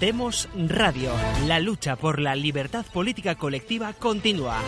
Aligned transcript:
Demos 0.00 0.46
Radio. 0.54 1.10
La 1.46 1.58
lucha 1.58 1.96
por 1.96 2.20
la 2.20 2.34
libertad 2.34 2.84
política 2.92 3.34
colectiva 3.36 3.94
continúa. 3.94 4.60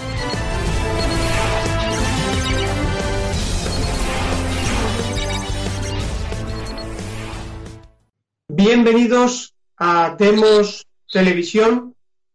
Bienvenidos 8.48 9.54
a 9.76 10.16
Demos 10.18 10.86
Televisión, 11.12 11.94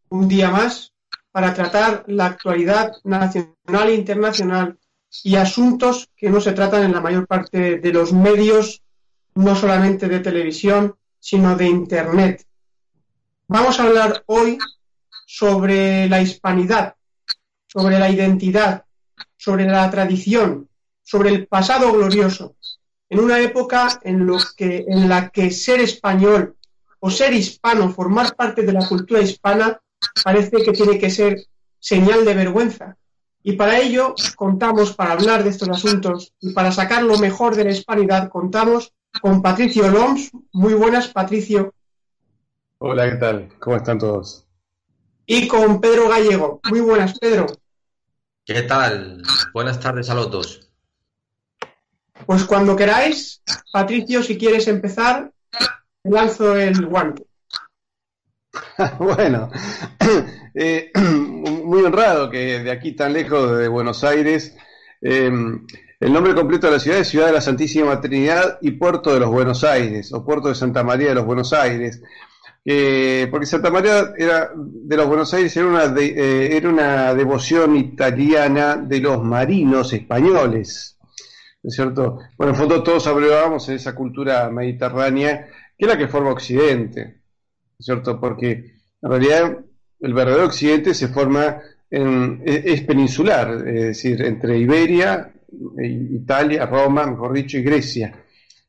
un 0.09 0.27
día 0.27 0.51
más, 0.51 0.93
para 1.31 1.55
tratar 1.55 2.03
la 2.05 2.27
actualidad 2.27 2.91
nacional 3.03 3.89
e 3.89 3.95
internacional 3.95 4.77
y 5.23 5.35
asuntos 5.37 6.09
que 6.15 6.29
no 6.29 6.39
se 6.39 6.53
tratan 6.53 6.83
en 6.83 6.91
la 6.91 7.01
mayor 7.01 7.25
parte 7.25 7.79
de 7.79 7.91
los 7.91 8.13
medios, 8.13 8.82
no 9.35 9.55
solamente 9.55 10.07
de 10.07 10.19
televisión, 10.19 10.95
sino 11.19 11.55
de 11.55 11.65
Internet. 11.65 12.45
Vamos 13.47 13.79
a 13.79 13.83
hablar 13.83 14.23
hoy 14.27 14.57
sobre 15.25 16.07
la 16.09 16.21
hispanidad, 16.21 16.95
sobre 17.67 17.99
la 17.99 18.09
identidad, 18.09 18.85
sobre 19.37 19.65
la 19.65 19.89
tradición, 19.89 20.69
sobre 21.01 21.29
el 21.29 21.47
pasado 21.47 21.91
glorioso, 21.91 22.55
en 23.09 23.19
una 23.19 23.39
época 23.39 23.99
en, 24.03 24.27
que, 24.55 24.85
en 24.87 25.09
la 25.09 25.29
que 25.29 25.51
ser 25.51 25.81
español 25.81 26.55
o 26.99 27.11
ser 27.11 27.33
hispano, 27.33 27.89
formar 27.89 28.35
parte 28.35 28.63
de 28.63 28.73
la 28.73 28.87
cultura 28.87 29.21
hispana, 29.21 29.79
parece 30.23 30.63
que 30.63 30.71
tiene 30.71 30.97
que 30.97 31.09
ser 31.09 31.45
señal 31.79 32.23
de 32.25 32.33
vergüenza. 32.33 32.95
Y 33.43 33.53
para 33.53 33.77
ello 33.79 34.15
contamos, 34.35 34.93
para 34.93 35.11
hablar 35.11 35.43
de 35.43 35.49
estos 35.49 35.67
asuntos 35.67 36.33
y 36.39 36.53
para 36.53 36.71
sacar 36.71 37.03
lo 37.03 37.17
mejor 37.19 37.55
de 37.55 37.65
la 37.65 37.71
hispanidad, 37.71 38.29
contamos 38.29 38.93
con 39.21 39.41
Patricio 39.41 39.89
Loms. 39.89 40.31
Muy 40.51 40.73
buenas, 40.73 41.07
Patricio. 41.07 41.73
Hola, 42.79 43.09
¿qué 43.09 43.15
tal? 43.17 43.49
¿Cómo 43.59 43.77
están 43.77 43.97
todos? 43.97 44.45
Y 45.25 45.47
con 45.47 45.79
Pedro 45.79 46.09
Gallego. 46.09 46.59
Muy 46.69 46.81
buenas, 46.81 47.17
Pedro. 47.17 47.45
¿Qué 48.45 48.63
tal? 48.63 49.23
Buenas 49.53 49.79
tardes 49.79 50.09
a 50.09 50.15
los 50.15 50.29
dos. 50.29 50.69
Pues 52.25 52.43
cuando 52.43 52.75
queráis, 52.75 53.41
Patricio, 53.71 54.21
si 54.21 54.37
quieres 54.37 54.67
empezar, 54.67 55.31
lanzo 56.03 56.55
el 56.55 56.85
guante. 56.85 57.25
bueno, 58.99 59.49
eh, 60.53 60.91
muy 60.95 61.83
honrado 61.83 62.29
que 62.29 62.59
de 62.59 62.71
aquí 62.71 62.93
tan 62.93 63.13
lejos 63.13 63.57
de 63.57 63.67
Buenos 63.67 64.03
Aires, 64.03 64.55
eh, 65.01 65.31
el 66.03 66.11
nombre 66.11 66.35
completo 66.35 66.67
de 66.67 66.73
la 66.73 66.79
ciudad 66.79 66.99
es 66.99 67.07
Ciudad 67.07 67.27
de 67.27 67.31
la 67.31 67.39
Santísima 67.39 68.01
Trinidad 68.01 68.57
y 68.59 68.71
Puerto 68.71 69.13
de 69.13 69.21
los 69.21 69.29
Buenos 69.29 69.63
Aires, 69.63 70.11
o 70.11 70.25
Puerto 70.25 70.49
de 70.49 70.55
Santa 70.55 70.83
María 70.83 71.07
de 71.07 71.15
los 71.15 71.25
Buenos 71.25 71.53
Aires. 71.53 72.01
Eh, 72.65 73.29
porque 73.31 73.45
Santa 73.45 73.71
María 73.71 74.13
era, 74.17 74.51
de 74.53 74.97
los 74.97 75.07
Buenos 75.07 75.33
Aires 75.33 75.55
era 75.55 75.65
una, 75.65 75.85
eh, 75.97 76.57
era 76.57 76.67
una 76.67 77.13
devoción 77.13 77.77
italiana 77.77 78.75
de 78.75 78.99
los 78.99 79.23
marinos 79.23 79.93
españoles, 79.93 80.97
¿no 81.61 81.69
es 81.69 81.73
cierto? 81.73 82.19
Bueno, 82.37 82.51
en 82.51 82.59
fondo 82.59 82.83
todos 82.83 83.07
hablábamos 83.07 83.69
en 83.69 83.75
esa 83.75 83.95
cultura 83.95 84.49
mediterránea, 84.49 85.47
que 85.77 85.85
es 85.85 85.87
la 85.87 85.97
que 85.97 86.09
forma 86.09 86.31
Occidente, 86.31 87.05
¿no 87.05 87.75
es 87.79 87.85
cierto? 87.85 88.19
Porque 88.19 88.73
en 89.01 89.09
realidad 89.09 89.57
el 90.01 90.13
verdadero 90.13 90.47
Occidente 90.47 90.93
se 90.93 91.07
forma 91.07 91.61
en, 91.89 92.41
es, 92.45 92.81
peninsular, 92.81 93.65
es 93.65 93.83
decir, 93.83 94.21
entre 94.21 94.57
Iberia, 94.57 95.31
e 95.33 95.42
Italia, 95.81 96.65
Roma, 96.65 97.05
mejor 97.05 97.33
dicho, 97.33 97.57
y 97.57 97.63
Grecia. 97.63 98.13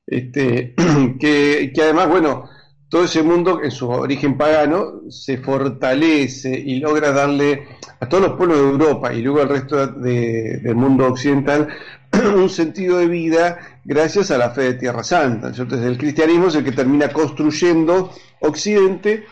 Este, 0.07 0.75
que, 1.21 1.73
que 1.75 1.83
además, 1.83 2.09
bueno, 2.09 2.49
todo 2.89 3.05
ese 3.05 3.23
mundo 3.23 3.61
en 3.63 3.71
su 3.71 3.89
origen 3.89 4.37
pagano 4.37 5.11
se 5.11 5.39
fortalece 5.39 6.57
y 6.57 6.79
logra 6.79 7.11
darle 7.13 7.67
a 7.99 8.09
todos 8.09 8.29
los 8.29 8.37
pueblos 8.37 8.59
de 8.59 8.65
Europa 8.65 9.13
y 9.13 9.21
luego 9.21 9.41
al 9.41 9.49
resto 9.49 9.87
del 9.89 10.77
mundo 10.77 11.07
occidental 11.07 11.69
un 12.37 12.49
sentido 12.49 12.99
de 12.99 13.09
vida 13.09 13.81
gracias 13.85 14.31
a 14.31 14.39
la 14.39 14.51
fe 14.51 14.63
de 14.63 14.75
Tierra 14.75 15.03
Santa. 15.03 15.49
Entonces 15.49 15.81
el 15.81 15.99
cristianismo 15.99 16.47
es 16.47 16.55
el 16.55 16.65
que 16.65 16.71
termina 16.71 17.09
construyendo 17.09 18.13
Occidente 18.41 19.25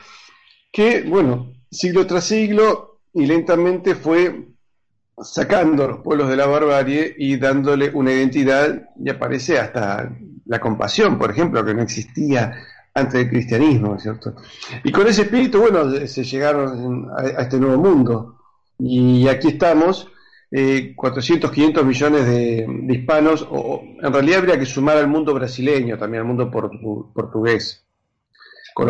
que, 0.73 1.03
bueno, 1.03 1.53
siglo 1.71 2.07
tras 2.07 2.25
siglo 2.25 3.01
y 3.15 3.27
lentamente 3.27 3.95
fue 3.95 4.52
sacando 5.21 5.85
a 5.85 5.89
los 5.89 5.99
pueblos 5.99 6.29
de 6.29 6.37
la 6.37 6.47
barbarie 6.47 7.15
y 7.19 7.37
dándole 7.37 7.91
una 7.91 8.13
identidad 8.13 8.91
y 9.03 9.11
aparece 9.11 9.59
hasta 9.59 10.11
la 10.47 10.61
compasión, 10.61 11.19
por 11.19 11.31
ejemplo, 11.31 11.65
que 11.65 11.75
no 11.75 11.83
existía 11.83 12.55
antes 12.95 13.15
del 13.15 13.31
cristianismo, 13.31 13.99
¿cierto? 13.99 14.35
Y 14.85 14.93
con 14.93 15.07
ese 15.07 15.23
espíritu, 15.23 15.61
bueno, 15.61 16.07
se 16.07 16.25
llegaron 16.25 17.11
a, 17.17 17.43
este 17.43 17.59
nuevo 17.59 17.83
mundo. 17.83 18.39
Y 18.79 19.29
aquí 19.29 19.49
estamos, 19.49 20.09
eh, 20.51 20.93
400, 20.95 21.51
500 21.51 21.85
millones 21.85 22.27
de, 22.27 22.67
hispanos, 22.91 23.47
o, 23.51 23.83
en 24.03 24.13
realidad 24.13 24.41
habría 24.41 24.59
que 24.59 24.67
sumar 24.67 24.97
al 24.99 25.09
mundo 25.09 25.33
brasileño, 25.33 25.97
también 25.97 26.23
al 26.23 26.29
mundo 26.29 26.51
portugués. 26.51 27.85
¿No, 28.79 28.87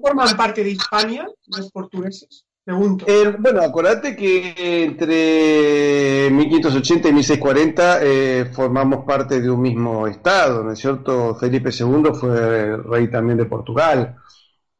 forman 0.00 0.36
parte 0.36 0.64
de 0.64 0.70
Hispania 0.70 1.28
los 1.46 1.70
portugueses? 1.70 2.44
Eh, 2.70 3.34
bueno, 3.38 3.62
acuérdate 3.62 4.14
que 4.14 4.84
entre 4.84 6.30
1580 6.30 7.08
y 7.08 7.12
1640 7.14 7.98
eh, 8.02 8.50
formamos 8.52 9.06
parte 9.06 9.40
de 9.40 9.50
un 9.50 9.62
mismo 9.62 10.06
estado, 10.06 10.62
¿no 10.62 10.72
es 10.72 10.78
cierto? 10.78 11.34
Felipe 11.36 11.70
II 11.70 12.10
fue 12.12 12.76
rey 12.76 13.08
también 13.08 13.38
de 13.38 13.46
Portugal. 13.46 14.16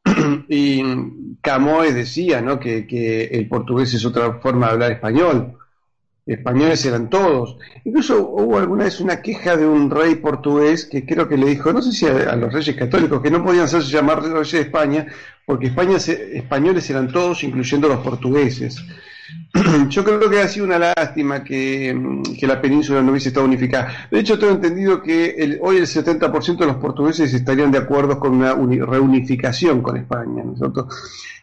y 0.47 0.83
Camões 1.41 1.95
decía, 1.95 2.41
¿no? 2.41 2.59
Que 2.59 3.23
el 3.31 3.49
portugués 3.49 3.91
es 3.95 4.05
otra 4.05 4.33
forma 4.39 4.67
de 4.67 4.73
hablar 4.73 4.91
español 4.91 5.58
españoles 6.29 6.85
eran 6.85 7.09
todos. 7.09 7.57
Incluso 7.83 8.29
hubo 8.29 8.59
alguna 8.59 8.83
vez 8.83 8.99
una 8.99 9.21
queja 9.21 9.57
de 9.57 9.65
un 9.65 9.89
rey 9.89 10.15
portugués 10.15 10.85
que 10.85 11.05
creo 11.05 11.27
que 11.27 11.37
le 11.37 11.47
dijo, 11.47 11.73
no 11.73 11.81
sé 11.81 11.91
si 11.91 12.05
a, 12.05 12.35
los 12.35 12.53
reyes 12.53 12.75
católicos, 12.75 13.21
que 13.21 13.31
no 13.31 13.43
podían 13.43 13.65
hacerse 13.65 13.91
llamar 13.91 14.21
reyes 14.21 14.51
de 14.51 14.61
España, 14.61 15.07
porque 15.45 15.67
españoles 15.67 16.89
eran 16.89 17.11
todos, 17.11 17.43
incluyendo 17.43 17.87
los 17.87 17.99
portugueses. 17.99 18.77
Yo 19.89 20.03
creo 20.03 20.29
que 20.29 20.39
ha 20.39 20.47
sido 20.47 20.67
una 20.67 20.77
lástima 20.77 21.43
que, 21.43 21.95
la 22.41 22.61
península 22.61 23.01
no 23.01 23.11
hubiese 23.11 23.29
estado 23.29 23.47
unificada. 23.47 24.07
De 24.11 24.19
hecho, 24.19 24.37
tengo 24.37 24.53
entendido 24.53 25.01
que 25.01 25.57
hoy 25.61 25.77
el 25.77 25.87
70% 25.87 26.57
de 26.57 26.65
los 26.67 26.75
portugueses 26.75 27.33
estarían 27.33 27.71
de 27.71 27.79
acuerdo 27.79 28.19
con 28.19 28.33
una 28.33 28.53
reunificación 28.53 29.81
con 29.81 29.97
España. 29.97 30.43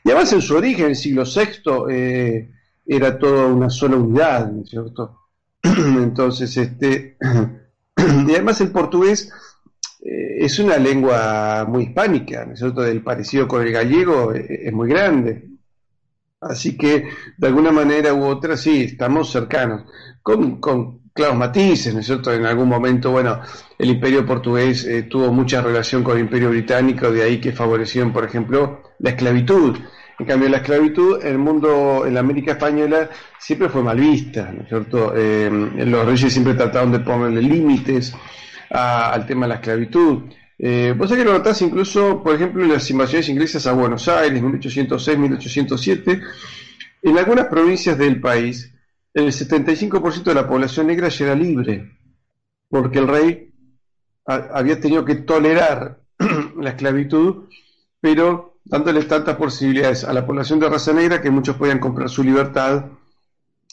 Y 0.04 0.10
además 0.10 0.32
en 0.32 0.42
su 0.42 0.54
origen, 0.54 0.84
en 0.84 0.90
el 0.90 0.96
siglo 0.96 1.24
VI, 1.24 2.46
era 2.86 3.18
toda 3.18 3.46
una 3.46 3.70
sola 3.70 3.96
unidad, 3.96 4.50
¿no 4.50 4.62
es 4.62 4.70
cierto? 4.70 5.20
Entonces, 5.62 6.56
este, 6.56 7.16
y 7.96 8.30
además 8.30 8.60
el 8.60 8.70
portugués 8.70 9.30
eh, 10.02 10.44
es 10.44 10.58
una 10.58 10.76
lengua 10.78 11.66
muy 11.68 11.84
hispánica, 11.84 12.44
¿no 12.44 12.52
es 12.52 12.60
cierto? 12.60 12.84
El 12.84 13.02
parecido 13.02 13.48
con 13.48 13.62
el 13.62 13.72
gallego 13.72 14.32
eh, 14.32 14.66
es, 14.66 14.72
muy 14.72 14.88
grande. 14.88 15.48
Así 16.40 16.76
que, 16.76 17.08
de 17.36 17.46
alguna 17.46 17.72
manera 17.72 18.14
u 18.14 18.24
otra, 18.24 18.56
sí, 18.56 18.82
estamos 18.84 19.32
cercanos, 19.32 19.84
con, 20.22 20.60
con 20.60 21.00
claros 21.12 21.36
matices, 21.36 21.94
¿no 21.94 22.00
es 22.00 22.06
cierto? 22.06 22.32
En 22.32 22.44
algún 22.46 22.68
momento, 22.68 23.10
bueno, 23.10 23.40
el 23.78 23.90
imperio 23.90 24.24
portugués 24.24 24.84
eh, 24.84 25.04
tuvo 25.04 25.32
mucha 25.32 25.62
relación 25.62 26.04
con 26.04 26.16
el 26.16 26.24
imperio 26.24 26.50
británico, 26.50 27.10
de 27.10 27.22
ahí 27.24 27.40
que 27.40 27.52
favorecieron, 27.52 28.12
por 28.12 28.24
ejemplo, 28.24 28.82
la 29.00 29.10
esclavitud. 29.10 29.78
En 30.18 30.24
cambio, 30.24 30.48
la 30.48 30.58
esclavitud 30.58 31.20
en 31.22 31.28
el 31.28 31.38
mundo, 31.38 32.04
en 32.06 32.14
la 32.14 32.20
América 32.20 32.52
española, 32.52 33.10
siempre 33.38 33.68
fue 33.68 33.82
mal 33.82 34.00
vista, 34.00 34.50
¿no 34.50 34.62
es 34.62 34.68
cierto? 34.68 35.12
Eh, 35.14 35.50
los 35.50 36.06
reyes 36.06 36.32
siempre 36.32 36.54
trataron 36.54 36.92
de 36.92 37.00
ponerle 37.00 37.42
límites 37.42 38.14
al 38.70 39.26
tema 39.26 39.46
de 39.46 39.50
la 39.50 39.54
esclavitud. 39.56 40.22
Eh, 40.58 40.94
vos 40.96 41.08
sabés 41.08 41.22
que 41.22 41.30
lo 41.30 41.36
notás 41.36 41.60
incluso, 41.60 42.22
por 42.22 42.34
ejemplo, 42.34 42.64
en 42.64 42.72
las 42.72 42.90
invasiones 42.90 43.28
inglesas 43.28 43.66
a 43.66 43.72
Buenos 43.72 44.08
Aires, 44.08 44.42
1806, 44.42 45.18
1807, 45.18 46.22
en 47.02 47.18
algunas 47.18 47.46
provincias 47.46 47.98
del 47.98 48.20
país, 48.20 48.72
el 49.12 49.26
75% 49.26 50.24
de 50.24 50.34
la 50.34 50.48
población 50.48 50.86
negra 50.86 51.08
ya 51.08 51.26
era 51.26 51.34
libre, 51.34 51.98
porque 52.70 52.98
el 52.98 53.08
rey 53.08 53.52
había 54.24 54.80
tenido 54.80 55.04
que 55.04 55.16
tolerar 55.16 56.00
la 56.58 56.70
esclavitud, 56.70 57.48
pero 58.00 58.55
dándoles 58.68 59.06
tantas 59.06 59.36
posibilidades 59.36 60.04
a 60.04 60.12
la 60.12 60.26
población 60.26 60.58
de 60.58 60.68
raza 60.68 60.92
negra 60.92 61.22
que 61.22 61.30
muchos 61.30 61.56
podían 61.56 61.78
comprar 61.78 62.08
su 62.08 62.22
libertad 62.22 62.86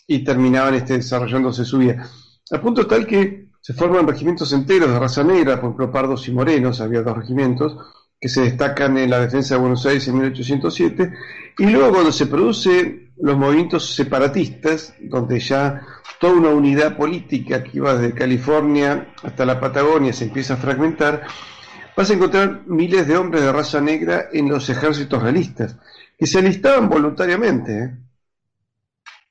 y 0.08 0.24
terminaban 0.24 0.76
este, 0.76 0.98
desarrollándose 0.98 1.66
su 1.66 1.80
vida. 1.80 2.08
A 2.52 2.62
punto 2.62 2.86
tal 2.86 3.08
que 3.08 3.50
se 3.60 3.74
forman 3.74 4.08
regimientos 4.08 4.54
enteros 4.54 4.92
de 4.92 5.00
raza 5.00 5.24
negra, 5.24 5.56
por 5.56 5.70
ejemplo, 5.70 5.92
pardos 5.92 6.28
y 6.28 6.32
morenos, 6.32 6.82
había 6.82 7.02
dos 7.02 7.18
regimientos, 7.18 7.78
que 8.20 8.30
se 8.30 8.42
destacan 8.42 8.98
en 8.98 9.10
la 9.10 9.20
defensa 9.20 9.56
de 9.56 9.62
Buenos 9.62 9.86
Aires 9.86 10.08
en 10.08 10.16
1807, 10.16 11.14
y 11.58 11.66
luego 11.66 11.92
cuando 11.92 12.12
se 12.12 12.28
producen 12.28 13.14
los 13.18 13.38
movimientos 13.38 13.96
separatistas, 13.96 14.94
donde 15.02 15.40
ya 15.40 15.82
toda 16.20 16.34
una 16.34 16.50
unidad 16.50 16.98
política 16.98 17.64
que 17.64 17.78
iba 17.78 17.96
desde 17.96 18.14
California 18.14 19.14
hasta 19.24 19.46
la 19.46 19.60
Patagonia 19.60 20.14
se 20.14 20.26
empieza 20.26 20.54
a 20.54 20.58
fragmentar, 20.58 21.24
vas 21.96 22.10
a 22.10 22.14
encontrar 22.14 22.64
miles 22.68 23.08
de 23.08 23.18
hombres 23.18 23.44
de 23.44 23.52
raza 23.52 23.82
negra 23.82 24.30
en 24.32 24.50
los 24.50 24.70
ejércitos 24.70 25.22
realistas, 25.22 25.76
que 26.18 26.28
se 26.28 26.40
alistaban 26.40 26.90
voluntariamente. 26.90 27.80
¿eh? 27.80 27.98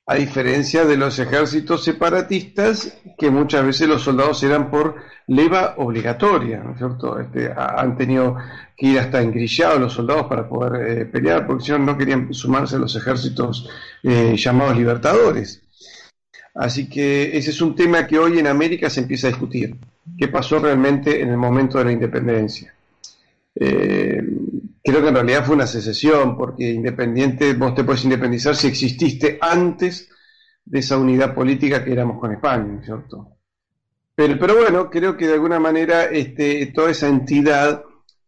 a 0.05 0.15
diferencia 0.15 0.83
de 0.85 0.97
los 0.97 1.17
ejércitos 1.19 1.83
separatistas, 1.83 2.97
que 3.17 3.29
muchas 3.29 3.65
veces 3.65 3.87
los 3.87 4.01
soldados 4.01 4.43
eran 4.43 4.69
por 4.69 4.95
leva 5.27 5.75
obligatoria, 5.77 6.59
¿no 6.59 6.73
es 6.73 6.77
cierto? 6.77 7.19
Este, 7.19 7.49
han 7.55 7.95
tenido 7.97 8.35
que 8.75 8.87
ir 8.87 8.99
hasta 8.99 9.21
engrillados 9.21 9.79
los 9.79 9.93
soldados 9.93 10.27
para 10.27 10.47
poder 10.47 10.89
eh, 10.89 11.05
pelear, 11.05 11.47
porque 11.47 11.63
si 11.63 11.71
no, 11.71 11.79
no 11.79 11.97
querían 11.97 12.33
sumarse 12.33 12.75
a 12.75 12.79
los 12.79 12.95
ejércitos 12.95 13.69
eh, 14.03 14.35
llamados 14.35 14.75
libertadores. 14.75 15.61
Así 16.53 16.89
que 16.89 17.35
ese 17.37 17.51
es 17.51 17.61
un 17.61 17.73
tema 17.73 18.05
que 18.05 18.19
hoy 18.19 18.39
en 18.39 18.47
América 18.47 18.89
se 18.89 18.99
empieza 18.99 19.27
a 19.27 19.31
discutir. 19.31 19.77
¿Qué 20.17 20.27
pasó 20.27 20.59
realmente 20.59 21.21
en 21.21 21.29
el 21.29 21.37
momento 21.37 21.77
de 21.77 21.85
la 21.85 21.91
independencia? 21.91 22.73
Eh, 23.55 24.21
creo 24.83 25.01
que 25.01 25.07
en 25.07 25.15
realidad 25.15 25.45
fue 25.45 25.55
una 25.55 25.67
secesión, 25.67 26.37
porque 26.37 26.71
independiente, 26.71 27.53
vos 27.53 27.73
te 27.73 27.83
puedes 27.83 28.03
independizar 28.03 28.55
si 28.55 28.67
exististe 28.67 29.37
antes 29.39 30.09
de 30.65 30.79
esa 30.79 30.97
unidad 30.97 31.33
política 31.33 31.83
que 31.83 31.93
éramos 31.93 32.19
con 32.19 32.31
España, 32.31 32.81
cierto? 32.83 33.29
Pero, 34.15 34.37
pero 34.39 34.55
bueno, 34.55 34.89
creo 34.89 35.17
que 35.17 35.27
de 35.27 35.33
alguna 35.33 35.59
manera 35.59 36.05
este, 36.05 36.67
toda 36.67 36.91
esa 36.91 37.07
entidad 37.07 37.83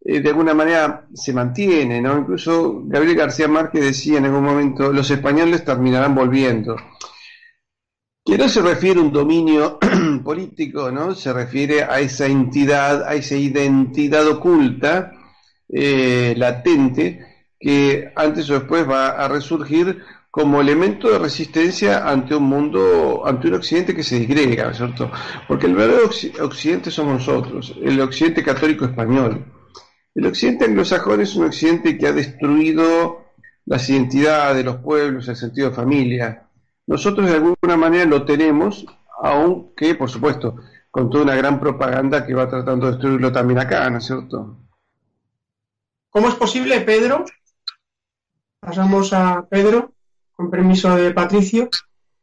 eh, 0.08 0.22
de 0.22 0.30
alguna 0.30 0.54
manera 0.54 1.08
se 1.16 1.34
mantiene, 1.34 2.00
¿no? 2.00 2.20
Incluso 2.20 2.84
Gabriel 2.86 3.18
García 3.18 3.48
Márquez 3.48 3.84
decía 3.84 4.20
en 4.20 4.26
algún 4.26 4.44
momento, 4.44 4.94
los 4.94 5.10
españoles 5.10 5.66
terminarán 5.66 6.14
volviendo. 6.14 6.76
Que 8.26 8.38
no 8.40 8.50
se 8.50 8.62
refiere 8.62 9.00
a 9.00 9.04
un 9.04 9.14
dominio 9.14 9.78
político, 10.24 10.92
¿no? 10.92 11.14
Se 11.14 11.32
refiere 11.32 11.84
a 11.84 12.00
esa 12.00 12.26
entidad, 12.26 13.08
a 13.08 13.14
esa 13.14 13.36
identidad 13.36 14.28
oculta 14.28 15.12
eh, 15.70 16.34
latente 16.36 17.26
que 17.60 18.12
antes 18.16 18.50
o 18.50 18.56
después 18.56 18.90
va 18.90 19.10
a 19.10 19.28
resurgir 19.28 20.02
como 20.36 20.60
elemento 20.60 21.10
de 21.10 21.18
resistencia 21.18 22.10
ante 22.10 22.36
un 22.36 22.44
mundo, 22.44 23.24
ante 23.26 23.48
un 23.48 23.54
occidente 23.54 23.96
que 23.96 24.04
se 24.04 24.20
disgrega, 24.20 24.74
¿cierto? 24.74 25.10
Porque 25.48 25.68
el 25.68 25.76
verdadero 25.76 26.10
occidente 26.42 26.92
somos 26.92 27.14
nosotros, 27.14 27.74
el 27.82 28.02
occidente 28.02 28.44
católico 28.44 28.86
español. 28.86 29.46
El 30.14 30.26
occidente 30.26 30.66
anglosajón 30.66 31.22
es 31.22 31.36
un 31.36 31.46
occidente 31.46 31.98
que 31.98 32.08
ha 32.08 32.12
destruido 32.12 33.24
las 33.66 33.90
identidades 33.90 34.58
de 34.58 34.64
los 34.64 34.78
pueblos, 34.78 35.28
el 35.28 35.36
sentido 35.36 35.70
de 35.70 35.76
familia. 35.76 36.45
Nosotros 36.88 37.28
de 37.28 37.36
alguna 37.36 37.78
manera 37.78 38.06
lo 38.06 38.26
tenemos, 38.26 38.86
aunque, 39.22 39.96
por 39.96 40.10
supuesto, 40.10 40.56
con 40.92 41.10
toda 41.10 41.24
una 41.24 41.36
gran 41.36 41.60
propaganda 41.60 42.26
que 42.26 42.34
va 42.34 42.50
tratando 42.50 42.86
de 42.86 42.94
destruirlo 42.94 43.32
también 43.32 43.60
acá, 43.60 43.90
¿no 43.90 43.98
es 43.98 44.06
cierto? 44.06 44.58
¿Cómo 46.10 46.30
es 46.30 46.36
posible, 46.36 46.80
Pedro? 46.82 47.26
Pasamos 48.60 49.12
a 49.14 49.46
Pedro, 49.50 49.94
con 50.34 50.50
permiso 50.50 50.96
de 50.96 51.12
Patricio, 51.12 51.70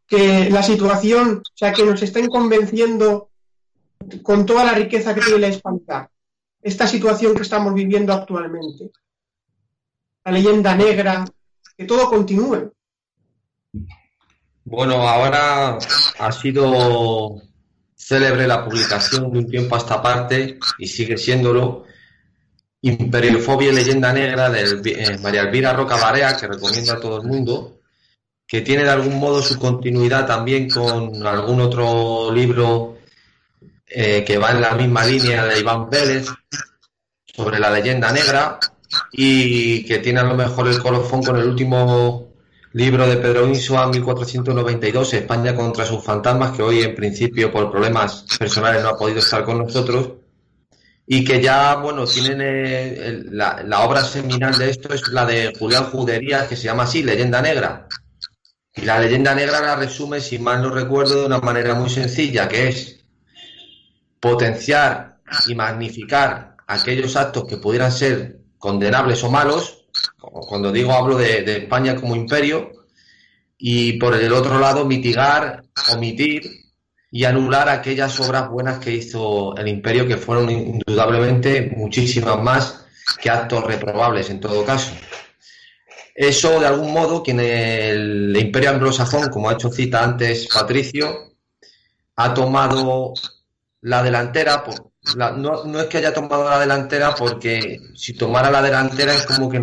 que 0.06 0.48
la 0.50 0.62
situación, 0.62 1.42
o 1.44 1.56
sea, 1.56 1.72
que 1.72 1.84
nos 1.84 2.02
estén 2.02 2.28
convenciendo 2.28 3.30
con 4.22 4.46
toda 4.46 4.64
la 4.64 4.72
riqueza 4.72 5.14
que 5.14 5.20
tiene 5.20 5.38
la 5.38 5.48
hispanidad, 5.48 6.08
esta 6.60 6.86
situación 6.86 7.34
que 7.34 7.42
estamos 7.42 7.74
viviendo 7.74 8.12
actualmente, 8.12 8.90
la 10.24 10.32
leyenda 10.32 10.74
negra, 10.74 11.24
que 11.76 11.84
todo 11.84 12.08
continúe. 12.08 12.72
Bueno, 14.64 15.08
ahora 15.08 15.78
ha 16.18 16.32
sido 16.32 17.42
célebre 17.96 18.46
la 18.46 18.64
publicación 18.64 19.32
de 19.32 19.38
un 19.40 19.46
tiempo 19.48 19.74
a 19.74 19.78
esta 19.78 20.00
parte 20.00 20.58
y 20.78 20.86
sigue 20.86 21.16
siéndolo. 21.16 21.84
Imperiofobia 22.82 23.70
y 23.70 23.74
leyenda 23.74 24.12
negra 24.12 24.50
de 24.50 24.80
eh, 24.84 25.18
María 25.18 25.42
Elvira 25.42 25.72
Roca 25.72 25.96
Barea, 25.96 26.36
que 26.36 26.48
recomiendo 26.48 26.92
a 26.92 27.00
todo 27.00 27.20
el 27.20 27.28
mundo, 27.28 27.80
que 28.46 28.60
tiene 28.60 28.82
de 28.82 28.90
algún 28.90 29.18
modo 29.20 29.40
su 29.40 29.58
continuidad 29.58 30.26
también 30.26 30.68
con 30.68 31.24
algún 31.24 31.60
otro 31.60 32.32
libro 32.32 32.98
eh, 33.86 34.24
que 34.24 34.38
va 34.38 34.50
en 34.50 34.60
la 34.60 34.74
misma 34.74 35.04
línea 35.04 35.44
de 35.44 35.60
Iván 35.60 35.88
Vélez 35.90 36.26
sobre 37.24 37.58
la 37.58 37.70
leyenda 37.70 38.10
negra 38.10 38.58
y 39.12 39.84
que 39.84 39.98
tiene 39.98 40.20
a 40.20 40.24
lo 40.24 40.34
mejor 40.34 40.68
el 40.68 40.80
colofón 40.80 41.22
con 41.22 41.36
el 41.36 41.48
último 41.48 42.31
libro 42.72 43.06
de 43.06 43.16
Pedro 43.16 43.46
Insua, 43.46 43.86
1492, 43.88 45.14
España 45.14 45.54
contra 45.54 45.84
sus 45.84 46.02
fantasmas, 46.02 46.56
que 46.56 46.62
hoy 46.62 46.82
en 46.82 46.94
principio 46.94 47.52
por 47.52 47.70
problemas 47.70 48.24
personales 48.38 48.82
no 48.82 48.90
ha 48.90 48.96
podido 48.96 49.18
estar 49.18 49.44
con 49.44 49.58
nosotros 49.58 50.12
y 51.06 51.24
que 51.24 51.42
ya, 51.42 51.74
bueno, 51.76 52.06
tienen 52.06 52.38
eh, 52.40 53.22
la, 53.30 53.80
obra 53.84 54.02
seminal 54.02 54.56
de 54.56 54.70
esto 54.70 54.94
es 54.94 55.08
la 55.08 55.26
de 55.26 55.52
Julián 55.58 55.90
Judería, 55.90 56.48
que 56.48 56.56
se 56.56 56.64
llama 56.64 56.84
así, 56.84 57.02
Leyenda 57.02 57.42
Negra. 57.42 57.88
Y 58.74 58.82
la 58.82 58.98
leyenda 58.98 59.34
negra 59.34 59.60
la 59.60 59.76
resume, 59.76 60.20
si 60.20 60.38
mal 60.38 60.62
no 60.62 60.70
recuerdo, 60.70 61.20
de 61.20 61.26
una 61.26 61.40
manera 61.40 61.74
muy 61.74 61.90
sencilla, 61.90 62.48
que 62.48 62.68
es 62.68 63.04
potenciar 64.18 65.18
y 65.46 65.54
magnificar 65.54 66.56
aquellos 66.66 67.16
actos 67.16 67.44
que 67.44 67.58
pudieran 67.58 67.92
ser 67.92 68.40
condenables 68.56 69.22
o 69.24 69.30
malos, 69.30 69.81
cuando 70.30 70.70
digo 70.70 70.92
hablo 70.92 71.16
de, 71.16 71.56
España 71.56 71.96
como 71.96 72.16
imperio, 72.16 72.70
y 73.58 73.94
por 73.94 74.14
el 74.14 74.32
otro 74.32 74.58
lado 74.58 74.84
mitigar, 74.84 75.64
omitir 75.92 76.50
y 77.10 77.24
anular 77.24 77.68
aquellas 77.68 78.18
obras 78.20 78.48
buenas 78.48 78.78
que 78.78 78.92
hizo 78.92 79.54
el 79.56 79.68
imperio, 79.68 80.06
que 80.06 80.16
fueron 80.16 80.50
indudablemente 80.50 81.72
muchísimas 81.76 82.42
más 82.42 82.84
que 83.20 83.30
actos 83.30 83.64
reprobables 83.64 84.30
en 84.30 84.40
todo 84.40 84.64
caso. 84.64 84.92
Eso, 86.14 86.60
de 86.60 86.66
algún 86.66 86.92
modo, 86.92 87.22
quien 87.22 87.40
el 87.40 88.36
imperio 88.36 88.70
anglosajón, 88.70 89.30
como 89.30 89.48
ha 89.48 89.54
hecho 89.54 89.70
cita 89.70 90.02
antes 90.02 90.46
Patricio, 90.52 91.32
ha 92.16 92.34
tomado 92.34 93.14
la 93.82 94.02
delantera. 94.02 94.64
no, 95.16 95.64
no, 95.64 95.80
es 95.80 95.86
que 95.86 95.98
haya 95.98 96.12
tomado 96.14 96.48
la 96.48 96.58
delantera, 96.58 97.14
porque 97.14 97.78
si 97.94 98.14
tomara 98.14 98.50
la 98.50 98.62
delantera 98.62 99.14
es 99.14 99.26
como 99.26 99.48
que 99.50 99.60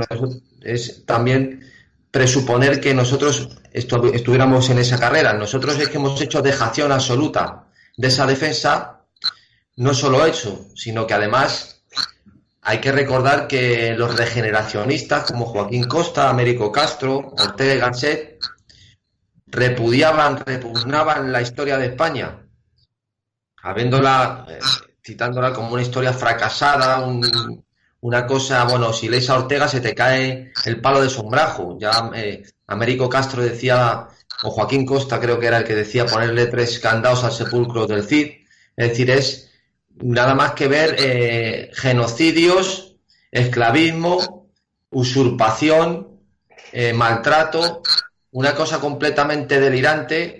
es 0.63 1.05
también 1.05 1.69
presuponer 2.11 2.79
que 2.79 2.93
nosotros 2.93 3.49
estuviéramos 3.71 4.69
en 4.69 4.79
esa 4.79 4.99
carrera. 4.99 5.33
Nosotros 5.33 5.77
es 5.79 5.89
que 5.89 5.97
hemos 5.97 6.19
hecho 6.21 6.41
dejación 6.41 6.91
absoluta 6.91 7.67
de 7.97 8.07
esa 8.07 8.25
defensa, 8.25 9.01
no 9.75 9.93
solo 9.93 10.25
eso, 10.25 10.67
sino 10.75 11.05
que 11.05 11.13
además 11.13 11.83
hay 12.61 12.79
que 12.79 12.91
recordar 12.91 13.47
que 13.47 13.95
los 13.95 14.15
regeneracionistas 14.17 15.31
como 15.31 15.45
Joaquín 15.45 15.85
Costa, 15.85 16.29
Américo 16.29 16.71
Castro, 16.71 17.33
Ortega 17.37 17.75
y 17.75 17.79
Gasset 17.79 18.39
repudiaban, 19.47 20.43
repugnaban 20.45 21.31
la 21.31 21.41
historia 21.41 21.77
de 21.77 21.87
España, 21.87 22.45
habiéndola, 23.63 24.45
eh, 24.49 24.59
citándola 25.03 25.53
como 25.53 25.73
una 25.73 25.81
historia 25.81 26.13
fracasada, 26.13 26.99
un, 26.99 27.65
una 28.01 28.25
cosa, 28.25 28.63
bueno, 28.63 28.93
si 28.93 29.09
lees 29.09 29.29
a 29.29 29.37
Ortega 29.37 29.67
se 29.67 29.81
te 29.81 29.93
cae 29.93 30.51
el 30.65 30.79
palo 30.79 31.01
de 31.01 31.09
sombrajo. 31.09 31.77
Ya 31.79 32.11
eh, 32.15 32.43
Américo 32.67 33.09
Castro 33.09 33.43
decía, 33.43 34.07
o 34.43 34.51
Joaquín 34.51 34.85
Costa 34.85 35.19
creo 35.19 35.39
que 35.39 35.47
era 35.47 35.57
el 35.57 35.65
que 35.65 35.75
decía 35.75 36.05
ponerle 36.05 36.45
tres 36.47 36.79
candados 36.79 37.23
al 37.23 37.33
sepulcro 37.33 37.87
del 37.87 38.05
Cid. 38.05 38.31
Es 38.77 38.89
decir, 38.89 39.11
es 39.11 39.51
nada 40.01 40.33
más 40.33 40.53
que 40.53 40.67
ver 40.67 40.95
eh, 40.97 41.71
genocidios, 41.73 42.95
esclavismo, 43.31 44.49
usurpación, 44.91 46.21
eh, 46.71 46.93
maltrato, 46.93 47.81
una 48.31 48.55
cosa 48.55 48.79
completamente 48.79 49.59
delirante 49.59 50.39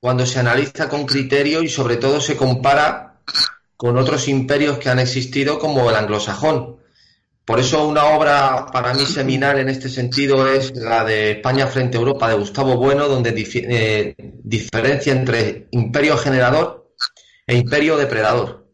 cuando 0.00 0.26
se 0.26 0.40
analiza 0.40 0.88
con 0.88 1.06
criterio 1.06 1.62
y 1.62 1.68
sobre 1.68 1.96
todo 1.96 2.20
se 2.20 2.36
compara 2.36 3.20
con 3.76 3.96
otros 3.96 4.28
imperios 4.28 4.78
que 4.78 4.88
han 4.88 4.98
existido 4.98 5.58
como 5.58 5.88
el 5.88 5.96
anglosajón. 5.96 6.78
Por 7.46 7.60
eso 7.60 7.86
una 7.86 8.06
obra 8.06 8.66
para 8.72 8.92
mí 8.92 9.06
seminal 9.06 9.60
en 9.60 9.68
este 9.68 9.88
sentido 9.88 10.52
es 10.52 10.74
la 10.74 11.04
de 11.04 11.30
España 11.30 11.68
frente 11.68 11.96
a 11.96 12.00
Europa 12.00 12.28
de 12.28 12.34
Gustavo 12.34 12.76
Bueno, 12.76 13.06
donde 13.06 13.32
eh, 13.36 14.16
diferencia 14.42 15.12
entre 15.12 15.68
imperio 15.70 16.16
generador 16.16 16.92
e 17.46 17.56
imperio 17.56 17.96
depredador. 17.96 18.66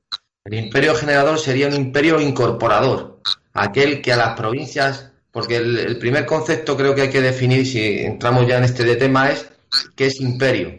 El 0.47 0.55
imperio 0.55 0.95
generador 0.95 1.38
sería 1.38 1.69
un 1.69 1.75
imperio 1.75 2.19
incorporador, 2.19 3.21
aquel 3.52 4.00
que 4.00 4.14
a 4.14 4.17
las 4.17 4.37
provincias, 4.38 5.12
porque 5.31 5.57
el, 5.57 5.99
primer 5.99 6.25
concepto 6.25 6.75
creo 6.75 6.95
que 6.95 7.02
hay 7.02 7.11
que 7.11 7.21
definir, 7.21 7.67
si 7.67 7.99
entramos 7.99 8.47
ya 8.47 8.57
en 8.57 8.64
este 8.64 8.97
tema, 8.97 9.31
es 9.31 9.50
qué 9.95 10.07
es 10.07 10.19
imperio. 10.19 10.76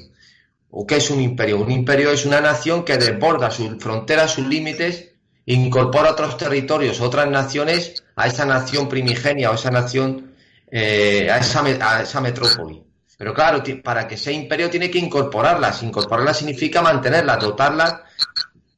¿O 0.72 0.88
qué 0.88 0.96
es 0.96 1.12
un 1.12 1.22
imperio? 1.22 1.60
Un 1.60 1.70
imperio 1.70 2.10
es 2.10 2.26
una 2.26 2.42
nación 2.42 2.84
que 2.84 2.98
desborda 2.98 3.52
sus 3.52 3.78
fronteras, 3.78 4.32
sus 4.32 4.48
límites, 4.48 5.13
incorpora 5.46 6.12
otros 6.12 6.38
territorios, 6.38 7.02
otras 7.02 7.30
naciones 7.30 8.04
a 8.16 8.28
esa 8.28 8.46
nación 8.46 8.88
primigenia 8.88 9.52
o 9.52 9.56
esa 9.56 9.72
nación, 9.72 10.34
eh, 10.72 11.30
a, 11.32 11.38
esa, 11.38 11.64
a 11.64 12.02
esa 12.02 12.22
metrópoli. 12.22 12.82
Pero 13.18 13.34
claro, 13.34 13.64
para 13.84 14.08
que 14.08 14.18
sea 14.18 14.34
imperio 14.34 14.70
tiene 14.70 14.90
que 14.90 15.00
incorporarlas. 15.00 15.84
Incorporarlas 15.84 16.38
significa 16.38 16.82
mantenerlas, 16.82 17.40
dotarlas 17.40 18.02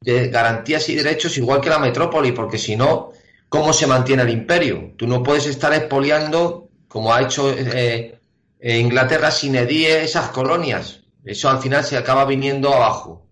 de 0.00 0.28
garantías 0.28 0.88
y 0.88 0.94
derechos 0.94 1.36
igual 1.38 1.60
que 1.60 1.70
la 1.70 1.78
metrópoli, 1.78 2.32
porque 2.32 2.58
si 2.58 2.76
no, 2.76 3.12
¿cómo 3.48 3.72
se 3.72 3.86
mantiene 3.86 4.22
el 4.22 4.30
imperio? 4.30 4.92
Tú 4.96 5.06
no 5.06 5.22
puedes 5.22 5.46
estar 5.46 5.72
expoliando, 5.74 6.68
como 6.86 7.12
ha 7.12 7.22
hecho 7.22 7.50
eh, 7.50 8.20
eh, 8.60 8.78
Inglaterra, 8.78 9.30
sin 9.30 9.56
edie 9.56 10.04
esas 10.04 10.28
colonias. 10.30 11.00
Eso 11.24 11.50
al 11.50 11.58
final 11.58 11.82
se 11.82 11.96
acaba 11.96 12.24
viniendo 12.24 12.72
abajo. 12.72 13.25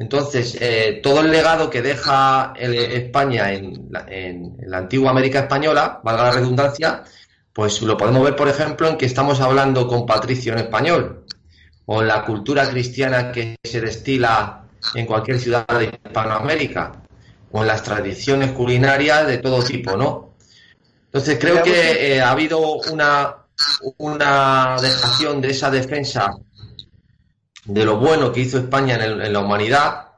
Entonces, 0.00 0.56
eh, 0.62 1.00
todo 1.02 1.20
el 1.20 1.30
legado 1.30 1.68
que 1.68 1.82
deja 1.82 2.54
España 2.56 3.52
en 3.52 3.88
la, 3.90 4.06
en 4.08 4.56
la 4.62 4.78
antigua 4.78 5.10
América 5.10 5.40
española, 5.40 6.00
valga 6.02 6.24
la 6.24 6.30
redundancia, 6.30 7.04
pues 7.52 7.82
lo 7.82 7.98
podemos 7.98 8.24
ver, 8.24 8.34
por 8.34 8.48
ejemplo, 8.48 8.88
en 8.88 8.96
que 8.96 9.04
estamos 9.04 9.42
hablando 9.42 9.86
con 9.86 10.06
Patricio 10.06 10.54
en 10.54 10.60
español, 10.60 11.26
o 11.84 12.00
en 12.00 12.08
la 12.08 12.24
cultura 12.24 12.70
cristiana 12.70 13.30
que 13.30 13.56
se 13.62 13.82
destila 13.82 14.62
en 14.94 15.04
cualquier 15.04 15.38
ciudad 15.38 15.66
de 15.66 16.00
Hispanoamérica, 16.02 16.92
o 17.52 17.60
en 17.60 17.66
las 17.66 17.82
tradiciones 17.82 18.52
culinarias 18.52 19.26
de 19.26 19.36
todo 19.36 19.62
tipo, 19.62 19.98
¿no? 19.98 20.30
Entonces 21.04 21.36
creo 21.38 21.62
que 21.62 22.14
eh, 22.14 22.22
ha 22.22 22.30
habido 22.30 22.58
una, 22.90 23.36
una 23.98 24.76
dejación 24.80 25.42
de 25.42 25.50
esa 25.50 25.70
defensa 25.70 26.30
de 27.64 27.84
lo 27.84 27.98
bueno 27.98 28.32
que 28.32 28.40
hizo 28.40 28.58
España 28.58 29.02
en, 29.04 29.32
la 29.32 29.40
humanidad, 29.40 30.08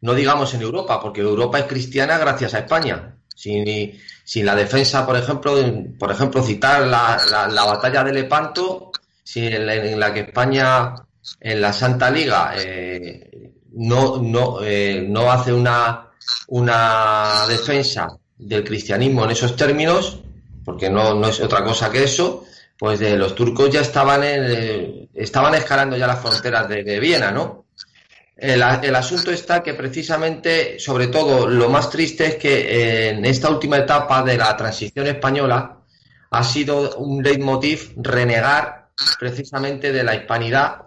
no 0.00 0.14
digamos 0.14 0.52
en 0.54 0.62
Europa, 0.62 1.00
porque 1.00 1.20
Europa 1.20 1.58
es 1.58 1.66
cristiana 1.66 2.18
gracias 2.18 2.54
a 2.54 2.60
España. 2.60 3.16
Sin, 3.34 3.64
sin 4.24 4.46
la 4.46 4.54
defensa, 4.54 5.04
por 5.06 5.16
ejemplo, 5.16 5.56
por 5.98 6.12
ejemplo 6.12 6.42
citar 6.42 6.86
la, 6.86 7.20
la, 7.50 7.64
batalla 7.64 8.04
de 8.04 8.12
Lepanto, 8.12 8.92
si 9.24 9.46
en, 9.46 9.98
la 9.98 10.12
que 10.12 10.20
España 10.20 10.94
en 11.40 11.60
la 11.60 11.72
Santa 11.72 12.10
Liga 12.10 12.54
eh, 12.56 13.52
no, 13.72 14.18
no, 14.18 14.62
eh, 14.62 15.04
no 15.08 15.30
hace 15.32 15.52
una, 15.52 16.10
una 16.48 17.46
defensa 17.48 18.08
del 18.36 18.64
cristianismo 18.64 19.24
en 19.24 19.30
esos 19.30 19.56
términos, 19.56 20.18
porque 20.64 20.90
no, 20.90 21.14
no 21.14 21.28
es 21.28 21.40
otra 21.40 21.64
cosa 21.64 21.90
que 21.90 22.04
eso, 22.04 22.44
pues 22.82 22.98
de 22.98 23.16
los 23.16 23.36
turcos 23.36 23.70
ya 23.70 23.80
estaban, 23.80 24.24
en, 24.24 25.08
estaban 25.14 25.54
escalando 25.54 25.96
ya 25.96 26.08
las 26.08 26.18
fronteras 26.18 26.68
de, 26.68 26.98
Viena, 26.98 27.30
¿no? 27.30 27.66
El, 28.36 28.60
el, 28.60 28.96
asunto 28.96 29.30
está 29.30 29.62
que 29.62 29.74
precisamente, 29.74 30.80
sobre 30.80 31.06
todo, 31.06 31.46
lo 31.46 31.68
más 31.68 31.88
triste 31.90 32.26
es 32.26 32.34
que 32.34 33.10
en 33.10 33.24
esta 33.24 33.50
última 33.50 33.76
etapa 33.76 34.24
de 34.24 34.36
la 34.36 34.56
transición 34.56 35.06
española 35.06 35.78
ha 36.28 36.42
sido 36.42 36.96
un 36.96 37.22
leitmotiv 37.22 37.92
renegar 37.98 38.88
precisamente 39.16 39.92
de 39.92 40.02
la 40.02 40.16
hispanidad 40.16 40.82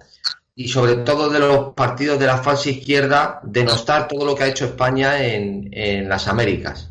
y 0.54 0.68
sobre 0.68 0.98
todo 0.98 1.30
de 1.30 1.40
los 1.40 1.74
partidos 1.76 2.20
de 2.20 2.26
la 2.26 2.40
falsa 2.40 2.72
izquierda, 2.72 3.40
denostar 3.42 4.10
todo 4.10 4.26
lo 4.26 4.36
que 4.36 4.44
ha 4.44 4.48
hecho 4.48 4.66
España 4.66 5.24
en, 5.24 6.10
las 6.10 6.28
Américas. 6.28 6.90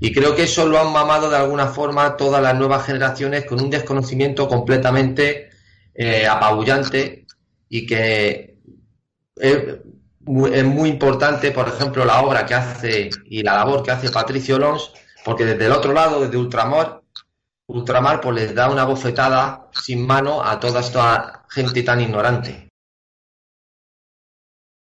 Y 0.00 0.12
creo 0.12 0.34
que 0.34 0.44
eso 0.44 0.66
lo 0.66 0.78
han 0.78 0.92
mamado 0.92 1.28
de 1.28 1.36
alguna 1.36 1.66
forma 1.66 2.16
todas 2.16 2.40
las 2.42 2.54
nuevas 2.54 2.86
generaciones 2.86 3.44
con 3.44 3.60
un 3.60 3.70
desconocimiento 3.70 4.48
completamente 4.48 5.50
eh, 5.94 6.26
apabullante 6.26 7.26
y 7.68 7.84
que 7.84 8.58
es 9.36 9.78
muy, 10.20 10.88
importante, 10.88 11.50
por 11.50 11.68
ejemplo, 11.68 12.04
la 12.04 12.20
obra 12.20 12.44
que 12.46 12.54
hace 12.54 13.10
y 13.24 13.42
la 13.42 13.56
labor 13.56 13.82
que 13.82 13.90
hace 13.90 14.10
Patricio 14.10 14.58
Lons, 14.58 14.92
porque 15.24 15.44
desde 15.44 15.66
el 15.66 15.72
otro 15.72 15.92
lado, 15.92 16.20
desde 16.20 16.36
Ultramar, 16.36 17.02
Ultramar 17.66 18.20
pues 18.20 18.34
les 18.34 18.54
da 18.54 18.70
una 18.70 18.84
bofetada 18.84 19.68
sin 19.72 20.06
mano 20.06 20.42
a 20.42 20.60
toda 20.60 20.80
esta 20.80 21.44
gente 21.48 21.82
tan 21.82 22.00
ignorante. 22.00 22.67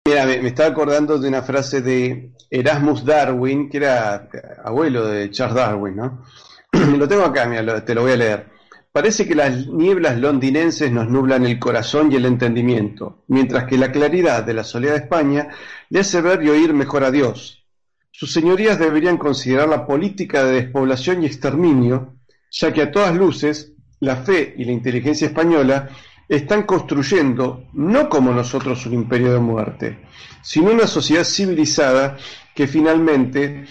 Mira, 0.03 0.25
me, 0.25 0.47
estaba 0.47 0.69
acordando 0.69 1.19
de 1.19 1.27
una 1.27 1.43
frase 1.43 1.81
de 1.81 2.31
Erasmus 2.49 3.05
Darwin, 3.05 3.69
que 3.69 3.77
era 3.77 4.27
abuelo 4.63 5.05
de 5.05 5.29
Charles 5.29 5.55
Darwin, 5.55 5.95
¿no? 5.95 6.25
lo 6.97 7.07
tengo 7.07 7.23
acá, 7.23 7.45
mira, 7.45 7.85
te 7.85 7.93
lo 7.93 8.01
voy 8.01 8.13
a 8.13 8.17
leer. 8.17 8.47
Parece 8.91 9.27
que 9.27 9.35
las 9.35 9.67
nieblas 9.67 10.17
londinenses 10.17 10.91
nos 10.91 11.07
nublan 11.07 11.45
el 11.45 11.59
corazón 11.59 12.11
y 12.11 12.15
el 12.15 12.25
entendimiento, 12.25 13.23
mientras 13.27 13.65
que 13.65 13.77
la 13.77 13.91
claridad 13.91 14.43
de 14.43 14.55
la 14.55 14.63
soledad 14.63 14.93
de 14.93 15.01
España 15.01 15.49
le 15.89 15.99
hace 15.99 16.19
ver 16.19 16.41
y 16.41 16.49
oír 16.49 16.73
mejor 16.73 17.03
a 17.03 17.11
Dios. 17.11 17.63
Sus 18.09 18.33
señorías 18.33 18.79
deberían 18.79 19.17
considerar 19.17 19.69
la 19.69 19.85
política 19.85 20.43
de 20.43 20.63
despoblación 20.63 21.21
y 21.21 21.27
exterminio, 21.27 22.15
ya 22.49 22.73
que 22.73 22.81
a 22.81 22.91
todas 22.91 23.15
luces 23.15 23.73
la 23.99 24.15
fe 24.15 24.55
y 24.57 24.65
la 24.65 24.71
inteligencia 24.71 25.27
española 25.27 25.89
están 26.31 26.63
construyendo, 26.63 27.65
no 27.73 28.07
como 28.07 28.31
nosotros 28.31 28.85
un 28.85 28.93
imperio 28.93 29.33
de 29.33 29.39
muerte, 29.39 29.99
sino 30.41 30.71
una 30.71 30.87
sociedad 30.87 31.25
civilizada 31.25 32.17
que 32.55 32.67
finalmente 32.67 33.65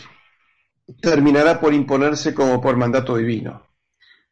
terminará 1.00 1.58
por 1.58 1.72
imponerse 1.72 2.34
como 2.34 2.60
por 2.60 2.76
mandato 2.76 3.16
divino. 3.16 3.66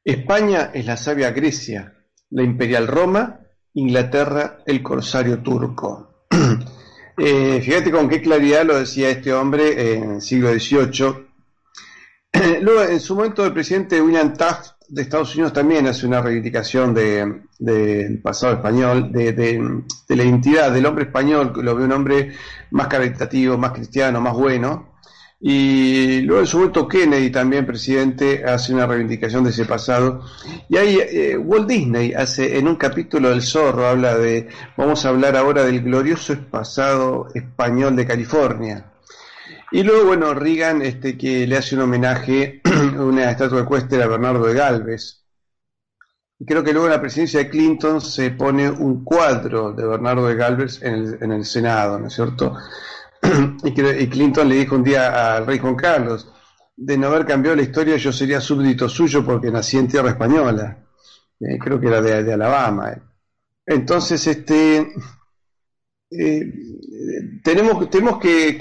España 0.04 0.70
es 0.74 0.84
la 0.84 0.98
sabia 0.98 1.30
Grecia, 1.30 2.04
la 2.28 2.42
imperial 2.42 2.86
Roma, 2.86 3.40
Inglaterra 3.72 4.58
el 4.66 4.82
corsario 4.82 5.42
turco. 5.42 6.26
Eh, 7.20 7.60
fíjate 7.60 7.90
con 7.90 8.08
qué 8.08 8.22
claridad 8.22 8.64
lo 8.64 8.78
decía 8.78 9.10
este 9.10 9.34
hombre 9.34 9.94
en 9.94 10.12
el 10.12 10.22
siglo 10.22 10.52
XVIII. 10.52 11.26
Luego, 12.62 12.84
en 12.84 13.00
su 13.00 13.16
momento, 13.16 13.44
el 13.44 13.52
presidente 13.52 14.00
William 14.00 14.34
Taft 14.34 14.77
de 14.88 15.02
Estados 15.02 15.34
Unidos 15.34 15.52
también 15.52 15.86
hace 15.86 16.06
una 16.06 16.20
reivindicación 16.20 16.94
del 16.94 17.42
de, 17.58 18.20
pasado 18.22 18.54
español, 18.54 19.12
de, 19.12 19.82
la 20.08 20.24
identidad 20.24 20.72
del 20.72 20.86
hombre 20.86 21.04
español, 21.04 21.52
que 21.52 21.62
lo 21.62 21.74
ve 21.76 21.84
un 21.84 21.92
hombre 21.92 22.32
más 22.70 22.88
caritativo, 22.88 23.58
más 23.58 23.72
cristiano, 23.72 24.20
más 24.20 24.34
bueno. 24.34 24.94
Y 25.40 26.22
luego 26.22 26.40
en 26.40 26.46
su 26.46 26.58
momento 26.58 26.88
Kennedy, 26.88 27.30
también 27.30 27.64
presidente, 27.64 28.44
hace 28.44 28.74
una 28.74 28.86
reivindicación 28.86 29.44
de 29.44 29.50
ese 29.50 29.66
pasado. 29.66 30.24
Y 30.68 30.76
ahí 30.76 30.98
eh, 31.00 31.36
Walt 31.36 31.68
Disney 31.68 32.12
hace 32.12 32.58
en 32.58 32.66
un 32.66 32.76
capítulo 32.76 33.30
del 33.30 33.42
Zorro, 33.42 33.86
habla 33.86 34.16
de, 34.16 34.48
vamos 34.76 35.04
a 35.04 35.10
hablar 35.10 35.36
ahora 35.36 35.64
del 35.64 35.82
glorioso 35.82 36.36
pasado 36.50 37.28
español 37.34 37.94
de 37.94 38.06
California. 38.06 38.87
Y 39.70 39.82
luego, 39.82 40.06
bueno, 40.06 40.32
Reagan, 40.32 40.82
este, 40.82 41.18
que 41.18 41.46
le 41.46 41.56
hace 41.56 41.74
un 41.74 41.82
homenaje, 41.82 42.62
una 42.98 43.30
estatua 43.30 43.60
de 43.60 43.66
cuesta 43.66 44.02
a 44.02 44.06
Bernardo 44.06 44.46
de 44.46 44.54
Galvez. 44.54 45.24
Y 46.38 46.46
creo 46.46 46.62
que 46.62 46.72
luego 46.72 46.86
en 46.86 46.92
la 46.92 47.00
presidencia 47.00 47.40
de 47.40 47.50
Clinton 47.50 48.00
se 48.00 48.30
pone 48.30 48.70
un 48.70 49.04
cuadro 49.04 49.72
de 49.72 49.84
Bernardo 49.86 50.26
de 50.26 50.36
Galvez 50.36 50.80
en 50.82 50.94
el, 50.94 51.18
en 51.20 51.32
el 51.32 51.44
Senado, 51.44 51.98
¿no 51.98 52.06
es 52.06 52.14
cierto? 52.14 52.56
y, 53.64 53.72
Clinton 54.08 54.48
le 54.48 54.54
dijo 54.54 54.76
un 54.76 54.84
día 54.84 55.36
al 55.36 55.46
rey 55.46 55.58
Juan 55.58 55.74
Carlos, 55.74 56.32
de 56.76 56.96
no 56.96 57.08
haber 57.08 57.26
cambiado 57.26 57.56
la 57.56 57.62
historia 57.62 57.96
yo 57.96 58.12
sería 58.12 58.40
súbdito 58.40 58.88
suyo 58.88 59.24
porque 59.24 59.50
nací 59.50 59.78
en 59.78 59.88
tierra 59.88 60.10
española. 60.10 60.78
Eh, 61.40 61.58
creo 61.58 61.80
que 61.80 61.88
era 61.88 62.00
de, 62.00 62.32
Alabama. 62.32 62.94
Entonces, 63.66 64.24
este, 64.26 64.92
eh, 66.10 66.52
tenemos, 67.42 67.90
tenemos 67.90 68.18
que, 68.18 68.58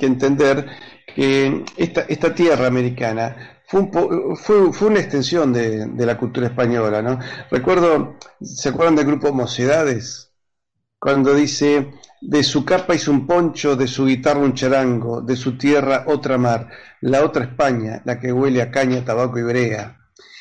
entender 0.00 0.66
que 1.14 1.64
esta, 1.76 2.02
esta 2.02 2.34
tierra 2.34 2.66
americana 2.66 3.60
fue, 3.66 3.90
fue, 4.36 4.72
fue 4.72 4.88
una 4.88 5.00
extensión 5.00 5.52
de, 5.52 5.88
la 5.96 6.16
cultura 6.18 6.46
española. 6.46 7.02
¿no? 7.02 7.18
Recuerdo, 7.50 8.16
¿se 8.40 8.68
acuerdan 8.68 8.96
del 8.96 9.06
grupo 9.06 9.32
Mocedades? 9.32 10.30
Cuando 10.98 11.34
dice, 11.34 11.92
de 12.20 12.42
su 12.42 12.64
capa 12.64 12.94
hizo 12.94 13.10
un 13.10 13.26
poncho, 13.26 13.76
de 13.76 13.86
su 13.86 14.06
guitarra 14.06 14.40
un 14.40 14.54
charango, 14.54 15.20
de 15.20 15.36
su 15.36 15.58
tierra 15.58 16.04
otra 16.06 16.38
mar, 16.38 16.68
la 17.02 17.22
otra 17.22 17.44
España, 17.44 18.00
la 18.04 18.18
que 18.18 18.32
huele 18.32 18.62
a 18.62 18.70
caña, 18.70 19.04
tabaco 19.04 19.38
y 19.38 19.42
brea. 19.42 19.98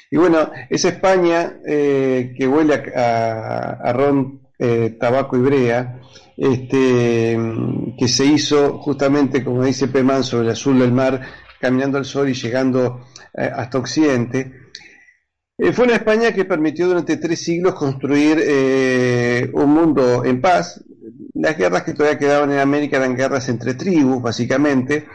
Y 0.10 0.18
bueno, 0.18 0.52
esa 0.70 0.90
España 0.90 1.60
eh, 1.68 2.34
que 2.38 2.48
huele 2.48 2.76
a, 2.96 3.92
ron, 3.94 4.48
eh, 4.60 4.96
tabaco 5.00 5.36
y 5.36 5.42
brea, 5.42 6.00
este, 6.38 7.38
que 7.98 8.08
se 8.08 8.26
hizo 8.26 8.80
justamente, 8.80 9.44
como 9.44 9.64
dice 9.64 9.88
Pemán, 9.88 10.24
sobre 10.24 10.48
el 10.48 10.54
azul 10.54 10.80
del 10.80 10.92
mar, 10.92 11.22
caminando 11.60 11.98
al 11.98 12.06
sol 12.06 12.30
y 12.30 12.34
llegando 12.34 13.06
eh, 13.34 13.50
hasta 13.54 13.78
Occidente. 13.78 14.52
Eh, 15.58 15.72
fue 15.72 15.86
una 15.86 15.96
España 15.96 16.34
que 16.34 16.46
permitió 16.46 16.88
durante 16.88 17.18
tres 17.18 17.42
siglos 17.44 17.76
construir 17.76 18.38
eh, 18.42 19.50
un 19.54 19.70
mundo 19.74 20.26
en 20.26 20.42
paz, 20.42 20.84
las 21.36 21.58
guerras 21.58 21.84
que 21.84 21.94
todavía 21.94 22.18
quedaban 22.18 22.52
en 22.52 22.60
América 22.60 22.98
eran 22.98 23.16
guerras 23.16 23.48
entre 23.50 23.76
tribus, 23.76 24.22
básicamente. 24.22 25.06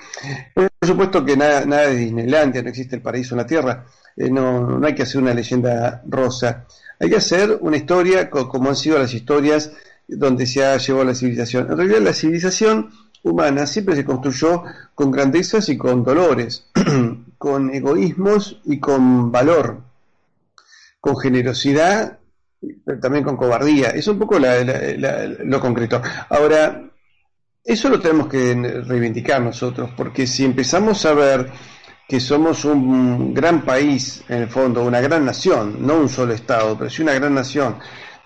por 0.55 0.71
supuesto 0.83 1.25
que 1.25 1.37
nada, 1.37 1.65
nada 1.65 1.89
de 1.89 1.97
Disneylandia, 1.97 2.63
no 2.63 2.69
existe 2.69 2.97
el 2.97 3.03
paraíso 3.03 3.35
en 3.35 3.39
la 3.39 3.47
tierra, 3.47 3.85
no, 4.17 4.79
no 4.79 4.87
hay 4.87 4.95
que 4.95 5.03
hacer 5.03 5.21
una 5.21 5.35
leyenda 5.35 6.03
rosa. 6.07 6.67
Hay 7.01 7.11
que 7.11 7.17
hacer 7.17 7.59
una 7.61 7.77
historia 7.77 8.29
como 8.31 8.69
han 8.69 8.77
sido 8.77 8.99
las 8.99 9.15
historias 9.15 9.73
donde 10.09 10.47
se 10.47 10.65
ha 10.65 10.77
llevado 10.79 11.05
la 11.05 11.15
civilización. 11.15 11.71
En 11.71 11.77
realidad 11.77 12.01
la 12.01 12.15
civilización 12.15 12.91
humana 13.23 13.67
siempre 13.67 13.95
se 13.95 14.05
construyó 14.05 14.65
con 14.95 15.11
grandezas 15.11 15.69
y 15.69 15.77
con 15.77 16.03
dolores, 16.03 16.71
con 17.39 17.71
egoísmos 17.75 18.61
y 18.65 18.81
con 18.81 19.31
valor, 19.31 19.83
con 21.01 21.17
generosidad, 21.19 22.19
pero 22.85 22.99
también 22.99 23.25
con 23.25 23.37
cobardía. 23.37 23.91
Es 23.91 24.09
un 24.09 24.19
poco 24.19 24.39
lo 24.39 25.61
concreto. 25.61 26.01
Ahora, 26.31 26.83
eso 27.65 27.89
lo 27.91 28.01
tenemos 28.01 28.29
que 28.29 28.55
reivindicar 28.87 29.43
nosotros, 29.43 29.91
porque 29.97 30.27
si 30.27 30.45
empezamos 30.45 31.05
a 31.05 31.13
ver 31.13 31.51
que 32.09 32.19
somos 32.19 32.65
un 32.65 33.35
gran 33.35 33.63
país, 33.63 34.25
en 34.29 34.43
el 34.43 34.49
fondo, 34.49 34.83
una 34.83 35.03
gran 35.03 35.27
nación, 35.27 35.87
no 35.87 35.99
un 35.99 36.09
solo 36.09 36.33
Estado, 36.33 36.77
pero 36.79 36.89
sí 36.89 37.03
una 37.03 37.13
gran 37.13 37.35
nación 37.35 37.77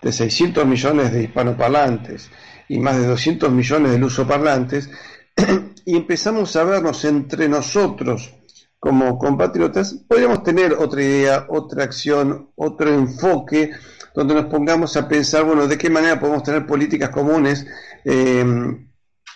de 0.03 0.13
600 0.13 0.67
millones 0.67 1.13
de 1.13 1.23
hispanoparlantes 1.23 2.31
y 2.69 2.79
más 2.79 2.99
de 2.99 3.07
200 3.07 3.51
millones 3.53 3.93
de 3.93 3.99
lusoparlantes, 3.99 4.91
y 5.85 5.97
empezamos 5.97 6.55
a 6.57 6.65
vernos 6.65 7.05
entre 7.05 7.49
nosotros 7.49 8.35
como 8.79 9.17
compatriotas, 9.17 9.95
podríamos 10.09 10.43
tener 10.43 10.73
otra 10.73 11.03
idea, 11.03 11.47
otra 11.49 11.85
acción, 11.85 12.51
otro 12.57 12.93
enfoque, 12.93 13.71
donde 14.13 14.35
nos 14.35 14.47
pongamos 14.47 14.97
a 14.97 15.07
pensar, 15.09 15.45
bueno, 15.45 15.69
de 15.69 15.79
qué 15.79 15.89
manera 15.89 16.19
podemos 16.19 16.43
tener 16.43 16.67
políticas 16.67 17.11
comunes, 17.11 17.65
eh, 18.05 18.45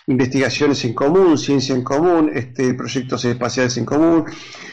investigaciones 0.07 0.83
en 0.85 0.93
común, 0.93 1.37
ciencia 1.37 1.73
en 1.73 1.83
común, 1.83 2.29
este, 2.33 2.73
proyectos 2.73 3.23
espaciales 3.23 3.77
en 3.77 3.85
común. 3.85 4.25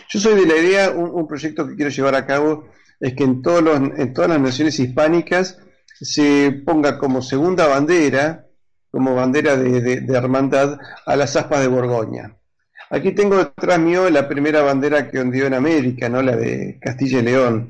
Yo 0.09 0.21
soy 0.21 0.35
de 0.35 0.47
la 0.47 0.57
idea, 0.57 0.91
un, 0.91 1.27
proyecto 1.27 1.67
que 1.69 1.77
quiero 1.77 1.91
llevar 1.91 2.15
a 2.15 2.27
cabo 2.27 2.69
es 2.99 3.15
que 3.15 3.25
en, 3.25 3.43
todos 3.43 3.63
los, 3.63 3.77
en 3.77 4.13
todas 4.13 4.31
las 4.31 4.41
naciones 4.41 4.79
hispánicas 4.79 5.59
se 6.01 6.63
ponga 6.65 6.99
como 6.99 7.23
segunda 7.23 7.67
bandera, 7.67 8.47
como 8.91 9.15
bandera 9.15 9.57
de, 9.57 10.05
hermandad, 10.09 10.79
a 11.07 11.17
las 11.17 11.37
aspas 11.37 11.61
de 11.61 11.69
Borgoña. 11.69 12.37
Aquí 12.91 13.13
tengo 13.13 13.39
detrás 13.39 13.79
mío 13.79 14.09
la 14.11 14.29
primera 14.29 14.63
bandera 14.63 15.11
que 15.11 15.19
ondeó 15.19 15.47
en 15.47 15.55
América, 15.55 16.09
¿no? 16.09 16.23
la 16.23 16.37
de 16.37 16.79
Castilla 16.81 17.21
y 17.21 17.23
León. 17.23 17.69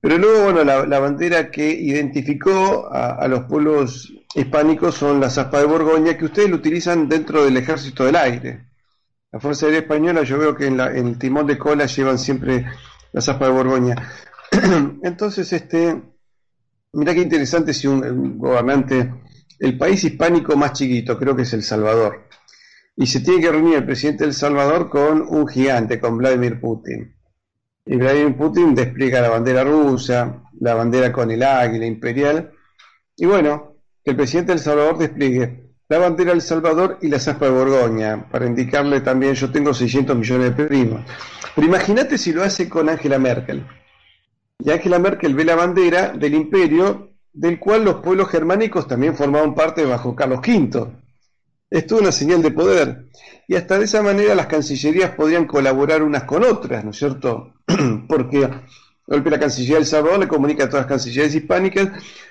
Pero 0.00 0.18
luego, 0.18 0.44
bueno, 0.44 0.64
la, 0.64 0.98
bandera 0.98 1.50
que 1.50 1.68
identificó 1.68 2.88
a, 2.92 3.26
los 3.28 3.44
pueblos 3.44 4.12
hispánicos 4.34 4.94
son 4.94 5.20
las 5.20 5.38
aspas 5.38 5.62
de 5.62 5.66
Borgoña, 5.66 6.16
que 6.16 6.26
ustedes 6.26 6.50
lo 6.50 6.56
utilizan 6.56 7.08
dentro 7.08 7.44
del 7.44 7.56
ejército 7.56 8.04
del 8.04 8.16
aire. 8.16 8.64
La 9.32 9.40
Fuerza 9.40 9.66
Aérea 9.66 9.80
Española, 9.80 10.22
yo 10.22 10.38
veo 10.38 10.54
que 10.54 10.66
en, 10.66 10.80
en 10.80 11.06
el 11.08 11.18
timón 11.18 11.46
de 11.46 11.58
cola 11.58 11.86
llevan 11.86 12.18
siempre 12.18 12.66
las 13.12 13.28
aspas 13.28 13.48
de 13.48 13.54
Borgoña. 13.54 13.96
Entonces, 15.02 15.52
este, 15.52 16.00
Mira 16.92 17.14
qué 17.14 17.20
interesante 17.20 17.74
si 17.74 17.86
un, 17.86 18.38
gobernante, 18.38 19.12
el 19.58 19.76
país 19.76 20.02
hispánico 20.04 20.56
más 20.56 20.72
chiquito, 20.72 21.18
creo 21.18 21.36
que 21.36 21.42
es 21.42 21.52
El 21.52 21.62
Salvador, 21.62 22.28
y 22.96 23.06
se 23.06 23.20
tiene 23.20 23.42
que 23.42 23.50
reunir 23.50 23.76
el 23.76 23.84
presidente 23.84 24.24
del 24.24 24.32
Salvador 24.32 24.88
con 24.88 25.20
un 25.20 25.46
gigante, 25.46 26.00
con 26.00 26.16
Vladimir 26.16 26.58
Putin. 26.58 27.14
Y 27.84 27.96
Vladimir 27.96 28.36
Putin 28.36 28.74
despliega 28.74 29.20
la 29.20 29.28
bandera 29.28 29.64
rusa, 29.64 30.42
la 30.60 30.74
bandera 30.74 31.12
con 31.12 31.30
el 31.30 31.42
águila 31.42 31.84
imperial, 31.84 32.52
y 33.16 33.26
bueno, 33.26 33.76
que 34.02 34.12
el 34.12 34.16
presidente 34.16 34.52
del 34.52 34.60
Salvador 34.60 34.96
despliegue 34.96 35.68
la 35.90 35.98
bandera 35.98 36.30
del 36.30 36.42
Salvador 36.42 36.98
y 37.02 37.08
la 37.08 37.18
zapa 37.18 37.46
de 37.46 37.52
Borgoña, 37.52 38.28
para 38.30 38.46
indicarle 38.46 39.02
también, 39.02 39.34
yo 39.34 39.50
tengo 39.50 39.74
600 39.74 40.16
millones 40.16 40.56
de 40.56 40.64
primos. 40.64 41.02
Pero 41.54 41.66
imagínate 41.66 42.16
si 42.16 42.32
lo 42.32 42.42
hace 42.42 42.68
con 42.68 42.88
Angela 42.88 43.18
Merkel 43.18 43.64
y 44.60 44.70
Angela 44.70 44.98
Merkel 44.98 45.34
ve 45.34 45.44
la 45.44 45.54
bandera 45.54 46.10
del 46.10 46.34
imperio 46.34 47.12
del 47.32 47.60
cual 47.60 47.84
los 47.84 47.96
pueblos 47.96 48.28
germánicos 48.28 48.88
también 48.88 49.14
formaban 49.14 49.54
parte 49.54 49.84
bajo 49.84 50.16
Carlos 50.16 50.40
V. 50.40 50.86
Esto 51.70 51.94
es 51.94 52.00
una 52.00 52.10
señal 52.10 52.42
de 52.42 52.50
poder. 52.50 53.06
Y 53.46 53.54
hasta 53.54 53.78
de 53.78 53.84
esa 53.84 54.02
manera 54.02 54.34
las 54.34 54.46
cancillerías 54.46 55.12
podrían 55.12 55.46
colaborar 55.46 56.02
unas 56.02 56.24
con 56.24 56.42
otras, 56.42 56.84
¿no 56.84 56.90
es 56.90 56.96
cierto? 56.96 57.54
Porque 58.08 58.48
golpe 59.06 59.30
la 59.30 59.38
Cancillería 59.38 59.76
del 59.76 59.86
Salvador 59.86 60.18
le 60.18 60.28
comunica 60.28 60.64
a 60.64 60.68
todas 60.68 60.82
las 60.82 60.88
cancillerías 60.88 61.34
hispánicas, 61.34 61.88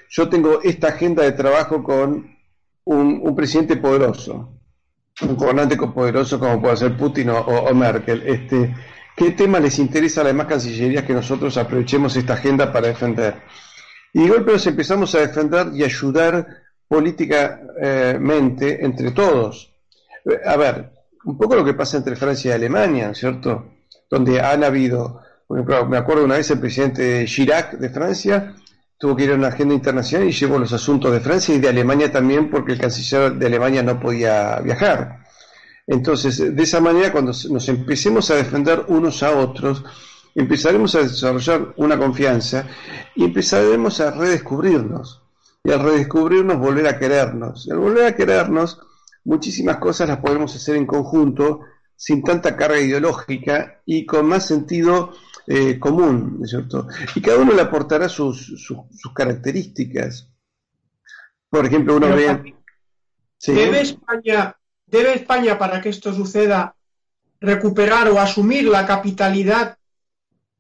yo 0.10 0.30
tengo 0.30 0.62
esta 0.62 0.90
agenda 0.90 1.24
de 1.24 1.32
trabajo 1.32 1.82
con 1.82 2.36
un, 2.84 3.36
presidente 3.36 3.78
poderoso, 3.78 4.54
un 5.22 5.36
gobernante 5.36 5.76
poderoso 5.78 6.40
como 6.40 6.62
puede 6.62 6.78
ser 6.78 6.98
Putin 6.98 7.30
o, 7.30 7.40
o 7.40 7.74
Merkel. 7.74 8.22
Este, 8.26 8.76
qué 9.18 9.32
tema 9.32 9.60
les 9.60 9.80
interesa 9.80 10.22
a 10.22 10.26
las 10.26 10.34
demás 10.34 10.46
cancillerías 10.46 11.04
que 11.04 11.14
nosotros 11.14 11.58
aprovechemos 11.58 12.16
esta 12.16 12.34
agenda 12.34 12.72
para 12.72 12.90
defender. 12.90 13.42
Y 14.14 14.22
de 14.22 14.30
golpe 14.30 14.52
nos 14.52 14.68
empezamos 14.68 15.16
a 15.16 15.22
defender 15.22 15.70
y 15.74 15.84
ayudar 15.84 16.48
políticamente 16.88 18.86
entre 18.86 19.12
todos. 19.12 19.74
A 20.46 20.56
ver, 20.56 20.92
un 21.26 21.36
poco 21.36 21.56
lo 21.56 21.66
que 21.66 21.74
pasa 21.74 21.98
entre 21.98 22.16
Francia 22.16 22.52
y 22.52 22.54
Alemania, 22.54 23.12
¿cierto? 23.16 23.72
Donde 24.08 24.40
han 24.40 24.64
habido, 24.64 25.22
por 25.48 25.58
ejemplo, 25.58 25.88
me 25.88 25.98
acuerdo 25.98 26.24
una 26.24 26.38
vez 26.38 26.52
el 26.52 26.60
presidente 26.60 27.26
Chirac 27.26 27.74
de 27.80 27.90
Francia 27.90 28.54
tuvo 29.00 29.16
que 29.16 29.24
ir 29.24 29.32
a 29.32 29.36
una 29.36 29.48
agenda 29.48 29.74
internacional 29.74 30.28
y 30.28 30.32
llevó 30.32 30.60
los 30.60 30.74
asuntos 30.74 31.12
de 31.12 31.20
Francia 31.20 31.56
y 31.56 31.60
de 31.60 31.70
Alemania 31.70 32.12
también 32.12 32.50
porque 32.50 32.74
el 32.74 32.80
canciller 32.80 33.34
de 33.34 33.46
Alemania 33.48 33.82
no 33.82 34.00
podía 34.00 34.60
viajar. 34.60 35.27
Entonces, 35.88 36.54
de 36.54 36.64
esa 36.64 36.82
manera, 36.82 37.14
cuando 37.14 37.32
nos 37.50 37.70
empecemos 37.70 38.30
a 38.30 38.36
defender 38.36 38.84
unos 38.90 39.24
a 39.24 39.32
otros, 39.32 39.84
empezaremos 40.36 40.94
a 40.96 41.00
desarrollar 41.00 41.74
una 41.78 41.98
confianza 41.98 42.68
y 43.16 43.24
empezaremos 43.24 44.02
a 44.02 44.12
redescubrirnos. 44.12 45.24
Y 45.64 45.72
al 45.72 45.82
redescubrirnos, 45.82 46.60
volver 46.60 46.88
a 46.88 47.00
querernos. 47.00 47.66
Y 47.68 47.72
al 47.72 47.78
volver 47.78 48.06
a 48.06 48.16
querernos, 48.16 48.82
muchísimas 49.24 49.78
cosas 49.78 50.10
las 50.10 50.20
podemos 50.20 50.54
hacer 50.54 50.76
en 50.76 50.86
conjunto, 50.86 51.62
sin 51.96 52.22
tanta 52.22 52.56
carga 52.58 52.80
ideológica 52.80 53.82
y 53.86 54.06
con 54.06 54.28
más 54.28 54.46
sentido 54.46 55.14
eh, 55.48 55.80
común, 55.80 56.36
¿no 56.40 56.46
es 56.46 56.52
cierto? 56.52 56.88
Y 57.16 57.22
cada 57.22 57.38
uno 57.38 57.54
le 57.54 57.62
aportará 57.62 58.10
sus, 58.10 58.46
sus, 58.58 59.14
características. 59.16 60.30
Por 61.50 61.66
ejemplo, 61.66 61.96
uno 61.96 62.10
ve... 62.10 62.54
¿Debe 63.46 63.82
España 63.82 64.57
¿Debe 64.88 65.14
España, 65.14 65.58
para 65.58 65.82
que 65.82 65.90
esto 65.90 66.14
suceda, 66.14 66.74
recuperar 67.40 68.10
o 68.10 68.20
asumir 68.20 68.66
la 68.66 68.86
capitalidad 68.86 69.78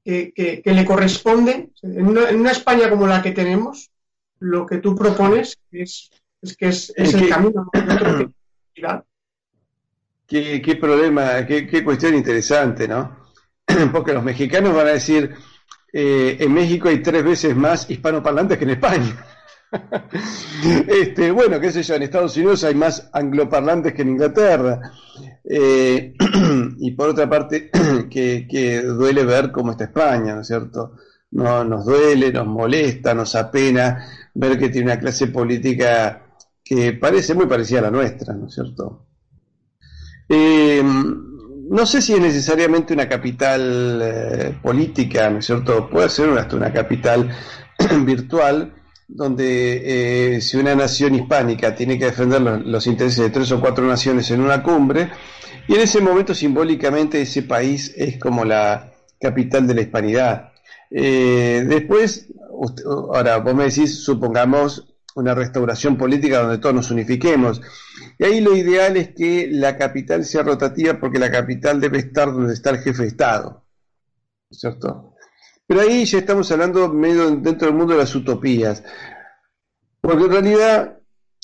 que, 0.04 0.62
le 0.64 0.86
corresponde? 0.86 1.70
En 1.82 2.08
una, 2.08 2.52
España 2.52 2.90
como 2.90 3.08
la 3.08 3.22
que 3.22 3.32
tenemos, 3.32 3.90
lo 4.40 4.66
que 4.66 4.78
tú 4.78 4.96
propones 4.96 5.58
es, 5.72 6.10
que 6.58 6.68
es, 6.68 6.94
el 6.96 7.30
camino. 7.30 7.70
¿Qué, 10.28 10.62
qué 10.62 10.76
problema, 10.76 11.46
qué, 11.46 11.84
cuestión 11.86 12.14
interesante, 12.14 12.86
¿no? 12.86 13.18
Porque 13.94 14.12
los 14.12 14.24
mexicanos 14.24 14.76
van 14.76 14.88
a 14.88 14.92
decir, 14.92 15.34
eh, 15.94 16.36
en 16.40 16.54
México 16.54 16.90
hay 16.90 17.02
tres 17.02 17.24
veces 17.24 17.56
más 17.56 17.90
hispanoparlantes 17.90 18.58
que 18.58 18.66
en 18.66 18.72
España. 18.72 19.26
este, 20.88 21.32
bueno, 21.32 21.60
qué 21.60 21.72
sé 21.72 21.84
yo, 21.84 21.96
en 21.96 22.04
Estados 22.04 22.36
Unidos 22.38 22.64
hay 22.64 22.76
más 22.76 23.10
angloparlantes 23.14 23.94
que 23.94 24.02
en 24.02 24.10
Inglaterra. 24.10 24.80
Eh, 25.44 26.14
y 26.80 26.92
por 26.92 27.10
otra 27.10 27.30
parte, 27.30 27.70
que, 28.10 28.82
duele 28.82 29.24
ver 29.24 29.52
cómo 29.52 29.72
está 29.72 29.86
España, 29.86 30.36
¿no 30.36 30.42
es 30.42 30.48
cierto? 30.48 30.94
No, 31.32 31.64
nos 31.64 31.86
duele, 31.86 32.32
nos 32.32 32.48
molesta, 32.48 33.14
nos 33.14 33.36
apena 33.36 34.06
ver 34.34 34.58
que 34.58 34.70
tiene 34.70 34.92
una 34.92 35.00
clase 35.00 35.28
política 35.28 36.24
que 36.64 36.94
parece 36.94 37.34
muy 37.34 37.46
parecida 37.46 37.80
a 37.80 37.84
la 37.84 37.92
nuestra, 37.92 38.34
¿no 38.34 38.48
es 38.48 38.54
cierto? 38.54 39.06
Eh, 40.30 40.84
no 41.70 41.86
sé 41.86 42.02
si 42.02 42.14
es 42.14 42.20
necesariamente 42.20 42.94
una 42.94 43.10
capital 43.10 44.02
eh, 44.02 44.58
política, 44.62 45.30
¿no 45.30 45.40
es 45.40 45.46
cierto? 45.46 45.90
Puede 45.90 46.10
ser 46.10 46.30
hasta 46.38 46.56
una 46.56 46.72
capital 46.72 47.30
virtual, 48.06 48.74
donde 49.08 50.36
eh, 50.36 50.42
si 50.42 50.58
una 50.58 50.76
nación 50.76 51.16
hispánica 51.16 51.74
tiene 51.74 51.98
que 51.98 52.06
defender 52.06 52.42
los, 52.42 52.88
intereses 52.88 53.20
de 53.20 53.30
tres 53.30 53.52
o 53.52 53.62
cuatro 53.62 53.86
naciones 53.86 54.30
en 54.32 54.42
una 54.42 54.62
cumbre, 54.62 55.10
y 55.68 55.76
en 55.76 55.82
ese 55.82 56.02
momento 56.02 56.34
simbólicamente 56.34 57.22
ese 57.22 57.44
país 57.44 57.94
es 57.96 58.20
como 58.20 58.44
la 58.46 58.92
capital 59.20 59.66
de 59.68 59.76
la 59.76 59.82
hispanidad. 59.82 60.52
Eh, 60.90 61.66
después, 61.68 62.28
ahora 62.86 63.38
vos 63.38 63.56
me 63.56 63.66
decís, 63.66 64.04
supongamos 64.04 64.98
una 65.16 65.34
restauración 65.34 65.98
política 65.98 66.42
donde 66.42 66.60
todos 66.60 66.76
nos 66.76 66.92
unifiquemos. 66.92 67.62
Y 68.20 68.26
ahí 68.26 68.42
lo 68.42 68.56
ideal 68.56 68.98
es 68.98 69.14
que 69.14 69.48
la 69.52 69.76
capital 69.76 70.24
sea 70.26 70.44
rotativa 70.44 71.00
porque 71.00 71.18
la 71.18 71.32
capital 71.32 71.82
debe 71.82 71.98
estar 71.98 72.32
donde 72.32 72.54
está 72.54 72.70
el 72.70 72.80
jefe 72.80 73.02
de 73.02 73.08
Estado. 73.08 73.66
¿Cierto? 74.52 75.16
Pero 75.68 75.82
ahí 75.82 76.06
ya 76.06 76.20
estamos 76.20 76.52
hablando 76.52 76.88
medio 76.94 77.30
dentro 77.30 77.68
del 77.68 77.78
mundo 77.78 77.94
de 77.94 78.00
las 78.00 78.16
utopías. 78.16 78.84
Porque 80.02 80.24
en 80.24 80.32
realidad 80.32 81.00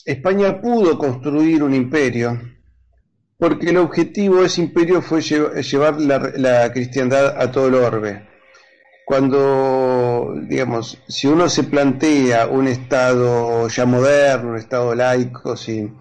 España 0.06 0.62
pudo 0.62 0.98
construir 0.98 1.62
un 1.62 1.74
imperio 1.74 2.40
porque 3.44 3.72
el 3.72 3.78
objetivo 3.78 4.40
de 4.40 4.46
ese 4.46 4.62
imperio 4.62 5.02
fue 5.02 5.22
llevar 5.22 6.00
la, 6.00 6.72
cristiandad 6.72 7.36
a 7.38 7.52
todo 7.52 7.68
el 7.68 7.76
orbe. 7.76 8.26
Cuando, 9.06 10.34
digamos, 10.48 10.98
si 11.10 11.28
uno 11.28 11.50
se 11.50 11.64
plantea 11.64 12.48
un 12.48 12.70
Estado 12.70 13.68
ya 13.68 13.86
moderno, 13.86 14.52
un 14.52 14.56
Estado 14.56 14.96
laico, 14.96 15.58
sin, 15.58 15.98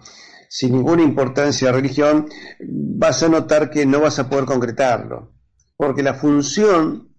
sin 0.49 0.73
ninguna 0.73 1.03
importancia 1.03 1.67
de 1.67 1.73
religión, 1.73 2.29
vas 2.61 3.25
a 3.25 3.29
notar 3.29 3.71
que 3.71 3.87
no 3.87 4.01
vas 4.01 4.21
a 4.21 4.31
poder 4.31 4.45
concretarlo, 4.45 5.33
porque 5.77 6.05
la 6.05 6.15
función 6.15 7.12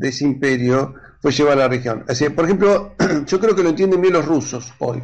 de 0.00 0.08
ese 0.08 0.24
imperio 0.24 0.94
fue 1.20 1.30
llevar 1.30 1.52
a 1.52 1.56
la 1.56 1.68
religión. 1.68 2.04
Así, 2.08 2.28
por 2.30 2.46
ejemplo, 2.46 2.94
yo 3.26 3.38
creo 3.38 3.54
que 3.54 3.62
lo 3.62 3.68
entienden 3.68 4.00
bien 4.00 4.14
los 4.14 4.24
rusos 4.24 4.72
hoy. 4.78 5.02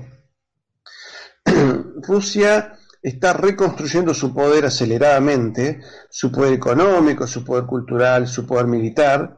Rusia 2.03 2.79
está 3.03 3.35
reconstruyendo 3.35 4.15
su 4.15 4.33
poder 4.33 4.65
aceleradamente, 4.65 5.81
su 6.11 6.33
poder 6.33 6.55
económico, 6.55 7.27
su 7.27 7.45
poder 7.45 7.67
cultural, 7.67 8.27
su 8.27 8.47
poder 8.47 8.67
militar, 8.67 9.37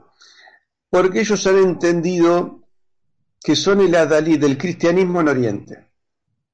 porque 0.89 1.21
ellos 1.21 1.45
han 1.49 1.59
entendido 1.59 2.69
que 3.43 3.57
son 3.57 3.81
el 3.81 3.95
adalí 3.95 4.37
del 4.37 4.57
cristianismo 4.57 5.21
en 5.21 5.29
Oriente, 5.29 5.89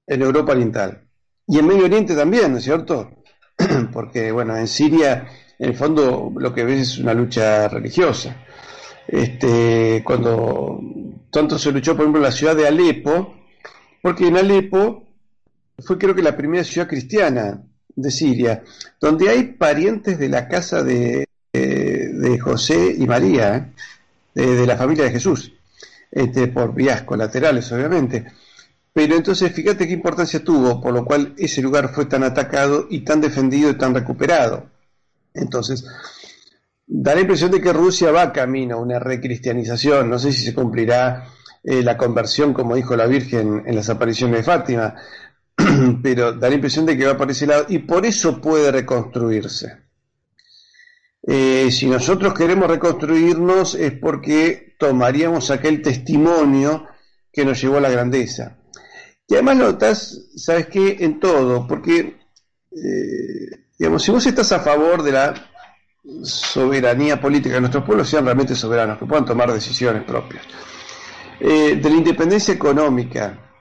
en 0.06 0.22
Europa 0.22 0.52
Oriental, 0.52 1.06
y 1.46 1.58
en 1.58 1.66
Medio 1.66 1.84
Oriente 1.84 2.16
también, 2.16 2.52
¿no 2.52 2.58
es 2.58 2.64
cierto? 2.64 3.22
porque, 3.92 4.32
bueno, 4.32 4.56
en 4.56 4.66
Siria, 4.66 5.28
en 5.58 5.68
el 5.68 5.76
fondo, 5.76 6.32
lo 6.34 6.54
que 6.54 6.64
ves 6.64 6.80
es 6.80 6.98
una 6.98 7.12
lucha 7.12 7.68
religiosa. 7.68 8.44
Este, 9.06 10.02
cuando 10.04 10.80
tanto 11.30 11.58
se 11.58 11.72
luchó, 11.72 11.94
por 11.94 12.02
ejemplo, 12.02 12.20
en 12.20 12.24
la 12.24 12.32
ciudad 12.32 12.56
de 12.56 12.66
Alepo, 12.66 13.34
porque 14.02 14.26
en 14.26 14.36
Alepo 14.36 15.04
fue 15.78 15.98
creo 15.98 16.14
que 16.14 16.22
la 16.22 16.36
primera 16.36 16.64
ciudad 16.64 16.88
cristiana 16.88 17.62
de 17.94 18.10
Siria, 18.10 18.62
donde 19.00 19.28
hay 19.28 19.44
parientes 19.44 20.18
de 20.18 20.28
la 20.28 20.48
casa 20.48 20.82
de, 20.82 21.26
de 21.52 22.38
José 22.38 22.94
y 22.98 23.06
María, 23.06 23.56
¿eh? 23.56 23.72
de, 24.34 24.66
la 24.66 24.76
familia 24.76 25.04
de 25.04 25.10
Jesús, 25.10 25.52
este, 26.10 26.48
por 26.48 26.74
vías 26.74 27.02
colaterales, 27.02 27.70
obviamente. 27.72 28.24
Pero 28.92 29.16
entonces 29.16 29.52
fíjate 29.52 29.86
qué 29.86 29.92
importancia 29.92 30.42
tuvo, 30.42 30.80
por 30.80 30.92
lo 30.92 31.04
cual 31.04 31.34
ese 31.36 31.62
lugar 31.62 31.92
fue 31.92 32.06
tan 32.06 32.22
atacado 32.22 32.86
y 32.90 33.00
tan 33.00 33.20
defendido 33.20 33.70
y 33.70 33.78
tan 33.78 33.94
recuperado. 33.94 34.66
Entonces, 35.32 35.84
da 36.86 37.14
la 37.14 37.20
impresión 37.20 37.50
de 37.50 37.60
que 37.60 37.72
Rusia 37.72 38.10
va 38.10 38.32
camino 38.32 38.76
a 38.76 38.80
una 38.80 38.98
recristianización. 38.98 40.08
No 40.08 40.18
sé 40.18 40.32
si 40.32 40.44
se 40.44 40.54
cumplirá 40.54 41.28
eh, 41.62 41.82
la 41.82 41.96
conversión, 41.96 42.52
como 42.52 42.76
dijo 42.76 42.96
la 42.96 43.06
Virgen 43.06 43.62
en 43.66 43.74
las 43.74 43.88
apariciones 43.88 44.38
de 44.38 44.42
Fátima, 44.42 44.94
pero 46.02 46.32
da 46.32 46.48
la 46.48 46.54
impresión 46.54 46.86
de 46.86 46.96
que 46.96 47.06
va 47.06 47.16
por 47.16 47.30
ese 47.30 47.46
lado 47.46 47.66
y 47.68 47.78
por 47.78 48.04
eso 48.04 48.40
puede 48.40 48.70
reconstruirse. 48.70 49.84
Eh, 51.26 51.70
si 51.70 51.86
nosotros 51.86 52.34
queremos 52.34 52.68
reconstruirnos 52.68 53.74
es 53.76 53.92
porque 53.92 54.76
tomaríamos 54.78 55.50
aquel 55.50 55.80
testimonio 55.80 56.86
que 57.32 57.46
nos 57.46 57.60
llevó 57.60 57.78
a 57.78 57.80
la 57.80 57.90
grandeza. 57.90 58.58
Y 59.26 59.34
además 59.34 59.56
notas, 59.56 60.20
¿sabes 60.36 60.66
qué? 60.66 60.98
En 61.00 61.18
todo, 61.18 61.66
porque, 61.66 62.18
eh, 62.72 63.66
digamos, 63.78 64.02
si 64.02 64.10
vos 64.10 64.26
estás 64.26 64.52
a 64.52 64.60
favor 64.60 65.02
de 65.02 65.12
la 65.12 65.34
soberanía 66.22 67.20
política 67.20 67.54
de 67.54 67.60
nuestros 67.60 67.84
pueblos, 67.84 68.08
sean 68.08 68.24
realmente 68.24 68.54
soberanos, 68.54 68.98
que 68.98 69.06
puedan 69.06 69.24
tomar 69.24 69.52
decisiones 69.52 70.04
propias, 70.04 70.44
eh, 71.40 71.76
de 71.80 71.90
la 71.90 71.96
independencia 71.96 72.52
económica, 72.52 73.52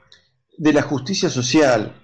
de 0.58 0.73
la 0.73 0.82
justicia 0.82 1.29
social 1.29 2.03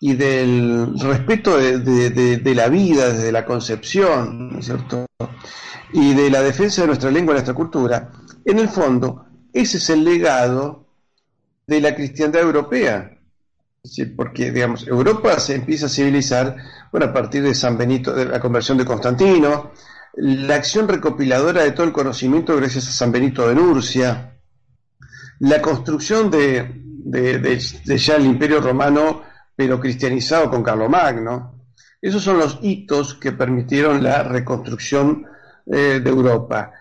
y 0.00 0.14
del 0.14 0.98
respeto 0.98 1.56
de, 1.58 2.54
la 2.54 2.68
vida 2.68 3.12
desde 3.12 3.30
la 3.30 3.44
concepción? 3.44 4.58
Y 5.92 6.14
de 6.14 6.30
la 6.30 6.42
defensa 6.42 6.80
de 6.80 6.88
nuestra 6.88 7.10
lengua 7.10 7.32
y 7.32 7.36
nuestra 7.36 7.54
cultura, 7.54 8.10
en 8.44 8.58
el 8.58 8.68
fondo, 8.68 9.26
ese 9.52 9.76
es 9.76 9.90
el 9.90 10.04
legado 10.04 10.88
de 11.66 11.80
la 11.80 11.94
cristiandad 11.94 12.42
europea. 12.42 13.21
Porque, 14.16 14.52
digamos, 14.52 14.86
Europa 14.86 15.38
se 15.40 15.56
empieza 15.56 15.86
a 15.86 15.88
civilizar, 15.88 16.56
bueno, 16.92 17.06
a 17.06 17.12
partir 17.12 17.42
de 17.42 17.54
San 17.54 17.76
Benito, 17.76 18.12
de 18.12 18.26
la 18.26 18.38
conversión 18.38 18.78
de 18.78 18.84
Constantino, 18.84 19.72
la 20.14 20.54
acción 20.54 20.86
recopiladora 20.86 21.64
de 21.64 21.72
todo 21.72 21.86
el 21.86 21.92
conocimiento 21.92 22.54
gracias 22.56 22.86
a 22.86 22.92
San 22.92 23.10
Benito 23.10 23.48
de 23.48 23.56
Nurcia, 23.56 24.38
la 25.40 25.60
construcción 25.60 26.30
de, 26.30 26.70
de, 27.04 27.98
ya 27.98 28.16
el 28.16 28.26
imperio 28.26 28.60
romano, 28.60 29.22
pero 29.56 29.80
cristianizado 29.80 30.48
con 30.48 30.62
Carlomagno. 30.62 31.66
Esos 32.00 32.22
son 32.22 32.38
los 32.38 32.60
hitos 32.62 33.14
que 33.14 33.32
permitieron 33.32 34.02
la 34.02 34.22
reconstrucción 34.22 35.26
eh, 35.66 36.00
de 36.02 36.10
Europa. 36.10 36.72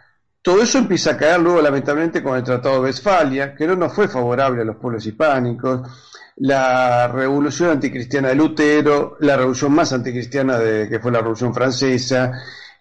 Todo 0.44 0.62
eso 0.62 0.78
empieza 0.78 1.12
a 1.12 1.18
caer 1.18 1.40
luego, 1.40 1.62
lamentablemente, 1.62 2.22
con 2.22 2.38
el 2.38 2.44
Tratado 2.44 2.76
de 2.76 2.82
Westfalia, 2.82 3.56
que 3.56 3.66
no 3.66 3.76
nos 3.76 3.94
fue 3.94 4.08
favorable 4.08 4.62
a 4.62 4.66
los 4.66 4.78
pueblos 4.78 5.06
hispánicos, 5.06 6.11
la 6.38 7.08
revolución 7.08 7.70
anticristiana 7.72 8.30
de 8.30 8.36
Lutero, 8.36 9.17
la 9.20 9.38
revolución 9.38 9.74
más 9.74 9.94
anticristiana 9.94 10.58
de, 10.58 10.89
que 10.89 11.00
fue 11.00 11.12
la 11.12 11.20
Revolución 11.20 11.54
Francesa, 11.54 12.32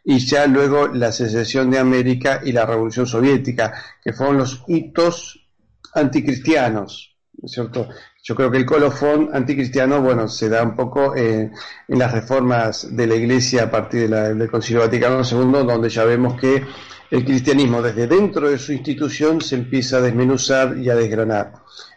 y 0.02 0.18
ya 0.18 0.46
luego 0.46 0.88
la 0.88 1.12
secesión 1.12 1.70
de 1.70 1.78
América 1.78 2.40
y 2.44 2.52
la 2.52 2.64
Revolución 2.64 3.06
Soviética, 3.06 3.74
que 4.02 4.12
fueron 4.12 4.38
los 4.38 4.62
hitos 4.66 5.46
anticristianos 5.94 7.10
cierto? 7.48 7.88
Yo 8.22 8.34
creo 8.34 8.50
que 8.50 8.58
el 8.58 8.66
colofón 8.66 9.30
anticristiano, 9.32 10.02
bueno, 10.02 10.28
se 10.28 10.48
da 10.48 10.62
un 10.62 10.76
poco 10.76 11.16
eh, 11.16 11.50
en 11.88 11.98
las 11.98 12.12
reformas 12.12 12.94
de 12.94 13.06
la 13.06 13.14
Iglesia 13.14 13.64
a 13.64 13.70
partir 13.70 14.10
del 14.10 14.50
Concilio 14.50 14.82
Vaticano 14.82 15.22
II, 15.22 15.66
donde 15.66 15.88
ya 15.88 16.04
vemos 16.04 16.38
que 16.38 16.62
el 17.10 17.24
cristianismo 17.24 17.82
desde 17.82 18.06
dentro 18.06 18.48
de 18.50 18.58
su 18.58 18.72
institución 18.72 19.40
se 19.40 19.56
empieza 19.56 19.96
a 19.96 20.00
desmenuzar 20.00 20.76
y 20.78 20.90
a 20.90 20.94
desgranar. 20.94 21.52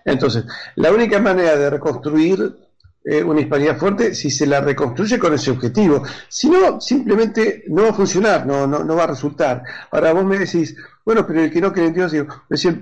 Entonces, 0.05 0.45
la 0.75 0.91
única 0.91 1.19
manera 1.19 1.55
de 1.55 1.69
reconstruir 1.69 2.62
eh, 3.05 3.21
una 3.21 3.41
hispanidad 3.41 3.77
fuerte 3.77 4.13
si 4.15 4.29
se 4.29 4.45
la 4.45 4.61
reconstruye 4.61 5.19
con 5.19 5.33
ese 5.33 5.51
objetivo. 5.51 6.03
Si 6.29 6.49
no, 6.49 6.79
simplemente 6.79 7.65
no 7.67 7.83
va 7.83 7.89
a 7.89 7.93
funcionar, 7.93 8.45
no, 8.45 8.65
no, 8.65 8.83
no 8.83 8.95
va 8.95 9.03
a 9.03 9.07
resultar. 9.07 9.61
Ahora 9.91 10.13
vos 10.13 10.23
me 10.23 10.39
decís, 10.39 10.75
bueno, 11.05 11.27
pero 11.27 11.41
el 11.41 11.51
que 11.51 11.59
no 11.59 11.73
cree 11.73 11.87
en 11.87 11.93
Dios, 11.93 12.13
digo, 12.13 12.27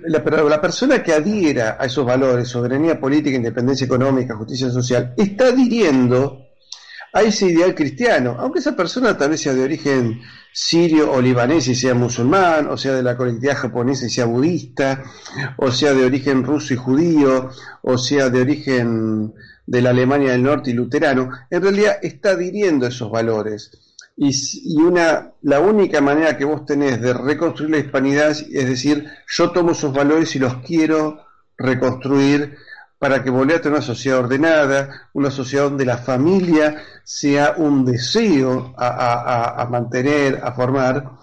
la, 0.06 0.20
la 0.20 0.62
persona 0.62 1.02
que 1.02 1.14
adhiera 1.14 1.78
a 1.80 1.86
esos 1.86 2.06
valores, 2.06 2.48
soberanía 2.48 3.00
política, 3.00 3.36
independencia 3.36 3.86
económica, 3.86 4.36
justicia 4.36 4.70
social, 4.70 5.14
está 5.18 5.46
adhiriendo 5.46 6.46
a 7.14 7.24
ese 7.24 7.48
ideal 7.48 7.76
cristiano, 7.76 8.38
aunque 8.40 8.60
esa 8.60 8.76
persona 8.76 9.18
tal 9.18 9.32
vez 9.32 9.42
sea 9.42 9.54
de 9.54 9.64
origen 9.64 10.22
sirio 10.54 11.12
o 11.12 11.22
libanés 11.22 11.68
y 11.68 11.76
sea 11.76 11.94
musulmán, 11.94 12.68
o 12.68 12.78
sea 12.78 12.94
de 12.94 13.04
la 13.04 13.18
colectividad 13.18 13.58
japonesa 13.58 14.06
y 14.06 14.10
sea 14.10 14.26
budista, 14.26 15.04
o 15.58 15.72
sea 15.72 15.94
de 15.94 16.06
origen 16.06 16.44
ruso 16.44 16.74
y 16.74 16.78
judío, 16.78 17.50
o 17.82 17.98
sea 17.98 18.30
de 18.30 18.42
origen 18.42 19.34
de 19.66 19.82
la 19.82 19.92
Alemania 19.92 20.32
del 20.32 20.44
Norte 20.44 20.72
y 20.72 20.74
luterano, 20.74 21.30
en 21.50 21.62
realidad 21.62 21.98
está 22.02 22.32
adhiriendo 22.32 22.88
esos 22.88 23.12
valores. 23.12 23.72
Y, 24.18 24.78
una, 24.82 25.32
la 25.42 25.60
única 25.60 26.02
manera 26.02 26.38
que 26.38 26.46
vos 26.46 26.66
tenés 26.66 27.02
de 27.02 27.14
reconstruir 27.14 27.72
la 27.72 27.78
hispanidad 27.80 28.30
es 28.32 28.68
decir, 28.68 29.08
yo 29.28 29.52
tomo 29.52 29.72
esos 29.72 29.94
valores 29.94 30.36
y 30.36 30.40
los 30.40 30.58
quiero 30.58 31.26
reconstruir 31.58 32.58
para 33.00 33.24
que 33.24 33.32
volviera 33.32 33.58
a 33.58 33.62
tener 33.62 33.78
una 33.78 33.86
sociedad 33.86 34.20
ordenada, 34.20 35.10
una 35.14 35.32
sociedad 35.32 35.64
donde 35.64 35.86
la 35.86 35.98
familia 35.98 36.84
sea 37.04 37.56
un 37.58 37.84
deseo 37.84 38.76
a, 38.78 39.68
mantener, 39.72 40.40
a 40.44 40.52
formar, 40.52 41.18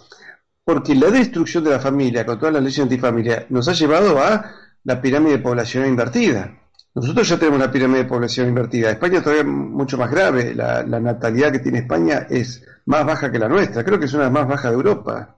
porque 0.65 0.97
la 0.97 1.09
destrucción 1.11 1.63
de 1.63 1.71
la 1.71 1.79
familia, 1.79 2.27
con 2.27 2.37
todas 2.37 2.55
las 2.55 2.65
leyes 2.65 2.81
antifamilia, 2.81 3.47
nos 3.51 3.69
ha 3.69 3.75
llevado 3.75 4.19
a 4.21 4.45
la 4.83 5.01
pirámide 5.01 5.39
poblacional 5.39 5.89
invertida. 5.89 6.53
Nosotros 7.01 7.29
ya 7.29 7.39
tenemos 7.39 7.61
una 7.61 7.71
pirámide 7.71 8.03
de 8.03 8.09
población 8.09 8.49
invertida. 8.49 8.91
España 8.91 9.23
todavía 9.23 9.43
es 9.43 9.49
mucho 9.49 9.97
más 9.97 10.11
grave. 10.11 10.53
La, 10.53 10.83
natalidad 10.83 11.53
que 11.53 11.61
tiene 11.61 11.79
España 11.79 12.27
es 12.29 12.65
más 12.87 13.07
baja 13.07 13.31
que 13.31 13.39
la 13.39 13.49
nuestra. 13.49 13.85
Creo 13.85 14.01
que 14.01 14.07
es 14.07 14.13
una 14.15 14.25
de 14.25 14.31
las 14.31 14.33
más 14.33 14.49
bajas 14.49 14.73
de 14.73 14.77
Europa. 14.77 15.37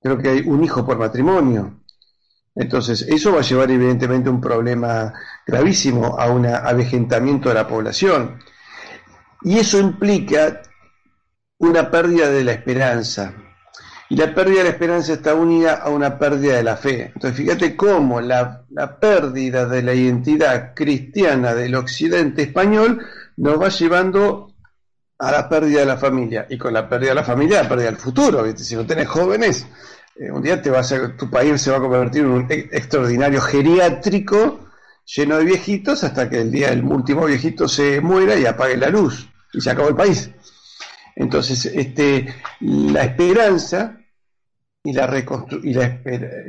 Creo 0.00 0.16
que 0.16 0.30
hay 0.30 0.40
un 0.46 0.64
hijo 0.64 0.84
por 0.86 0.98
matrimonio. 0.98 1.82
Entonces, 2.54 3.02
eso 3.02 3.32
va 3.32 3.40
a 3.40 3.42
llevar 3.42 3.70
evidentemente 3.70 4.30
un 4.30 4.40
problema 4.40 5.12
gravísimo 5.46 6.18
a 6.18 6.30
un 6.30 6.46
avejentamiento 6.46 7.50
de 7.50 7.54
la 7.54 7.68
población. 7.68 8.38
Y 9.42 9.58
eso 9.58 9.78
implica 9.78 10.62
una 11.58 11.90
pérdida 11.90 12.30
de 12.30 12.44
la 12.44 12.52
esperanza. 12.52 13.34
Y 14.12 14.16
la 14.16 14.34
pérdida 14.34 14.58
de 14.58 14.64
la 14.64 14.70
esperanza 14.72 15.14
está 15.14 15.34
unida 15.34 15.76
a 15.76 15.88
una 15.88 16.18
pérdida 16.18 16.56
de 16.56 16.62
la 16.62 16.76
fe. 16.76 17.12
Entonces, 17.14 17.34
fíjate 17.34 17.74
cómo 17.74 18.20
la, 18.20 18.66
pérdida 19.00 19.64
de 19.64 19.82
la 19.82 19.94
identidad 19.94 20.74
cristiana 20.74 21.54
del 21.54 21.74
occidente 21.76 22.42
español 22.42 23.02
nos 23.38 23.58
va 23.58 23.70
llevando 23.70 24.52
a 25.18 25.32
la 25.32 25.48
pérdida 25.48 25.80
de 25.80 25.86
la 25.86 25.96
familia. 25.96 26.46
Y 26.50 26.58
con 26.58 26.74
la 26.74 26.90
pérdida 26.90 27.12
de 27.12 27.14
la 27.14 27.24
familia, 27.24 27.62
la 27.62 27.68
pérdida 27.70 27.86
del 27.86 27.96
futuro. 27.96 28.44
Si 28.54 28.76
no 28.76 28.84
tenés 28.84 29.08
jóvenes, 29.08 29.66
eh, 30.16 30.30
un 30.30 30.42
día 30.42 30.60
te 30.60 30.68
va 30.68 30.80
a 30.80 31.16
tu 31.16 31.30
país 31.30 31.62
se 31.62 31.70
va 31.70 31.78
a 31.78 31.80
convertir 31.80 32.24
en 32.24 32.32
un 32.32 32.46
extraordinario 32.50 33.40
geriátrico 33.40 34.60
lleno 35.06 35.38
de 35.38 35.44
viejitos 35.46 36.04
hasta 36.04 36.28
que 36.28 36.42
el 36.42 36.50
día 36.50 36.68
del 36.68 36.84
último 36.84 37.24
viejito 37.24 37.66
se 37.66 38.02
muera 38.02 38.36
y 38.36 38.44
apague 38.44 38.76
la 38.76 38.90
luz 38.90 39.26
y 39.54 39.62
se 39.62 39.70
acabó 39.70 39.88
el 39.88 39.96
país. 39.96 40.30
Entonces, 41.16 41.64
este, 41.64 42.34
la 42.60 43.04
esperanza 43.04 44.00
y, 44.84 44.92
la, 44.92 45.24
y 45.62 45.74
la, 45.74 46.00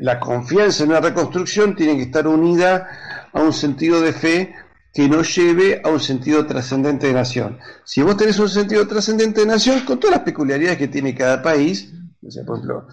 la, 0.02 0.20
confianza 0.20 0.84
en 0.84 0.90
una 0.90 1.02
reconstrucción 1.02 1.76
tienen 1.76 1.98
que 1.98 2.04
estar 2.04 2.28
unida 2.28 2.88
a 3.32 3.42
un 3.42 3.54
sentido 3.54 4.02
de 4.02 4.12
fe 4.12 4.56
que 4.92 5.08
nos 5.08 5.36
lleve 5.36 5.82
a 5.84 5.90
un 5.90 6.00
sentido 6.00 6.46
trascendente 6.46 7.08
de 7.08 7.14
nación. 7.14 7.60
Si 7.84 8.02
vos 8.02 8.18
tenés 8.18 8.40
un 8.40 8.50
sentido 8.50 8.88
trascendente 8.88 9.42
de 9.42 9.48
nación, 9.48 9.82
con 9.82 10.00
todas 10.00 10.18
las 10.18 10.26
peculiaridades 10.26 10.78
que 10.78 10.88
tiene 10.88 11.16
cada 11.16 11.42
país, 11.42 11.92
por 12.22 12.58
ejemplo, 12.58 12.88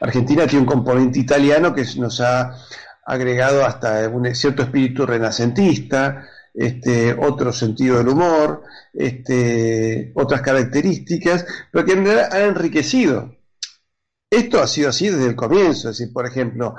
Argentina 0.00 0.46
tiene 0.46 0.60
un 0.60 0.66
componente 0.66 1.18
italiano 1.18 1.74
que 1.74 1.84
nos 1.96 2.20
ha 2.20 2.56
agregado 3.04 3.64
hasta 3.64 4.08
un 4.08 4.34
cierto 4.34 4.62
espíritu 4.62 5.06
renacentista, 5.06 6.26
este, 6.54 7.14
otro 7.14 7.52
sentido 7.52 7.98
del 7.98 8.08
humor, 8.08 8.62
este, 8.94 10.12
otras 10.14 10.40
características, 10.40 11.46
pero 11.70 11.84
que 11.84 11.92
ha 12.32 12.44
enriquecido. 12.44 13.35
Esto 14.30 14.60
ha 14.60 14.66
sido 14.66 14.88
así 14.88 15.08
desde 15.08 15.26
el 15.26 15.36
comienzo, 15.36 15.90
es 15.90 15.98
decir, 15.98 16.12
por 16.12 16.26
ejemplo, 16.26 16.74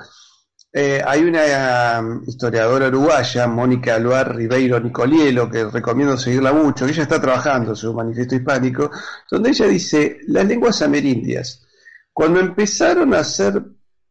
eh, 0.74 1.02
hay 1.06 1.24
una 1.24 2.00
um, 2.00 2.24
historiadora 2.28 2.90
uruguaya, 2.90 3.48
Mónica 3.48 3.96
Aluar 3.96 4.36
Ribeiro 4.36 4.80
Nicolielo, 4.80 5.50
que 5.50 5.66
recomiendo 5.66 6.18
seguirla 6.18 6.52
mucho, 6.52 6.86
que 6.86 6.92
ella 6.92 7.04
está 7.04 7.22
trabajando 7.22 7.76
su 7.76 7.94
manifiesto 7.94 8.36
hispánico, 8.36 8.92
donde 9.32 9.50
ella 9.50 9.66
dice, 9.68 10.20
las 10.28 10.46
lenguas 10.46 10.82
amerindias, 10.82 11.66
cuando 12.12 12.40
empezaron 12.42 13.14
a 13.14 13.24
ser 13.24 13.64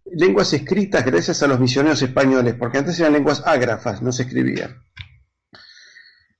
lenguas 0.06 0.52
escritas 0.54 1.04
gracias 1.04 1.42
a 1.42 1.46
los 1.46 1.60
misioneros 1.60 2.00
españoles, 2.00 2.54
porque 2.58 2.78
antes 2.78 2.98
eran 2.98 3.12
lenguas 3.12 3.42
ágrafas, 3.44 4.00
no 4.00 4.10
se 4.12 4.22
escribían. 4.22 4.82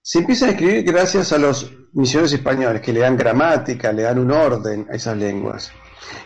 Se 0.00 0.20
empiezan 0.20 0.48
a 0.48 0.52
escribir 0.52 0.84
gracias 0.84 1.32
a 1.32 1.38
los 1.38 1.70
misioneros 1.92 2.32
españoles, 2.32 2.80
que 2.80 2.92
le 2.92 3.00
dan 3.00 3.16
gramática, 3.16 3.92
le 3.92 4.02
dan 4.02 4.18
un 4.18 4.30
orden 4.30 4.86
a 4.90 4.94
esas 4.94 5.16
lenguas. 5.16 5.72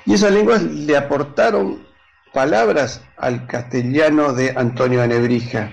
Y 0.06 0.14
esas 0.14 0.32
lenguas 0.32 0.62
le 0.62 0.96
aportaron 0.96 1.86
palabras 2.32 3.02
al 3.16 3.46
castellano 3.46 4.32
de 4.32 4.52
Antonio 4.56 5.00
de 5.00 5.08
Nebrija 5.08 5.70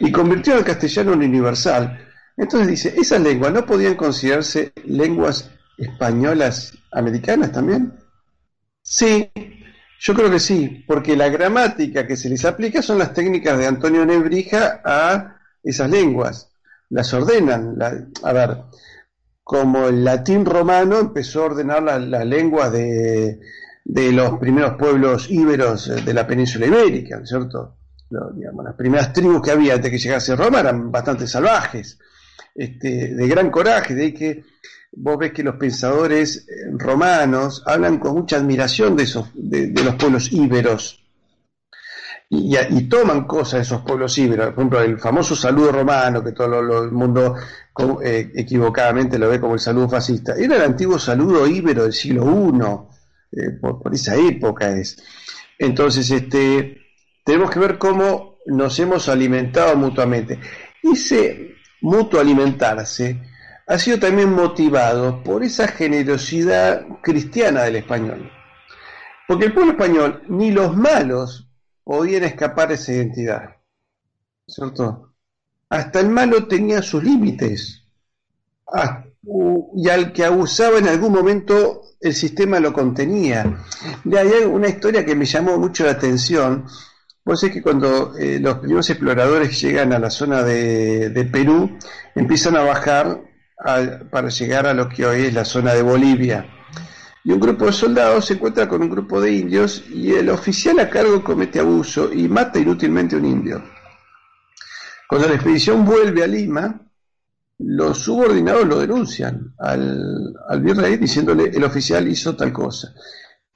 y 0.00 0.10
convirtió 0.10 0.56
el 0.56 0.64
castellano 0.64 1.12
en 1.12 1.22
universal. 1.22 2.08
Entonces 2.36 2.68
dice, 2.68 2.94
¿esas 2.96 3.20
lenguas 3.20 3.52
no 3.52 3.66
podían 3.66 3.94
considerarse 3.94 4.72
lenguas 4.84 5.50
españolas 5.76 6.76
americanas 6.90 7.52
también? 7.52 7.92
Sí, 8.82 9.30
yo 10.00 10.14
creo 10.14 10.30
que 10.30 10.40
sí, 10.40 10.84
porque 10.86 11.16
la 11.16 11.28
gramática 11.28 12.06
que 12.06 12.16
se 12.16 12.28
les 12.28 12.44
aplica 12.44 12.82
son 12.82 12.98
las 12.98 13.14
técnicas 13.14 13.56
de 13.58 13.66
Antonio 13.66 14.04
Nebrija 14.04 14.80
a 14.84 15.36
esas 15.62 15.90
lenguas. 15.90 16.50
Las 16.90 17.14
ordenan. 17.14 17.76
a 18.22 18.32
ver, 18.32 18.58
como 19.44 19.88
el 19.88 20.04
latín 20.04 20.44
romano 20.44 20.98
empezó 20.98 21.42
a 21.42 21.46
ordenar 21.46 21.82
las 21.82 22.26
lenguas 22.26 22.72
de, 22.72 23.40
los 23.84 24.38
primeros 24.38 24.74
pueblos 24.74 25.30
íberos 25.30 26.04
de 26.04 26.14
la 26.14 26.26
península 26.26 26.66
ibérica, 26.66 27.20
¿cierto? 27.24 27.76
las 28.10 28.74
primeras 28.74 29.12
tribus 29.12 29.40
que 29.40 29.50
había 29.50 29.74
antes 29.74 29.90
de 29.90 29.90
que 29.90 30.02
llegase 30.02 30.36
Roma 30.36 30.60
eran 30.60 30.92
bastante 30.92 31.26
salvajes, 31.26 31.98
este, 32.54 33.14
de 33.14 33.28
gran 33.28 33.50
coraje, 33.50 33.94
de 33.94 34.02
ahí 34.02 34.12
que 34.12 34.44
vos 34.92 35.18
ves 35.18 35.32
que 35.32 35.42
los 35.42 35.56
pensadores 35.56 36.46
eh, 36.48 36.70
romanos 36.72 37.62
hablan 37.66 37.98
con 37.98 38.14
mucha 38.14 38.36
admiración 38.36 38.96
de, 38.96 39.04
esos, 39.04 39.30
de, 39.34 39.72
los 39.82 39.94
pueblos 39.94 40.30
íberos 40.32 41.02
y, 42.28 42.88
toman 42.88 43.24
cosas 43.24 43.52
de 43.52 43.60
esos 43.60 43.82
pueblos 43.82 44.16
íberos. 44.16 44.54
Por 44.54 44.54
ejemplo, 44.54 44.80
el 44.80 44.98
famoso 44.98 45.36
saludo 45.36 45.70
romano, 45.70 46.24
que 46.24 46.32
todo 46.32 46.82
el 46.82 46.90
mundo 46.90 47.36
eh, 48.02 48.30
equivocadamente 48.34 49.18
lo 49.18 49.28
ve 49.28 49.40
como 49.40 49.54
el 49.54 49.60
saludo 49.60 49.88
fascista, 49.88 50.34
era 50.34 50.56
el 50.56 50.62
antiguo 50.62 50.98
saludo 50.98 51.46
íbero 51.46 51.84
del 51.84 51.92
siglo 51.92 52.24
I, 52.24 53.38
eh, 53.38 53.50
por, 53.60 53.94
esa 53.94 54.14
época 54.16 54.70
es. 54.70 55.02
Entonces, 55.58 56.10
este, 56.10 56.78
tenemos 57.24 57.50
que 57.50 57.60
ver 57.60 57.78
cómo 57.78 58.38
nos 58.46 58.78
hemos 58.78 59.08
alimentado 59.08 59.76
mutuamente. 59.76 60.38
Ese 60.82 61.54
mutuo 61.80 62.20
alimentarse 62.20 63.22
ha 63.66 63.78
sido 63.78 63.98
también 63.98 64.32
motivado 64.32 65.22
por 65.22 65.42
esa 65.42 65.68
generosidad 65.68 66.86
cristiana 67.02 67.62
del 67.62 67.76
español. 67.76 68.30
Porque 69.26 69.46
el 69.46 69.54
pueblo 69.54 69.72
español, 69.72 70.22
ni 70.28 70.50
los 70.50 70.76
malos 70.76 71.48
podían 71.84 72.24
escapar 72.24 72.68
de 72.68 72.74
esa 72.74 72.92
identidad. 72.92 73.56
¿Cierto? 74.46 75.11
Hasta 75.72 76.00
el 76.00 76.10
malo 76.10 76.44
tenía 76.48 76.82
sus 76.82 77.02
límites. 77.02 77.82
Y 79.74 79.88
al 79.88 80.12
que 80.12 80.22
abusaba 80.22 80.76
en 80.76 80.86
algún 80.86 81.14
momento 81.14 81.80
el 81.98 82.12
sistema 82.12 82.60
lo 82.60 82.74
contenía. 82.74 83.58
De 84.04 84.18
ahí 84.18 84.44
una 84.44 84.68
historia 84.68 85.02
que 85.02 85.14
me 85.14 85.24
llamó 85.24 85.56
mucho 85.56 85.84
la 85.84 85.92
atención. 85.92 86.66
Vos 87.24 87.42
es 87.42 87.50
que 87.50 87.62
cuando 87.62 88.14
eh, 88.18 88.38
los 88.38 88.58
primeros 88.58 88.90
exploradores 88.90 89.58
llegan 89.62 89.94
a 89.94 89.98
la 89.98 90.10
zona 90.10 90.42
de, 90.42 91.08
de 91.08 91.24
Perú, 91.24 91.78
empiezan 92.14 92.56
a 92.56 92.64
bajar 92.64 93.22
para 94.10 94.28
llegar 94.28 94.66
a 94.66 94.74
lo 94.74 94.90
que 94.90 95.06
hoy 95.06 95.22
es 95.22 95.32
la 95.32 95.46
zona 95.46 95.72
de 95.72 95.80
Bolivia. 95.80 96.44
Y 97.24 97.32
un 97.32 97.40
grupo 97.40 97.64
de 97.64 97.72
soldados 97.72 98.26
se 98.26 98.34
encuentra 98.34 98.68
con 98.68 98.82
un 98.82 98.90
grupo 98.90 99.22
de 99.22 99.32
indios 99.32 99.84
y 99.88 100.12
el 100.12 100.28
oficial 100.28 100.80
a 100.80 100.90
cargo 100.90 101.24
comete 101.24 101.60
abuso 101.60 102.12
y 102.12 102.28
mata 102.28 102.58
inútilmente 102.58 103.14
a 103.14 103.20
un 103.20 103.24
indio. 103.24 103.62
Cuando 105.12 105.28
la 105.28 105.34
expedición 105.34 105.84
vuelve 105.84 106.24
a 106.24 106.26
Lima, 106.26 106.90
los 107.58 107.98
subordinados 107.98 108.66
lo 108.66 108.78
denuncian 108.78 109.54
al, 109.58 110.34
al 110.48 110.62
virrey 110.62 110.96
diciéndole 110.96 111.50
el 111.50 111.62
oficial 111.64 112.08
hizo 112.08 112.34
tal 112.34 112.50
cosa. 112.50 112.94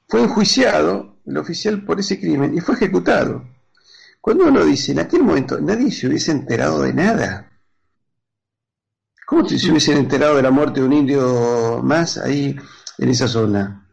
Fue 0.06 0.22
enjuiciado 0.22 1.16
el 1.24 1.38
oficial 1.38 1.82
por 1.82 1.98
ese 1.98 2.20
crimen 2.20 2.54
y 2.54 2.60
fue 2.60 2.74
ejecutado. 2.74 3.42
Cuando 4.20 4.44
uno 4.44 4.66
dice, 4.66 4.92
en 4.92 4.98
aquel 4.98 5.22
momento 5.22 5.58
nadie 5.58 5.90
se 5.90 6.08
hubiese 6.08 6.30
enterado 6.30 6.82
de 6.82 6.92
nada. 6.92 7.50
¿Cómo 9.26 9.48
si 9.48 9.58
se 9.58 9.70
hubiesen 9.70 9.96
enterado 9.96 10.36
de 10.36 10.42
la 10.42 10.50
muerte 10.50 10.80
de 10.80 10.86
un 10.86 10.92
indio 10.92 11.80
más 11.82 12.18
ahí 12.18 12.54
en 12.98 13.08
esa 13.08 13.28
zona? 13.28 13.85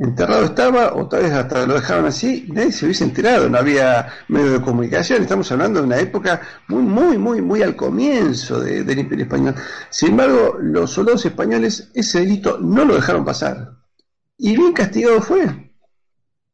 Enterrado 0.00 0.44
estaba, 0.44 0.94
o 0.94 1.08
tal 1.08 1.22
vez 1.22 1.32
hasta 1.32 1.66
lo 1.66 1.74
dejaron 1.74 2.06
así, 2.06 2.46
nadie 2.52 2.70
se 2.70 2.84
hubiese 2.84 3.02
enterado, 3.02 3.48
no 3.48 3.58
había 3.58 4.06
medio 4.28 4.52
de 4.52 4.62
comunicación, 4.62 5.22
estamos 5.22 5.50
hablando 5.50 5.80
de 5.80 5.86
una 5.86 5.98
época 5.98 6.40
muy, 6.68 6.82
muy, 6.82 7.18
muy, 7.18 7.42
muy 7.42 7.62
al 7.62 7.74
comienzo 7.74 8.60
del 8.60 8.96
Imperio 8.96 9.24
Español. 9.24 9.56
Sin 9.90 10.10
embargo, 10.10 10.56
los 10.60 10.92
soldados 10.92 11.26
españoles 11.26 11.90
ese 11.94 12.20
delito 12.20 12.58
no 12.58 12.84
lo 12.84 12.94
dejaron 12.94 13.24
pasar. 13.24 13.72
Y 14.36 14.56
bien 14.56 14.72
castigado 14.72 15.20
fue, 15.20 15.72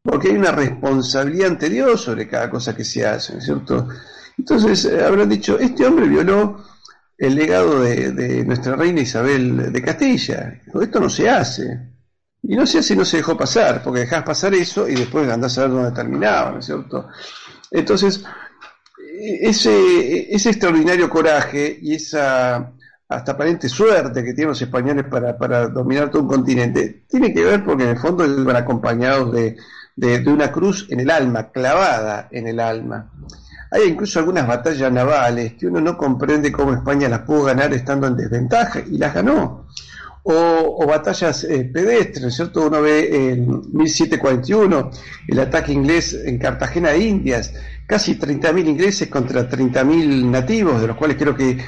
porque 0.03 0.29
hay 0.29 0.37
una 0.37 0.53
responsabilidad 0.53 1.49
ante 1.49 1.69
Dios 1.69 2.01
sobre 2.01 2.27
cada 2.27 2.49
cosa 2.49 2.75
que 2.75 2.85
se 2.85 3.07
hace, 3.07 3.43
¿cierto? 3.43 3.89
Entonces 4.39 4.87
eh, 4.87 5.05
habrán 5.05 5.29
dicho, 5.29 5.59
este 5.59 5.87
hombre 5.87 6.09
violó 6.09 6.65
el 7.19 7.35
legado 7.35 7.83
de, 7.83 8.43
nuestra 8.45 8.75
reina 8.75 9.03
Isabel 9.03 9.71
de 9.71 9.83
Castilla. 9.83 10.63
Esto 10.81 10.99
no 10.99 11.11
se 11.11 11.29
hace. 11.29 11.94
Y 12.47 12.57
no 12.57 12.63
hace 12.63 12.93
y 12.93 12.97
no 12.97 13.05
se 13.05 13.19
dejó 13.19 13.37
pasar, 13.37 13.83
porque 13.83 14.01
dejás 14.01 14.23
pasar 14.23 14.53
eso 14.55 14.87
y 14.89 14.95
después 14.95 15.29
andás 15.31 15.57
a 15.57 15.63
ver 15.63 15.71
dónde 15.71 15.93
terminaba, 15.93 16.51
¿no 16.53 16.59
es 16.59 16.67
cierto? 16.67 17.09
Entonces, 17.71 18.23
ese, 19.19 20.35
ese 20.35 20.51
extraordinario 20.51 21.09
coraje 21.09 21.79
y 21.81 21.95
esa 21.95 22.73
hasta 23.09 23.33
aparente 23.33 23.69
suerte 23.69 24.25
que 24.25 24.33
tienen 24.33 24.49
los 24.49 24.63
españoles 24.63 25.05
para, 25.11 25.37
para 25.37 25.69
dominar 25.69 26.11
todo 26.11 26.23
un 26.23 26.29
continente, 26.29 27.05
tiene 27.09 27.33
que 27.33 27.45
ver 27.45 27.65
porque 27.65 27.85
en 27.85 27.91
el 27.91 27.99
fondo 27.99 28.27
iban 28.27 28.57
acompañados 28.57 29.33
de, 29.33 29.57
de 29.97 30.29
una 30.29 30.51
cruz 30.51 30.87
en 30.91 31.01
el 31.01 31.11
alma, 31.11 31.51
clavada 31.51 32.29
en 32.31 32.49
el 32.49 32.61
alma. 32.61 33.11
Hay 33.71 33.89
incluso 33.89 34.19
algunas 34.19 34.47
batallas 34.47 34.93
navales 34.93 35.55
que 35.55 35.67
uno 35.67 35.81
no 35.81 35.97
comprende 35.97 36.53
cómo 36.53 36.75
España 36.75 37.09
las 37.09 37.21
pudo 37.21 37.45
ganar 37.45 37.73
estando 37.73 38.07
en 38.07 38.17
desventaja 38.17 38.81
y 38.81 38.99
las 38.99 39.15
ganó. 39.15 39.67
O, 40.27 40.87
batallas 40.87 41.45
eh, 41.45 41.71
pedestres, 41.71 42.35
¿cierto? 42.35 42.67
Uno 42.67 42.81
ve 42.81 43.33
en 43.33 43.47
1741 43.73 44.91
el 45.29 45.39
ataque 45.39 45.73
inglés 45.73 46.19
en 46.25 46.39
Cartagena 46.39 46.93
de 46.93 46.99
Indias, 47.01 47.53
casi 47.87 48.19
30.000 48.19 48.67
ingleses 48.67 49.09
contra 49.09 49.49
30.000 49.49 50.25
nativos, 50.25 50.81
de 50.81 50.87
los 50.87 50.97
cuales 50.97 51.19
creo 51.19 51.37
que 51.37 51.59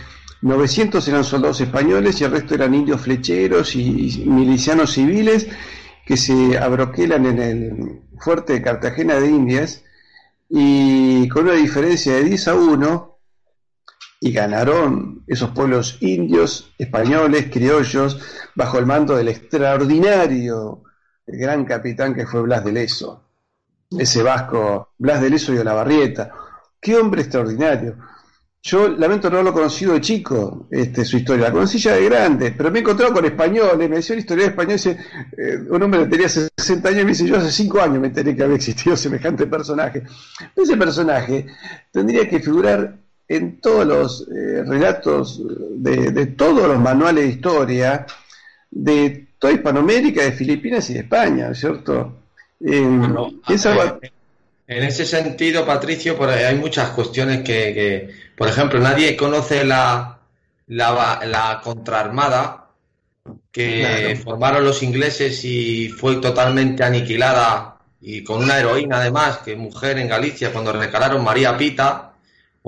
900 0.40 1.06
eran 1.08 1.24
soldados 1.24 1.60
españoles 1.60 2.18
y 2.20 2.24
el 2.24 2.30
resto 2.30 2.54
eran 2.54 2.74
indios 2.74 3.00
flecheros 3.02 3.74
y 3.76 4.24
milicianos 4.26 4.92
civiles 4.92 5.46
que 6.06 6.16
se 6.16 6.56
abroquelan 6.56 7.26
en 7.26 7.38
el 7.38 8.00
fuerte 8.18 8.54
de 8.54 8.62
Cartagena 8.62 9.16
de 9.20 9.28
Indias 9.28 9.82
y 10.48 11.28
con 11.28 11.44
una 11.44 11.54
diferencia 11.54 12.14
de 12.14 12.24
10 12.24 12.48
a 12.48 12.54
1 12.54 13.15
y 14.26 14.32
ganaron 14.32 15.22
esos 15.28 15.50
pueblos 15.50 15.98
indios, 16.00 16.72
españoles, 16.78 17.46
criollos, 17.48 18.20
bajo 18.56 18.76
el 18.78 18.84
mando 18.84 19.14
del 19.16 19.28
extraordinario 19.28 20.82
el 21.28 21.38
gran 21.38 21.64
capitán 21.64 22.12
que 22.12 22.26
fue 22.26 22.42
Blas 22.42 22.64
de 22.64 22.72
Leso, 22.72 23.22
ese 23.96 24.24
vasco, 24.24 24.94
Blas 24.98 25.20
de 25.20 25.30
Leso 25.30 25.54
y 25.54 25.58
Olavarrieta. 25.58 26.32
Qué 26.80 26.96
hombre 26.96 27.22
extraordinario. 27.22 27.96
yo 28.62 28.88
lamento 28.88 29.30
no 29.30 29.36
haberlo 29.36 29.52
conocido 29.52 29.92
de 29.92 30.00
chico, 30.00 30.66
este, 30.72 31.04
su 31.04 31.18
historia. 31.18 31.46
La 31.46 31.52
conocí 31.52 31.78
ya 31.78 31.94
de 31.94 32.04
grande, 32.04 32.50
pero 32.50 32.72
me 32.72 32.78
he 32.78 32.82
encontrado 32.82 33.12
con 33.12 33.24
españoles, 33.24 33.88
me 33.88 33.96
decía 33.96 34.14
una 34.14 34.20
historia 34.22 34.44
de 34.46 34.50
español, 34.50 34.72
dice, 34.72 34.98
eh, 35.38 35.58
un 35.70 35.82
hombre 35.84 36.00
que 36.00 36.06
tenía 36.06 36.28
60 36.28 36.88
años, 36.88 37.04
me 37.04 37.10
dice, 37.10 37.26
yo 37.28 37.36
hace 37.36 37.52
5 37.52 37.80
años 37.80 38.00
me 38.00 38.08
enteré 38.08 38.34
que 38.34 38.42
había 38.42 38.56
existido 38.56 38.96
semejante 38.96 39.46
personaje. 39.46 40.02
Ese 40.56 40.76
personaje 40.76 41.46
tendría 41.92 42.28
que 42.28 42.40
figurar 42.40 43.05
en 43.28 43.60
todos 43.60 43.86
los 43.86 44.28
eh, 44.28 44.62
relatos 44.64 45.42
de, 45.44 46.26
todos 46.26 46.68
los 46.68 46.78
manuales 46.78 47.24
de 47.24 47.30
historia 47.30 48.06
de 48.70 49.26
toda 49.38 49.52
Hispanoamérica, 49.52 50.22
de 50.22 50.32
Filipinas 50.32 50.88
y 50.90 50.94
de 50.94 51.00
España, 51.00 51.52
¿cierto? 51.54 52.14
En 54.68 54.82
ese 54.82 55.04
sentido, 55.04 55.64
Patricio, 55.64 56.16
hay 56.28 56.56
muchas 56.56 56.90
cuestiones 56.90 57.42
que, 57.42 58.10
por 58.36 58.48
ejemplo, 58.48 58.80
nadie 58.80 59.16
conoce 59.16 59.64
la, 59.64 60.18
la, 60.66 61.60
contraarmada 61.62 62.66
que 63.50 64.18
formaron 64.22 64.64
los 64.64 64.82
ingleses 64.82 65.44
y 65.44 65.88
fue 65.88 66.16
totalmente 66.16 66.84
aniquilada 66.84 67.76
y 68.00 68.22
con 68.22 68.42
una 68.42 68.58
heroína 68.58 68.98
además, 68.98 69.38
que 69.38 69.56
mujer 69.56 69.98
en 69.98 70.08
Galicia, 70.08 70.52
cuando 70.52 70.72
recalaron 70.72 71.24
María 71.24 71.56
Pita, 71.56 72.05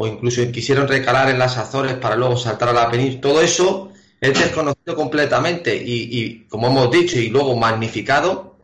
o 0.01 0.07
incluso 0.07 0.41
quisieron 0.53 0.87
recalar 0.87 1.29
en 1.29 1.41
las 1.41 1.59
Azores 1.59 1.95
para 1.95 2.15
luego 2.15 2.37
saltar 2.37 2.69
a 2.69 2.73
la 2.73 2.89
península, 2.89 3.21
todo 3.21 3.43
eso 3.43 3.91
es 4.21 4.39
desconocido 4.39 4.95
completamente 4.95 5.75
y, 5.75 6.45
como 6.49 6.69
hemos 6.69 6.89
dicho, 6.93 7.19
y 7.19 7.31
luego 7.31 7.57
magnificado, 7.57 8.59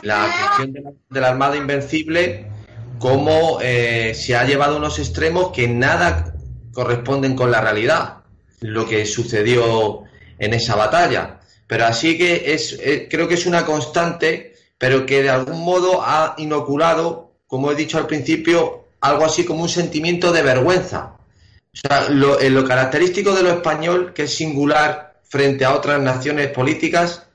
la 0.00 0.26
cuestión 0.56 0.94
de 1.10 1.20
la 1.20 1.28
Armada 1.28 1.56
Invencible 1.58 2.46
cómo 2.98 3.58
eh, 3.60 4.14
se 4.14 4.34
ha 4.34 4.46
llevado 4.46 4.76
a 4.76 4.78
unos 4.78 4.98
extremos 4.98 5.52
que 5.52 5.68
nada 5.68 6.34
corresponden 6.72 7.36
con 7.36 7.50
la 7.50 7.60
realidad, 7.60 8.22
lo 8.60 8.88
que 8.88 9.04
sucedió 9.04 10.04
en 10.38 10.54
esa 10.54 10.76
batalla. 10.76 11.40
Pero 11.66 11.84
así 11.84 12.16
que 12.16 12.54
es, 12.54 12.78
eh, 12.80 13.06
creo 13.10 13.28
que 13.28 13.34
es 13.34 13.44
una 13.44 13.66
constante, 13.66 14.54
pero 14.78 15.04
que 15.04 15.22
de 15.22 15.28
algún 15.28 15.62
modo 15.62 16.00
ha 16.02 16.36
inoculado, 16.38 17.32
como 17.46 17.70
he 17.70 17.74
dicho 17.74 17.98
al 17.98 18.06
principio, 18.06 18.86
algo 19.00 19.24
así 19.24 19.44
como 19.44 19.62
un 19.62 19.68
sentimiento 19.68 20.32
de 20.32 20.42
vergüenza. 20.42 21.16
O 21.72 21.76
sea, 21.76 22.08
lo, 22.08 22.40
eh, 22.40 22.50
lo 22.50 22.64
característico 22.64 23.34
de 23.34 23.42
lo 23.42 23.50
español, 23.50 24.12
que 24.12 24.24
es 24.24 24.34
singular 24.34 25.20
frente 25.28 25.64
a 25.64 25.74
otras 25.74 26.00
naciones 26.00 26.48
políticas, 26.48 27.26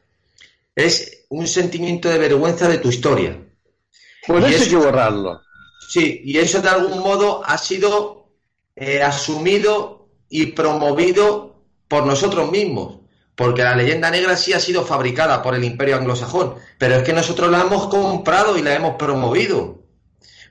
es 0.75 1.25
un 1.29 1.47
sentimiento 1.47 2.09
de 2.09 2.17
vergüenza 2.17 2.67
de 2.67 2.79
tu 2.79 2.89
historia. 2.89 3.37
Pues 4.27 4.45
eso 4.45 4.63
hay 4.63 4.69
que 4.69 4.75
borrarlo. 4.75 5.41
Sí, 5.87 6.21
y 6.25 6.37
eso 6.37 6.61
de 6.61 6.69
algún 6.69 6.99
modo 6.99 7.41
ha 7.45 7.57
sido 7.57 8.27
eh, 8.75 9.01
asumido 9.01 10.09
y 10.29 10.47
promovido 10.47 11.61
por 11.87 12.05
nosotros 12.05 12.51
mismos, 12.51 12.99
porque 13.35 13.63
la 13.63 13.75
leyenda 13.75 14.09
negra 14.09 14.35
sí 14.35 14.53
ha 14.53 14.59
sido 14.59 14.83
fabricada 14.83 15.41
por 15.41 15.55
el 15.55 15.63
imperio 15.63 15.95
anglosajón, 15.95 16.55
pero 16.77 16.95
es 16.95 17.03
que 17.03 17.13
nosotros 17.13 17.51
la 17.51 17.61
hemos 17.61 17.87
comprado 17.87 18.57
y 18.57 18.61
la 18.61 18.73
hemos 18.73 18.95
promovido. 18.95 19.84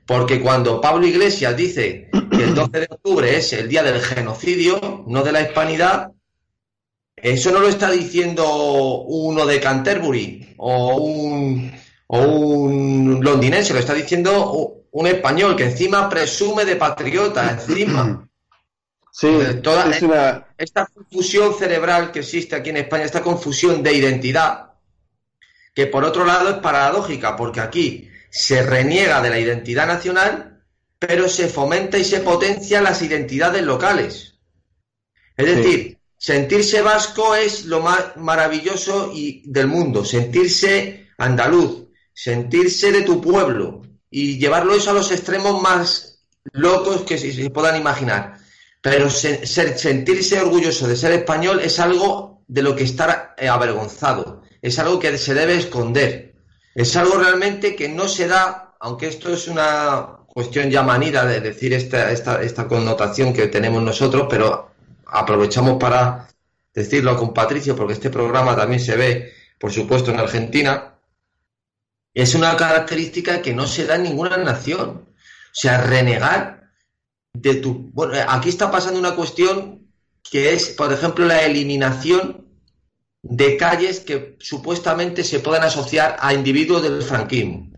Porque 0.06 0.40
cuando 0.40 0.80
Pablo 0.80 1.06
Iglesias 1.06 1.56
dice 1.56 2.10
que 2.30 2.44
el 2.44 2.54
12 2.54 2.80
de 2.80 2.88
octubre 2.90 3.36
es 3.36 3.52
el 3.54 3.68
día 3.68 3.82
del 3.82 4.00
genocidio, 4.00 5.04
no 5.06 5.22
de 5.22 5.32
la 5.32 5.40
hispanidad, 5.40 6.12
eso 7.16 7.52
no 7.52 7.60
lo 7.60 7.68
está 7.68 7.90
diciendo 7.90 9.02
uno 9.06 9.46
de 9.46 9.60
Canterbury 9.60 10.54
o 10.58 10.96
un, 10.96 11.72
o 12.06 12.18
un 12.18 13.20
londinense, 13.22 13.72
lo 13.72 13.78
está 13.78 13.94
diciendo 13.94 14.84
un 14.90 15.06
español 15.06 15.56
que 15.56 15.64
encima 15.64 16.08
presume 16.08 16.66
de 16.66 16.76
patriota, 16.76 17.50
encima. 17.50 18.28
Sí, 19.10 19.28
toda 19.62 19.90
esta 20.58 20.86
confusión 20.86 21.54
cerebral 21.54 22.10
que 22.12 22.18
existe 22.18 22.56
aquí 22.56 22.70
en 22.70 22.78
España, 22.78 23.04
esta 23.04 23.22
confusión 23.22 23.82
de 23.82 23.94
identidad, 23.94 24.72
que 25.72 25.86
por 25.86 26.04
otro 26.04 26.24
lado 26.24 26.50
es 26.50 26.56
paradójica, 26.56 27.36
porque 27.36 27.60
aquí 27.60 28.10
se 28.34 28.62
reniega 28.62 29.22
de 29.22 29.30
la 29.30 29.38
identidad 29.38 29.86
nacional, 29.86 30.60
pero 30.98 31.28
se 31.28 31.46
fomenta 31.46 31.98
y 31.98 32.04
se 32.04 32.18
potencia 32.18 32.82
las 32.82 33.00
identidades 33.00 33.62
locales. 33.62 34.40
Es 35.36 35.46
decir, 35.46 36.00
sentirse 36.18 36.82
vasco 36.82 37.36
es 37.36 37.66
lo 37.66 37.78
más 37.78 38.16
maravilloso 38.16 39.12
y 39.14 39.44
del 39.46 39.68
mundo, 39.68 40.04
sentirse 40.04 41.06
andaluz, 41.16 41.84
sentirse 42.12 42.90
de 42.90 43.02
tu 43.02 43.20
pueblo, 43.20 43.82
y 44.10 44.36
llevarlo 44.36 44.74
eso 44.74 44.90
a 44.90 44.94
los 44.94 45.12
extremos 45.12 45.62
más 45.62 46.24
locos 46.52 47.02
que 47.02 47.18
se, 47.18 47.50
puedan 47.50 47.80
imaginar. 47.80 48.38
Pero 48.80 49.10
sentirse 49.10 50.40
orgulloso 50.40 50.88
de 50.88 50.96
ser 50.96 51.12
español 51.12 51.60
es 51.60 51.78
algo 51.78 52.42
de 52.48 52.62
lo 52.62 52.74
que 52.74 52.82
estar 52.82 53.36
avergonzado, 53.48 54.42
es 54.60 54.76
algo 54.80 54.98
que 54.98 55.16
se 55.18 55.34
debe 55.34 55.54
esconder, 55.56 56.33
es 56.74 56.96
algo 56.96 57.18
realmente 57.18 57.76
que 57.76 57.88
no 57.88 58.08
se 58.08 58.26
da, 58.26 58.74
aunque 58.80 59.08
esto 59.08 59.32
es 59.32 59.48
una 59.48 60.18
cuestión 60.26 60.70
ya 60.70 60.82
manida 60.82 61.24
de 61.24 61.40
decir 61.40 61.72
esta, 61.72 62.10
esta, 62.10 62.42
esta 62.42 62.66
connotación 62.66 63.32
que 63.32 63.46
tenemos 63.46 63.82
nosotros, 63.82 64.26
pero 64.28 64.72
aprovechamos 65.06 65.78
para 65.78 66.28
decirlo 66.74 67.16
con 67.16 67.32
Patricio, 67.32 67.76
porque 67.76 67.92
este 67.92 68.10
programa 68.10 68.56
también 68.56 68.80
se 68.80 68.96
ve, 68.96 69.32
por 69.58 69.72
supuesto, 69.72 70.10
en 70.10 70.18
Argentina, 70.18 70.94
es 72.12 72.34
una 72.34 72.56
característica 72.56 73.40
que 73.40 73.54
no 73.54 73.66
se 73.66 73.86
da 73.86 73.94
en 73.94 74.04
ninguna 74.04 74.36
nación. 74.36 75.06
O 75.08 75.56
sea, 75.56 75.80
renegar 75.80 76.70
de 77.32 77.54
tu... 77.56 77.90
Bueno, 77.92 78.14
aquí 78.28 78.48
está 78.48 78.70
pasando 78.70 78.98
una 78.98 79.14
cuestión 79.14 79.88
que 80.28 80.52
es, 80.52 80.70
por 80.70 80.92
ejemplo, 80.92 81.26
la 81.26 81.42
eliminación 81.42 82.43
de 83.26 83.56
calles 83.56 84.00
que 84.00 84.36
supuestamente 84.38 85.24
se 85.24 85.40
puedan 85.40 85.62
asociar 85.62 86.16
a 86.20 86.34
individuos 86.34 86.82
del 86.82 87.02
franquismo. 87.02 87.70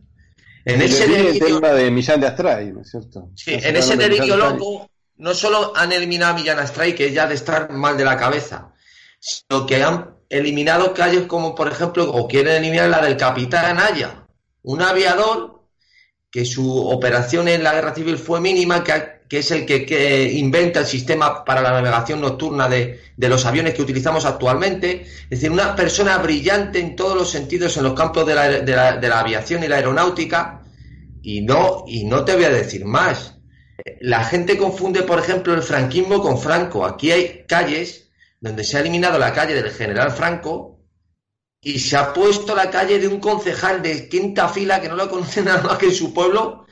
En 0.64 0.82
ese 0.82 1.06
delirio, 1.06 1.60
de 1.60 1.90
Millán 1.92 2.20
de 2.20 2.26
Astray, 2.26 2.72
¿no 2.72 2.80
es 2.80 2.90
cierto? 2.90 3.30
Sí, 3.36 3.54
en 3.54 3.76
ese 3.76 3.96
delirio 3.96 4.36
loco 4.36 4.90
no 5.18 5.32
solo 5.34 5.72
han 5.76 5.92
eliminado 5.92 6.32
a 6.32 6.36
Millán 6.36 6.58
Astray, 6.58 6.94
que 6.94 7.06
es 7.06 7.14
ya 7.14 7.28
de 7.28 7.36
estar 7.36 7.70
mal 7.70 7.96
de 7.96 8.04
la 8.04 8.16
cabeza, 8.16 8.74
sino 9.20 9.64
que 9.66 9.82
han 9.84 10.16
eliminado 10.28 10.92
calles 10.92 11.26
como, 11.26 11.54
por 11.54 11.68
ejemplo, 11.68 12.10
o 12.10 12.26
quieren 12.26 12.56
eliminar 12.56 12.90
la 12.90 13.00
del 13.00 13.16
Capitán 13.16 13.64
Anaya, 13.66 14.26
un 14.62 14.82
aviador 14.82 15.62
que 16.28 16.44
su 16.44 16.88
operación 16.88 17.46
en 17.46 17.62
la 17.62 17.72
guerra 17.72 17.94
civil 17.94 18.18
fue 18.18 18.40
mínima, 18.40 18.82
que, 18.82 19.15
es 19.30 19.50
el 19.50 19.66
que, 19.66 20.32
inventa 20.32 20.80
el 20.80 20.86
sistema 20.86 21.44
para 21.44 21.60
la 21.60 21.70
navegación 21.70 22.20
nocturna 22.20 22.68
de, 22.68 23.00
los 23.16 23.44
aviones 23.46 23.74
que 23.74 23.82
utilizamos 23.82 24.24
actualmente. 24.24 25.02
Es 25.02 25.30
decir, 25.30 25.50
una 25.50 25.74
persona 25.74 26.18
brillante 26.18 26.78
en 26.78 26.96
todos 26.96 27.16
los 27.16 27.30
sentidos 27.30 27.76
en 27.76 27.84
los 27.84 27.94
campos 27.94 28.26
de 28.26 28.34
la, 28.34 28.48
de 28.60 29.08
la 29.08 29.20
aviación 29.20 29.64
y 29.64 29.68
la 29.68 29.76
aeronáutica. 29.76 30.62
Y 31.22 31.42
no, 31.42 31.84
y 31.86 32.04
no 32.04 32.24
te 32.24 32.34
voy 32.36 32.44
a 32.44 32.50
decir 32.50 32.84
más. 32.84 33.34
La 34.00 34.24
gente 34.24 34.56
confunde, 34.56 35.02
por 35.02 35.18
ejemplo, 35.18 35.54
el 35.54 35.62
franquismo 35.62 36.20
con 36.20 36.38
Franco. 36.38 36.84
Aquí 36.86 37.10
hay 37.10 37.44
calles 37.48 38.10
donde 38.40 38.64
se 38.64 38.76
ha 38.76 38.80
eliminado 38.80 39.18
la 39.18 39.32
calle 39.32 39.54
del 39.54 39.70
general 39.70 40.10
Franco 40.10 40.78
y 41.60 41.78
se 41.78 41.96
ha 41.96 42.12
puesto 42.12 42.54
la 42.54 42.70
calle 42.70 42.98
de 42.98 43.08
un 43.08 43.18
concejal 43.18 43.82
de 43.82 44.08
quinta 44.08 44.48
fila 44.48 44.80
que 44.80 44.88
no 44.88 44.96
lo 44.96 45.10
conoce 45.10 45.42
nada 45.44 45.62
más 45.62 45.78
que 45.78 45.86
en 45.86 45.94
su 45.94 46.14
pueblo, 46.14 46.65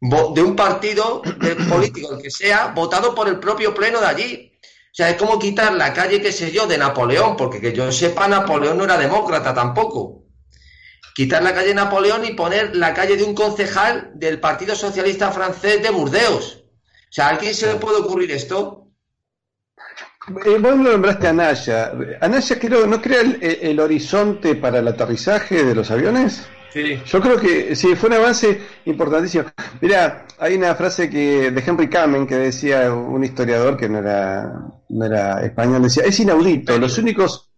de 0.00 0.42
un 0.42 0.54
partido 0.54 1.22
político, 1.68 2.14
el 2.14 2.22
que 2.22 2.30
sea, 2.30 2.68
votado 2.68 3.14
por 3.14 3.28
el 3.28 3.38
propio 3.38 3.74
pleno 3.74 4.00
de 4.00 4.06
allí. 4.06 4.52
O 4.62 4.94
sea, 4.98 5.10
es 5.10 5.16
como 5.16 5.38
quitar 5.38 5.72
la 5.74 5.92
calle, 5.92 6.20
qué 6.20 6.32
sé 6.32 6.50
yo, 6.50 6.66
de 6.66 6.78
Napoleón, 6.78 7.36
porque 7.36 7.60
que 7.60 7.72
yo 7.72 7.90
sepa, 7.92 8.26
Napoleón 8.26 8.78
no 8.78 8.84
era 8.84 8.96
demócrata 8.96 9.54
tampoco. 9.54 10.24
Quitar 11.14 11.42
la 11.42 11.52
calle 11.52 11.68
de 11.68 11.74
Napoleón 11.74 12.24
y 12.24 12.34
poner 12.34 12.76
la 12.76 12.94
calle 12.94 13.16
de 13.16 13.24
un 13.24 13.34
concejal 13.34 14.12
del 14.14 14.40
Partido 14.40 14.74
Socialista 14.74 15.30
Francés 15.30 15.82
de 15.82 15.90
Burdeos. 15.90 16.64
O 16.64 17.12
sea, 17.12 17.26
¿a 17.26 17.30
alguien 17.30 17.54
se 17.54 17.66
le 17.66 17.74
puede 17.74 17.98
ocurrir 17.98 18.30
esto? 18.30 18.88
Eh, 20.44 20.58
vos 20.58 20.76
lo 20.76 20.92
nombraste 20.92 21.26
a 21.26 21.30
Anaya. 21.30 21.92
¿Anaya 22.20 22.58
creo, 22.58 22.86
no 22.86 23.00
crea 23.00 23.20
el, 23.20 23.80
horizonte 23.80 24.54
para 24.54 24.78
el 24.80 24.88
aterrizaje 24.88 25.64
de 25.64 25.74
los 25.74 25.90
aviones? 25.90 26.46
Sí. 26.72 27.00
Yo 27.06 27.20
creo 27.20 27.40
que 27.40 27.74
sí, 27.74 27.94
fue 27.96 28.10
un 28.10 28.16
avance 28.16 28.60
importantísimo. 28.84 29.44
Mira, 29.80 30.26
hay 30.38 30.54
una 30.54 30.74
frase 30.74 31.08
que 31.08 31.50
de 31.50 31.64
Henry 31.66 31.88
Kamen 31.88 32.26
que 32.26 32.36
decía 32.36 32.92
un 32.92 33.24
historiador 33.24 33.76
que 33.76 33.88
no 33.88 33.98
era, 33.98 34.52
no 34.88 35.04
era 35.04 35.42
español, 35.44 35.82
decía, 35.82 36.04
es 36.04 36.20
inaudito, 36.20 36.78
los 36.78 36.98
únicos, 36.98 37.50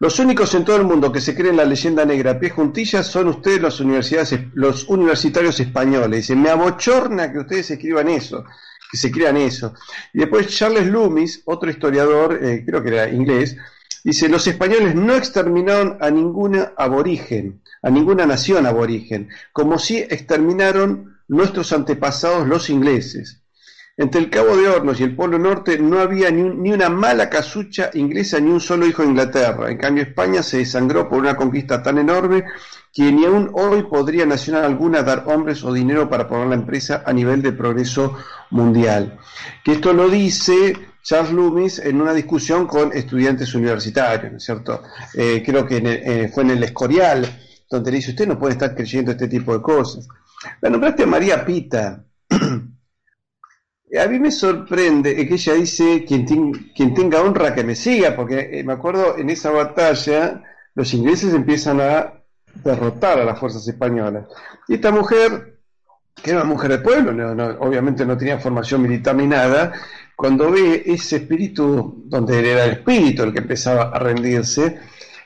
los 0.00 0.18
únicos 0.18 0.54
en 0.54 0.64
todo 0.64 0.76
el 0.76 0.84
mundo 0.84 1.10
que 1.10 1.20
se 1.20 1.34
creen 1.34 1.56
la 1.56 1.64
leyenda 1.64 2.04
negra 2.04 2.32
a 2.32 2.38
pie 2.38 2.50
juntillas 2.50 3.06
son 3.06 3.28
ustedes 3.28 3.60
los, 3.60 3.80
universidades, 3.80 4.38
los 4.54 4.88
universitarios 4.88 5.58
españoles. 5.58 6.20
Dice, 6.20 6.36
me 6.36 6.50
abochorna 6.50 7.32
que 7.32 7.38
ustedes 7.38 7.70
escriban 7.70 8.08
eso 8.08 8.44
que 8.92 8.98
se 8.98 9.10
crean 9.10 9.38
eso. 9.38 9.72
Y 10.12 10.18
después 10.18 10.54
Charles 10.54 10.86
Loomis, 10.86 11.42
otro 11.46 11.70
historiador, 11.70 12.38
eh, 12.44 12.62
creo 12.64 12.82
que 12.82 12.90
era 12.90 13.08
inglés, 13.08 13.56
dice, 14.04 14.28
los 14.28 14.46
españoles 14.46 14.94
no 14.94 15.14
exterminaron 15.14 15.96
a 15.98 16.10
ninguna 16.10 16.74
aborigen, 16.76 17.61
a 17.82 17.90
ninguna 17.90 18.26
nación 18.26 18.66
aborigen, 18.66 19.28
como 19.52 19.78
si 19.78 19.98
exterminaron 19.98 21.18
nuestros 21.28 21.72
antepasados 21.72 22.46
los 22.46 22.70
ingleses. 22.70 23.42
Entre 23.96 24.20
el 24.20 24.30
Cabo 24.30 24.56
de 24.56 24.68
Hornos 24.68 25.00
y 25.00 25.02
el 25.02 25.14
Polo 25.14 25.38
Norte 25.38 25.78
no 25.78 25.98
había 25.98 26.30
ni, 26.30 26.42
ni, 26.42 26.72
una 26.72 26.88
mala 26.88 27.28
casucha 27.28 27.90
inglesa 27.92 28.40
ni 28.40 28.50
un 28.50 28.60
solo 28.60 28.86
hijo 28.86 29.02
de 29.02 29.08
Inglaterra. 29.08 29.70
En 29.70 29.76
cambio, 29.76 30.02
España 30.02 30.42
se 30.42 30.58
desangró 30.58 31.08
por 31.08 31.18
una 31.18 31.36
conquista 31.36 31.82
tan 31.82 31.98
enorme 31.98 32.44
que 32.92 33.10
ni 33.10 33.24
aún 33.24 33.50
hoy 33.54 33.82
podría 33.84 34.24
nacional 34.26 34.64
alguna 34.64 35.02
dar 35.02 35.24
hombres 35.26 35.62
o 35.64 35.72
dinero 35.72 36.08
para 36.08 36.28
poner 36.28 36.48
la 36.48 36.54
empresa 36.54 37.02
a 37.04 37.12
nivel 37.12 37.42
de 37.42 37.52
progreso 37.52 38.16
mundial. 38.50 39.18
Que 39.64 39.72
esto 39.72 39.92
lo 39.92 40.08
dice 40.08 40.74
Charles 41.02 41.32
Loomis 41.32 41.78
en 41.78 42.00
una 42.00 42.14
discusión 42.14 42.66
con 42.66 42.92
estudiantes 42.92 43.54
universitarios, 43.54 44.32
¿no 44.32 44.38
es 44.38 44.44
cierto? 44.44 44.82
Eh, 45.14 45.42
creo 45.44 45.66
que 45.66 45.80
eh, 45.84 46.30
fue 46.32 46.44
en 46.44 46.50
el 46.50 46.62
Escorial, 46.62 47.26
donde 47.76 47.90
le 47.90 47.96
dice, 47.98 48.10
usted 48.10 48.28
no 48.28 48.38
puede 48.38 48.52
estar 48.52 48.74
creyendo 48.74 49.12
este 49.12 49.28
tipo 49.28 49.52
de 49.52 49.62
cosas. 49.62 50.08
La 50.60 50.70
nombraste 50.70 51.04
a 51.04 51.06
María 51.06 51.44
Pita. 51.44 52.04
a 52.30 54.06
mí 54.06 54.18
me 54.18 54.30
sorprende 54.30 55.14
que 55.14 55.34
ella 55.34 55.54
dice, 55.54 56.04
quien, 56.04 56.24
quien 56.74 56.94
tenga 56.94 57.22
honra 57.22 57.54
que 57.54 57.64
me 57.64 57.74
siga, 57.74 58.14
porque 58.16 58.48
eh, 58.52 58.64
me 58.64 58.74
acuerdo 58.74 59.16
en 59.18 59.30
esa 59.30 59.50
batalla, 59.50 60.42
los 60.74 60.92
ingleses 60.94 61.34
empiezan 61.34 61.80
a 61.80 62.22
derrotar 62.62 63.20
a 63.20 63.24
las 63.24 63.38
fuerzas 63.38 63.66
españolas. 63.66 64.26
Y 64.68 64.74
esta 64.74 64.90
mujer, 64.90 65.60
que 66.22 66.30
era 66.30 66.40
una 66.40 66.48
mujer 66.48 66.70
de 66.70 66.78
pueblo, 66.78 67.10
obviamente 67.60 68.04
no 68.04 68.16
tenía 68.16 68.38
formación 68.38 68.82
militar 68.82 69.14
ni 69.16 69.26
nada, 69.26 69.72
cuando 70.14 70.50
ve 70.50 70.82
ese 70.86 71.16
espíritu, 71.16 72.04
donde 72.06 72.50
era 72.50 72.64
el 72.66 72.72
espíritu 72.72 73.22
el 73.22 73.32
que 73.32 73.40
empezaba 73.40 73.84
a 73.84 73.98
rendirse, 73.98 74.78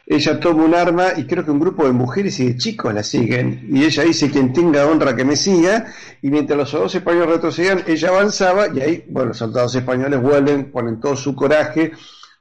ella 0.09 0.39
toma 0.39 0.65
un 0.65 0.75
arma 0.75 1.09
y 1.17 1.27
creo 1.27 1.45
que 1.45 1.51
un 1.51 1.59
grupo 1.59 1.85
de 1.85 1.91
mujeres 1.91 2.39
y 2.39 2.47
de 2.47 2.57
chicos 2.57 2.95
la 2.95 3.03
siguen. 3.03 3.67
Y 3.73 3.85
ella 3.85 4.05
dice, 4.05 4.31
quien 4.31 4.53
tenga 4.53 4.87
honra 4.87 5.17
que 5.17 5.25
me 5.25 5.35
siga. 5.35 5.87
Y 6.23 6.31
mientras 6.31 6.57
los 6.57 6.71
soldados 6.71 6.95
españoles 6.95 7.29
retrocedían, 7.29 7.83
ella 7.89 8.11
avanzaba 8.11 8.69
y 8.73 8.81
ahí, 8.81 9.05
bueno, 9.09 9.31
los 9.31 9.39
soldados 9.39 9.75
españoles 9.75 10.23
vuelven, 10.23 10.71
ponen 10.71 11.01
todo 11.01 11.17
su 11.17 11.35
coraje, 11.35 11.91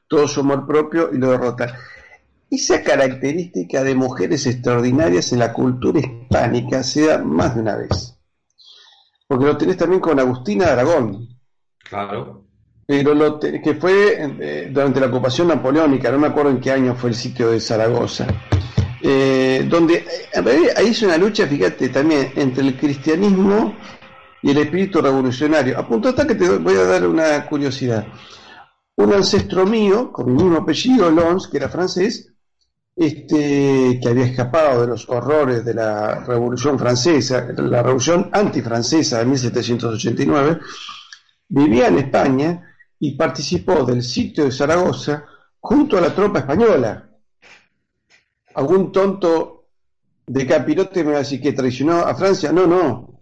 todo 0.08 0.28
su 0.28 0.42
amor 0.42 0.68
propio 0.68 1.10
y 1.12 1.18
lo 1.18 1.32
derrotan. 1.32 1.72
Esa 2.52 2.84
característica 2.84 3.84
de 3.84 3.96
mujeres 3.96 4.46
extraordinarias 4.46 5.34
en 5.34 5.40
la 5.40 5.52
cultura 5.52 6.00
hispánica 6.00 6.84
se 6.84 7.08
da 7.08 7.18
más 7.18 7.56
de 7.56 7.62
una 7.62 7.78
vez. 7.78 8.16
Porque 9.28 9.46
lo 9.46 9.58
tenés 9.58 9.78
también 9.78 10.02
con 10.02 10.20
Agustina 10.20 10.66
de 10.66 10.72
Aragón. 10.72 11.28
Claro. 11.80 12.46
Pero 12.88 13.16
lo 13.16 13.40
que 13.40 13.76
fue 13.80 14.16
eh, 14.40 14.70
durante 14.72 15.00
la 15.00 15.08
ocupación 15.08 15.48
napoleónica, 15.48 16.12
no 16.12 16.20
me 16.20 16.28
acuerdo 16.28 16.52
en 16.52 16.60
qué 16.60 16.72
año 16.72 16.96
fue 16.96 17.10
el 17.10 17.16
sitio 17.16 17.50
de 17.50 17.60
Zaragoza, 17.60 18.28
eh, 19.02 19.66
donde 19.68 20.06
eh, 20.34 20.74
ahí 20.76 20.88
es 20.88 21.02
una 21.02 21.18
lucha, 21.18 21.48
fíjate, 21.48 21.90
también 21.90 22.32
entre 22.36 22.64
el 22.64 22.78
cristianismo 22.78 23.76
y 24.44 24.52
el 24.52 24.58
espíritu 24.60 25.02
revolucionario. 25.02 25.80
A 25.80 25.88
punto 25.88 26.10
hasta 26.10 26.28
que 26.28 26.36
te 26.36 26.48
voy 26.58 26.76
a 26.76 26.84
dar 26.84 27.08
una 27.08 27.48
curiosidad. 27.48 28.06
Un 28.98 29.14
ancestro 29.14 29.66
mío, 29.66 30.12
con 30.12 30.28
mi 30.28 30.44
mismo 30.44 30.58
apellido, 30.60 31.10
Lons, 31.10 31.48
que 31.48 31.58
era 31.58 31.70
francés, 31.70 32.32
este, 32.96 34.00
que 34.02 34.08
había 34.08 34.26
escapado 34.26 34.82
de 34.82 34.88
los 34.88 35.10
horrores 35.10 35.66
de 35.66 35.74
la 35.74 36.24
Revolución 36.24 36.78
Francesa, 36.78 37.48
la 37.58 37.82
Revolución 37.82 38.30
antifrancesa 38.32 39.20
de 39.20 39.26
1789, 39.26 40.60
vivía 41.50 41.88
en 41.88 41.98
España 41.98 42.75
y 43.06 43.12
participó 43.12 43.84
del 43.84 44.02
sitio 44.02 44.46
de 44.46 44.52
Zaragoza 44.52 45.26
junto 45.60 45.96
a 45.96 46.02
la 46.02 46.16
tropa 46.16 46.40
española. 46.40 47.08
¿Algún 48.56 48.92
tonto 48.92 49.68
de 50.26 50.48
capirote 50.48 51.04
me 51.04 51.12
va 51.12 51.18
a 51.18 51.20
decir 51.20 51.40
que 51.40 51.54
traicionó 51.54 52.00
a 52.00 52.16
Francia? 52.16 52.52
No, 52.52 52.66
no, 52.66 53.22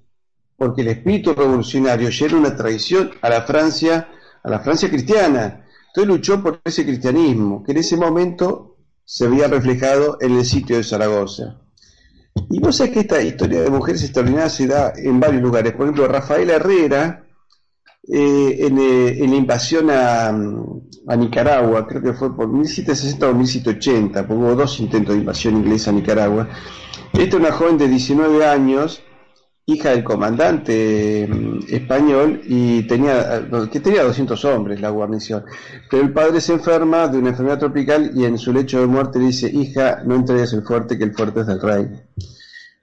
porque 0.55 0.83
el 0.83 0.87
espíritu 0.87 1.33
revolucionario 1.33 2.09
ya 2.09 2.25
era 2.27 2.37
una 2.37 2.55
traición 2.55 3.11
a 3.21 3.29
la 3.29 3.41
Francia, 3.41 4.07
a 4.41 4.49
la 4.49 4.59
Francia 4.59 4.89
cristiana. 4.89 5.65
Entonces 5.87 6.07
luchó 6.07 6.41
por 6.41 6.61
ese 6.63 6.85
cristianismo, 6.85 7.61
que 7.61 7.73
en 7.73 7.79
ese 7.79 7.97
momento 7.97 8.77
se 9.03 9.25
había 9.25 9.49
reflejado 9.49 10.17
en 10.21 10.37
el 10.37 10.45
sitio 10.45 10.77
de 10.77 10.83
Zaragoza. 10.83 11.59
Y 12.49 12.59
vos 12.59 12.77
sabés 12.77 12.93
que 12.93 12.99
esta 13.01 13.21
historia 13.21 13.61
de 13.61 13.69
mujeres 13.69 14.01
extraordinarias 14.01 14.53
se 14.53 14.67
da 14.67 14.93
en 14.95 15.19
varios 15.19 15.41
lugares. 15.41 15.73
Por 15.73 15.87
ejemplo, 15.87 16.07
Rafael 16.07 16.49
Herrera, 16.49 17.25
eh, 18.05 18.57
en, 18.59 18.77
eh, 18.77 19.23
en, 19.23 19.31
la 19.31 19.35
invasión 19.37 19.89
a, 19.89 20.31
Nicaragua, 21.15 21.87
creo 21.87 22.01
que 22.01 22.13
fue 22.13 22.35
por 22.35 22.47
1760 22.47 23.29
o 23.29 23.33
1780, 23.33 24.25
hubo 24.29 24.55
dos 24.55 24.79
intentos 24.79 25.15
de 25.15 25.21
invasión 25.21 25.55
inglesa 25.55 25.91
a 25.91 25.93
Nicaragua. 25.93 26.49
Esta 27.13 27.23
es 27.23 27.33
una 27.35 27.51
joven 27.51 27.77
de 27.77 27.87
19 27.87 28.45
años 28.45 29.03
hija 29.65 29.91
del 29.91 30.03
comandante 30.03 31.27
mm, 31.29 31.73
español 31.73 32.41
y 32.45 32.83
tenía 32.83 33.37
eh, 33.37 33.69
que 33.71 33.79
tenía 33.79 34.03
200 34.03 34.43
hombres 34.45 34.81
la 34.81 34.89
guarnición. 34.89 35.45
Pero 35.89 36.03
el 36.03 36.11
padre 36.11 36.41
se 36.41 36.53
enferma 36.53 37.07
de 37.07 37.17
una 37.17 37.29
enfermedad 37.29 37.59
tropical 37.59 38.11
y 38.13 38.25
en 38.25 38.37
su 38.37 38.51
lecho 38.51 38.81
de 38.81 38.87
muerte 38.87 39.19
dice, 39.19 39.49
hija, 39.49 40.03
no 40.05 40.15
entregues 40.15 40.53
el 40.53 40.63
fuerte, 40.63 40.97
que 40.97 41.05
el 41.05 41.13
fuerte 41.13 41.41
es 41.41 41.47
del 41.47 41.61
rey. 41.61 41.87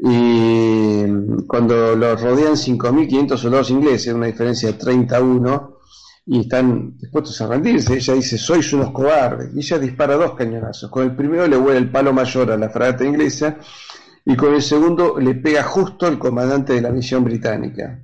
Y 0.03 1.05
cuando 1.46 1.94
lo 1.94 2.16
rodean 2.16 2.55
5.500 2.55 3.36
soldados 3.36 3.70
ingleses, 3.70 4.14
una 4.14 4.26
diferencia 4.26 4.72
de 4.72 4.78
31, 4.78 5.78
y 6.26 6.40
están 6.40 6.96
dispuestos 6.96 7.40
a 7.40 7.48
rendirse, 7.48 7.94
ella 7.94 8.14
dice, 8.14 8.38
sois 8.38 8.72
unos 8.72 8.92
cobardes. 8.92 9.51
Y 9.55 9.59
ella 9.59 9.78
dispara 9.78 10.14
dos 10.14 10.34
cañonazos. 10.34 10.90
Con 10.90 11.05
el 11.05 11.16
primero 11.16 11.46
le 11.46 11.57
huele 11.57 11.78
el 11.78 11.90
palo 11.90 12.12
mayor 12.12 12.51
a 12.51 12.57
la 12.57 12.70
fragata 12.70 13.05
inglesa 13.05 13.57
y 14.24 14.36
con 14.36 14.55
el 14.55 14.62
segundo 14.62 15.18
le 15.18 15.34
pega 15.34 15.64
justo 15.64 16.07
al 16.07 16.18
comandante 16.18 16.74
de 16.74 16.82
la 16.82 16.90
misión 16.90 17.24
británica. 17.24 18.03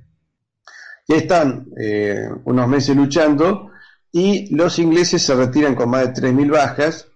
Y 1.07 1.13
están 1.13 1.67
eh, 1.79 2.29
unos 2.43 2.67
meses 2.67 2.95
luchando 2.95 3.71
y 4.11 4.53
los 4.55 4.77
ingleses 4.79 5.21
se 5.21 5.35
retiran 5.35 5.73
con 5.73 5.89
más 5.89 6.13
de 6.13 6.29
3.000 6.29 6.51
bajas 6.51 7.07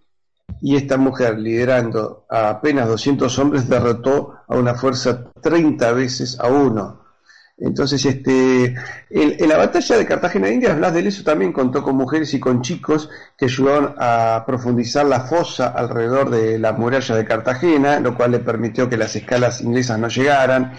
y 0.61 0.75
esta 0.75 0.97
mujer, 0.97 1.39
liderando 1.39 2.25
a 2.29 2.49
apenas 2.49 2.87
200 2.87 3.39
hombres, 3.39 3.69
derrotó 3.69 4.35
a 4.47 4.55
una 4.57 4.75
fuerza 4.75 5.31
30 5.41 5.91
veces 5.93 6.39
a 6.39 6.47
uno. 6.47 7.01
Entonces, 7.61 8.03
este, 8.05 8.75
en, 9.11 9.47
la 9.49 9.57
batalla 9.57 9.97
de 9.97 10.05
Cartagena 10.05 10.47
de 10.47 10.55
Indias, 10.55 10.75
Blas 10.75 10.93
de 10.95 11.03
Leso 11.03 11.23
también 11.23 11.53
contó 11.53 11.83
con 11.83 11.95
mujeres 11.95 12.33
y 12.33 12.39
con 12.39 12.63
chicos 12.63 13.07
que 13.37 13.45
ayudaron 13.45 13.93
a 13.99 14.43
profundizar 14.47 15.05
la 15.05 15.21
fosa 15.21 15.67
alrededor 15.67 16.31
de 16.31 16.57
la 16.57 16.73
muralla 16.73 17.15
de 17.15 17.23
Cartagena, 17.23 17.99
lo 17.99 18.15
cual 18.15 18.31
le 18.31 18.39
permitió 18.39 18.89
que 18.89 18.97
las 18.97 19.15
escalas 19.15 19.61
inglesas 19.61 19.99
no 19.99 20.07
llegaran. 20.07 20.73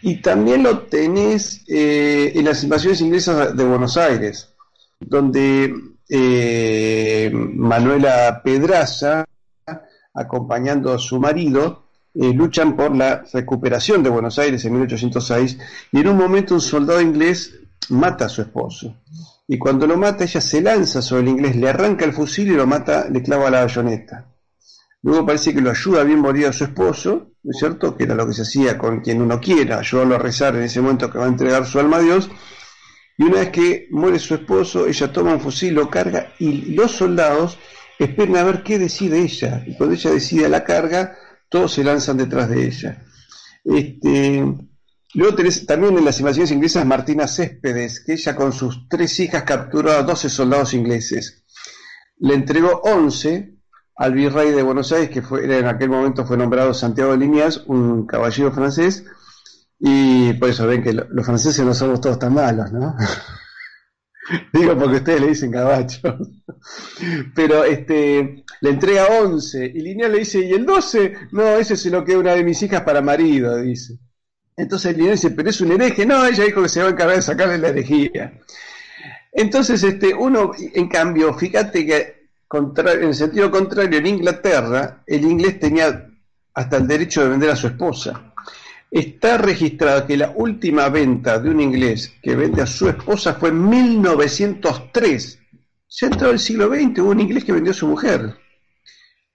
Y 0.00 0.22
también 0.22 0.62
lo 0.62 0.82
tenés 0.82 1.64
eh, 1.66 2.32
en 2.36 2.44
las 2.44 2.62
invasiones 2.62 3.00
inglesas 3.00 3.56
de 3.56 3.64
Buenos 3.64 3.96
Aires, 3.96 4.54
donde 5.00 5.74
eh, 6.08 7.30
Manuela 7.32 8.40
Pedraza, 8.42 9.24
acompañando 10.14 10.92
a 10.92 10.98
su 10.98 11.18
marido, 11.20 11.86
eh, 12.14 12.32
luchan 12.32 12.76
por 12.76 12.96
la 12.96 13.24
recuperación 13.32 14.02
de 14.02 14.10
Buenos 14.10 14.38
Aires 14.38 14.64
en 14.64 14.72
1806 14.72 15.58
y 15.92 16.00
en 16.00 16.08
un 16.08 16.16
momento 16.16 16.54
un 16.54 16.60
soldado 16.60 17.00
inglés 17.00 17.58
mata 17.90 18.26
a 18.26 18.28
su 18.28 18.42
esposo. 18.42 18.96
Y 19.48 19.58
cuando 19.58 19.86
lo 19.86 19.96
mata 19.96 20.24
ella 20.24 20.40
se 20.40 20.60
lanza 20.60 21.02
sobre 21.02 21.22
el 21.22 21.28
inglés, 21.28 21.56
le 21.56 21.68
arranca 21.68 22.04
el 22.04 22.12
fusil 22.12 22.48
y 22.48 22.56
lo 22.56 22.66
mata, 22.66 23.08
le 23.08 23.22
clava 23.22 23.50
la 23.50 23.60
bayoneta. 23.60 24.26
Luego 25.02 25.26
parece 25.26 25.54
que 25.54 25.60
lo 25.60 25.70
ayuda 25.70 26.02
bien 26.02 26.18
morir 26.18 26.46
a 26.46 26.52
su 26.52 26.64
esposo, 26.64 27.32
¿no 27.42 27.50
es 27.50 27.58
cierto? 27.58 27.96
Que 27.96 28.04
era 28.04 28.14
lo 28.14 28.26
que 28.26 28.32
se 28.32 28.42
hacía 28.42 28.76
con 28.76 29.00
quien 29.00 29.22
uno 29.22 29.40
quiera, 29.40 29.78
ayudarlo 29.78 30.16
a 30.16 30.18
rezar 30.18 30.56
en 30.56 30.62
ese 30.62 30.80
momento 30.80 31.10
que 31.10 31.18
va 31.18 31.26
a 31.26 31.28
entregar 31.28 31.64
su 31.64 31.78
alma 31.78 31.98
a 31.98 32.00
Dios. 32.00 32.28
Y 33.18 33.24
una 33.24 33.40
vez 33.40 33.50
que 33.50 33.88
muere 33.90 34.18
su 34.18 34.34
esposo, 34.34 34.86
ella 34.86 35.12
toma 35.12 35.34
un 35.34 35.40
fusil, 35.40 35.74
lo 35.74 35.88
carga 35.88 36.34
y 36.38 36.74
los 36.74 36.92
soldados 36.92 37.58
esperan 37.98 38.36
a 38.36 38.44
ver 38.44 38.62
qué 38.62 38.78
decide 38.78 39.20
ella. 39.20 39.62
Y 39.66 39.76
cuando 39.76 39.94
ella 39.94 40.10
decide 40.10 40.48
la 40.48 40.64
carga, 40.64 41.16
todos 41.48 41.72
se 41.72 41.84
lanzan 41.84 42.18
detrás 42.18 42.48
de 42.50 42.66
ella. 42.66 43.02
Este, 43.64 44.44
luego 45.14 45.34
tenés 45.34 45.66
también 45.66 45.96
en 45.96 46.04
las 46.04 46.20
invasiones 46.20 46.50
inglesas 46.50 46.84
Martina 46.84 47.26
Céspedes, 47.26 48.04
que 48.04 48.12
ella 48.12 48.36
con 48.36 48.52
sus 48.52 48.88
tres 48.88 49.18
hijas 49.18 49.44
capturó 49.44 49.92
a 49.92 50.02
12 50.02 50.28
soldados 50.28 50.74
ingleses. 50.74 51.44
Le 52.18 52.34
entregó 52.34 52.80
11 52.84 53.54
al 53.96 54.12
virrey 54.12 54.52
de 54.52 54.62
Buenos 54.62 54.92
Aires, 54.92 55.08
que 55.08 55.22
fue, 55.22 55.44
en 55.44 55.66
aquel 55.66 55.88
momento 55.88 56.26
fue 56.26 56.36
nombrado 56.36 56.74
Santiago 56.74 57.12
de 57.12 57.18
Liniers, 57.18 57.62
un 57.66 58.06
caballero 58.06 58.52
francés, 58.52 59.04
y 59.78 60.32
por 60.34 60.50
eso 60.50 60.66
ven 60.66 60.82
que 60.82 60.92
los 60.92 61.26
franceses 61.26 61.64
no 61.64 61.74
somos 61.74 62.00
todos 62.00 62.18
tan 62.18 62.34
malos, 62.34 62.72
¿no? 62.72 62.96
Digo 64.52 64.76
porque 64.76 64.96
ustedes 64.96 65.20
le 65.20 65.28
dicen 65.28 65.52
cabacho. 65.52 66.18
Pero 67.34 67.64
este 67.64 68.44
le 68.60 68.70
entrega 68.70 69.06
11 69.20 69.66
y 69.66 69.80
Lineal 69.80 70.12
le 70.12 70.18
dice, 70.20 70.40
¿y 70.40 70.52
el 70.52 70.66
12? 70.66 71.28
No, 71.32 71.56
ese 71.56 71.76
se 71.76 71.90
lo 71.90 72.04
queda 72.04 72.18
una 72.18 72.34
de 72.34 72.42
mis 72.42 72.60
hijas 72.62 72.82
para 72.82 73.00
marido, 73.00 73.56
dice. 73.58 73.98
Entonces 74.56 74.96
Lineal 74.96 75.14
dice, 75.14 75.30
pero 75.30 75.50
es 75.50 75.60
un 75.60 75.72
hereje. 75.72 76.06
No, 76.06 76.24
ella 76.24 76.44
dijo 76.44 76.62
que 76.62 76.68
se 76.68 76.80
va 76.80 76.88
a 76.88 76.92
encargar 76.92 77.16
de 77.16 77.22
sacarle 77.22 77.58
la 77.58 77.68
herejía. 77.68 78.40
Entonces, 79.32 79.82
este, 79.82 80.14
uno, 80.14 80.52
en 80.58 80.88
cambio, 80.88 81.34
fíjate 81.34 81.84
que 81.86 82.16
en 82.52 83.04
el 83.04 83.14
sentido 83.14 83.50
contrario, 83.50 83.98
en 83.98 84.06
Inglaterra, 84.06 85.02
el 85.06 85.24
inglés 85.24 85.58
tenía 85.58 86.08
hasta 86.54 86.76
el 86.76 86.86
derecho 86.86 87.22
de 87.22 87.28
vender 87.28 87.50
a 87.50 87.56
su 87.56 87.66
esposa. 87.66 88.25
Está 88.98 89.36
registrado 89.36 90.06
que 90.06 90.16
la 90.16 90.32
última 90.34 90.88
venta 90.88 91.38
de 91.38 91.50
un 91.50 91.60
inglés 91.60 92.14
que 92.22 92.34
vende 92.34 92.62
a 92.62 92.66
su 92.66 92.88
esposa 92.88 93.34
fue 93.34 93.50
en 93.50 93.68
1903. 93.68 95.38
Se 95.86 96.06
ha 96.06 96.08
entrado 96.08 96.32
el 96.32 96.38
siglo 96.38 96.68
XX, 96.68 97.00
hubo 97.00 97.10
un 97.10 97.20
inglés 97.20 97.44
que 97.44 97.52
vendió 97.52 97.72
a 97.72 97.74
su 97.74 97.86
mujer. 97.86 98.36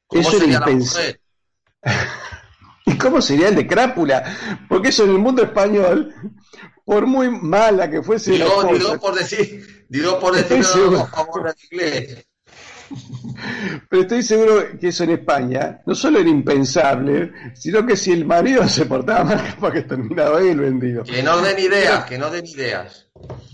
Eso 0.09 0.38
era 0.38 0.45
impensable. 0.45 1.20
¿Y 2.86 2.97
cómo 2.97 3.22
sería 3.22 3.49
el 3.49 3.55
de 3.55 3.68
Crápula? 3.68 4.57
Porque 4.68 4.89
eso 4.89 5.03
en 5.03 5.12
el 5.12 5.20
mundo 5.20 5.43
español, 5.43 6.14
por 6.84 7.05
muy 7.05 7.30
mala 7.30 7.89
que 7.89 8.01
fuese 8.01 8.38
la 8.39 8.45
por 8.99 9.16
decir, 9.16 9.86
digo 9.88 10.20
por 10.20 10.36
decir 10.36 10.64
favor 11.12 11.55
inglés. 11.72 12.26
Pero 13.89 14.01
estoy 14.01 14.23
seguro 14.23 14.63
que 14.79 14.89
eso 14.89 15.03
en 15.03 15.11
España 15.11 15.81
no 15.85 15.95
solo 15.95 16.19
era 16.19 16.29
impensable, 16.29 17.31
sino 17.53 17.85
que 17.85 17.95
si 17.95 18.11
el 18.11 18.25
marido 18.25 18.67
se 18.67 18.85
portaba 18.85 19.23
mal, 19.23 19.37
capaz 19.55 19.71
que 19.71 19.81
terminaba 19.83 20.39
ahí 20.39 20.49
el 20.49 20.59
vendido. 20.59 21.03
Que 21.03 21.23
no 21.23 21.41
den 21.41 21.59
ideas, 21.59 22.05
que 22.05 22.17
no 22.17 22.29
den 22.29 22.45
ideas. 22.45 23.07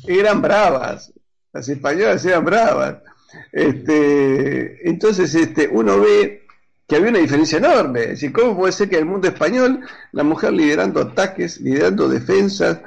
Eran 0.06 0.42
bravas, 0.42 1.12
las 1.54 1.70
españolas 1.70 2.24
eran 2.26 2.46
bravas. 2.46 2.98
Este, 3.52 4.90
entonces 4.90 5.34
este, 5.36 5.68
uno 5.68 6.00
ve 6.00 6.46
que 6.88 6.96
había 6.96 7.10
una 7.10 7.20
diferencia 7.20 7.58
enorme. 7.58 8.02
Es 8.02 8.10
decir, 8.10 8.32
¿cómo 8.32 8.56
puede 8.56 8.72
ser 8.72 8.90
que 8.90 8.96
en 8.96 9.04
el 9.04 9.10
mundo 9.10 9.28
español 9.28 9.82
la 10.14 10.24
mujer 10.24 10.54
liderando 10.54 11.02
ataques, 11.02 11.60
liderando 11.60 12.08
defensas, 12.08 12.80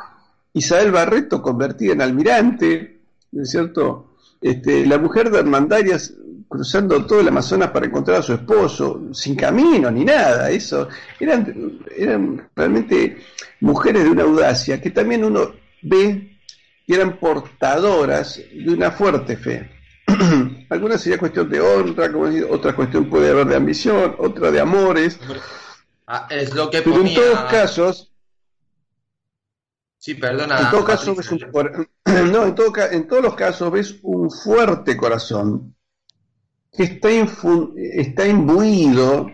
Isabel 0.52 0.90
Barreto 0.90 1.42
convertida 1.42 1.92
en 1.92 2.02
almirante, 2.02 3.00
¿no 3.32 3.42
es 3.42 3.50
cierto? 3.50 4.16
Este, 4.40 4.86
la 4.86 4.98
mujer 4.98 5.30
de 5.30 5.38
Hermandarias 5.38 6.14
cruzando 6.50 7.06
todo 7.06 7.20
el 7.20 7.28
Amazonas 7.28 7.70
para 7.70 7.86
encontrar 7.86 8.18
a 8.18 8.22
su 8.22 8.34
esposo, 8.34 9.02
sin 9.12 9.36
camino 9.36 9.88
ni 9.88 10.04
nada, 10.04 10.50
eso, 10.50 10.88
eran, 11.20 11.78
eran 11.96 12.50
realmente 12.56 13.22
mujeres 13.60 14.02
de 14.02 14.10
una 14.10 14.24
audacia 14.24 14.80
que 14.82 14.90
también 14.90 15.24
uno 15.24 15.52
ve 15.82 16.38
que 16.84 16.94
eran 16.94 17.18
portadoras 17.18 18.40
de 18.52 18.68
una 18.68 18.90
fuerte 18.90 19.36
fe. 19.36 19.70
Algunas 20.70 21.00
sería 21.00 21.18
cuestión 21.18 21.48
de 21.48 21.60
honra, 21.60 22.10
como 22.10 22.26
decir, 22.26 22.48
otra 22.50 22.74
cuestión 22.74 23.08
puede 23.08 23.30
haber 23.30 23.46
de 23.46 23.54
ambición, 23.54 24.16
otra 24.18 24.50
de 24.50 24.58
amores. 24.58 25.20
Ah, 26.08 26.26
es 26.28 26.52
lo 26.52 26.68
que 26.68 26.82
Pero 26.82 27.00
en 27.00 27.14
todos 27.14 27.40
casos, 27.44 28.06
Sí, 29.98 30.14
perdona. 30.14 30.58
En 30.58 30.70
todo 30.70 30.84
caso 30.84 31.14
ves 31.14 31.30
un, 31.30 31.40
no, 32.32 32.46
en, 32.46 32.54
todo, 32.54 32.72
en 32.90 33.06
todos 33.06 33.22
los 33.22 33.34
casos 33.34 33.70
ves 33.70 33.96
un 34.02 34.30
fuerte 34.30 34.96
corazón 34.96 35.76
que 36.72 36.84
está, 36.84 37.08
está 37.10 38.26
imbuido 38.26 39.30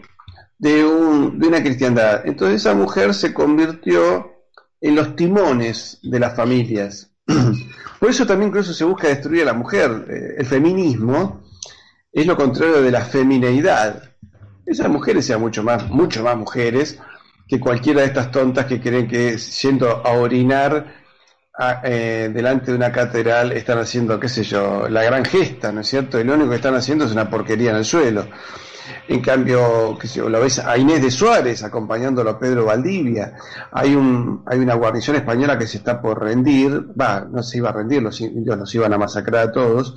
de, 0.59 0.85
un, 0.85 1.39
de 1.39 1.49
una 1.49 1.63
cristiandad. 1.63 2.27
Entonces 2.27 2.63
esa 2.63 2.75
mujer 2.75 3.15
se 3.15 3.35
convirtió 3.35 4.33
en 4.81 4.95
los 4.95 5.17
timones 5.17 5.99
de 6.03 6.21
las 6.21 6.35
familias. 6.35 7.13
Por 8.01 8.11
eso 8.11 8.27
también 8.27 8.49
incluso 8.49 8.73
se 8.73 8.85
busca 8.85 9.09
destruir 9.09 9.43
a 9.43 9.47
la 9.47 9.55
mujer. 9.55 10.07
Eh, 10.09 10.35
el 10.39 10.47
feminismo 10.47 11.43
es 12.13 12.27
lo 12.27 12.37
contrario 12.37 12.83
de 12.83 12.91
la 12.91 13.05
femineidad. 13.05 14.03
Esas 14.65 14.89
mujeres 14.89 15.27
sean 15.27 15.41
mucho 15.41 15.63
más, 15.63 15.89
mucho 15.91 16.23
más 16.23 16.37
mujeres 16.37 16.99
que 17.47 17.61
cualquiera 17.61 18.01
de 18.01 18.09
estas 18.09 18.31
tontas 18.31 18.67
que 18.67 18.81
creen 18.81 19.07
que 19.07 19.39
siendo 19.39 19.89
a 19.89 20.13
orinar 20.13 21.06
eh, 21.83 22.31
delante 22.33 22.71
de 22.71 22.77
una 22.77 22.93
catedral 22.93 23.53
están 23.53 23.79
haciendo, 23.79 24.21
qué 24.21 24.29
sé 24.29 24.43
yo, 24.43 24.89
la 24.89 25.03
gran 25.03 25.25
gesta, 25.25 25.73
¿no 25.73 25.81
es 25.81 25.89
cierto? 25.89 26.21
Y 26.21 26.25
lo 26.25 26.35
único 26.35 26.51
que 26.51 26.57
están 26.57 26.75
haciendo 26.75 27.07
es 27.07 27.13
una 27.13 27.31
porquería 27.31 27.71
en 27.71 27.77
el 27.77 27.85
suelo. 27.85 28.27
En 29.09 29.21
cambio, 29.21 29.97
qué 29.99 30.07
sé 30.07 30.19
yo, 30.19 30.29
lo 30.29 30.41
ves 30.41 30.59
a 30.59 30.77
Inés 30.77 31.03
de 31.03 31.11
Suárez 31.11 31.63
acompañándolo 31.65 32.31
a 32.31 32.39
Pedro 32.39 32.67
Valdivia. 32.67 33.35
Hay, 33.73 33.95
un, 33.95 34.43
hay 34.47 34.59
una 34.59 34.75
guarnición 34.75 35.17
española 35.17 35.59
que 35.59 35.67
se 35.67 35.79
está 35.79 36.01
por 36.01 36.23
rendir, 36.23 36.89
va, 37.01 37.27
no 37.31 37.43
se 37.43 37.59
iba 37.59 37.71
a 37.71 37.73
rendir, 37.73 38.03
los 38.03 38.21
indios 38.21 38.59
los 38.59 38.75
iban 38.75 38.93
a 38.93 38.99
masacrar 38.99 39.49
a 39.49 39.53
todos. 39.53 39.95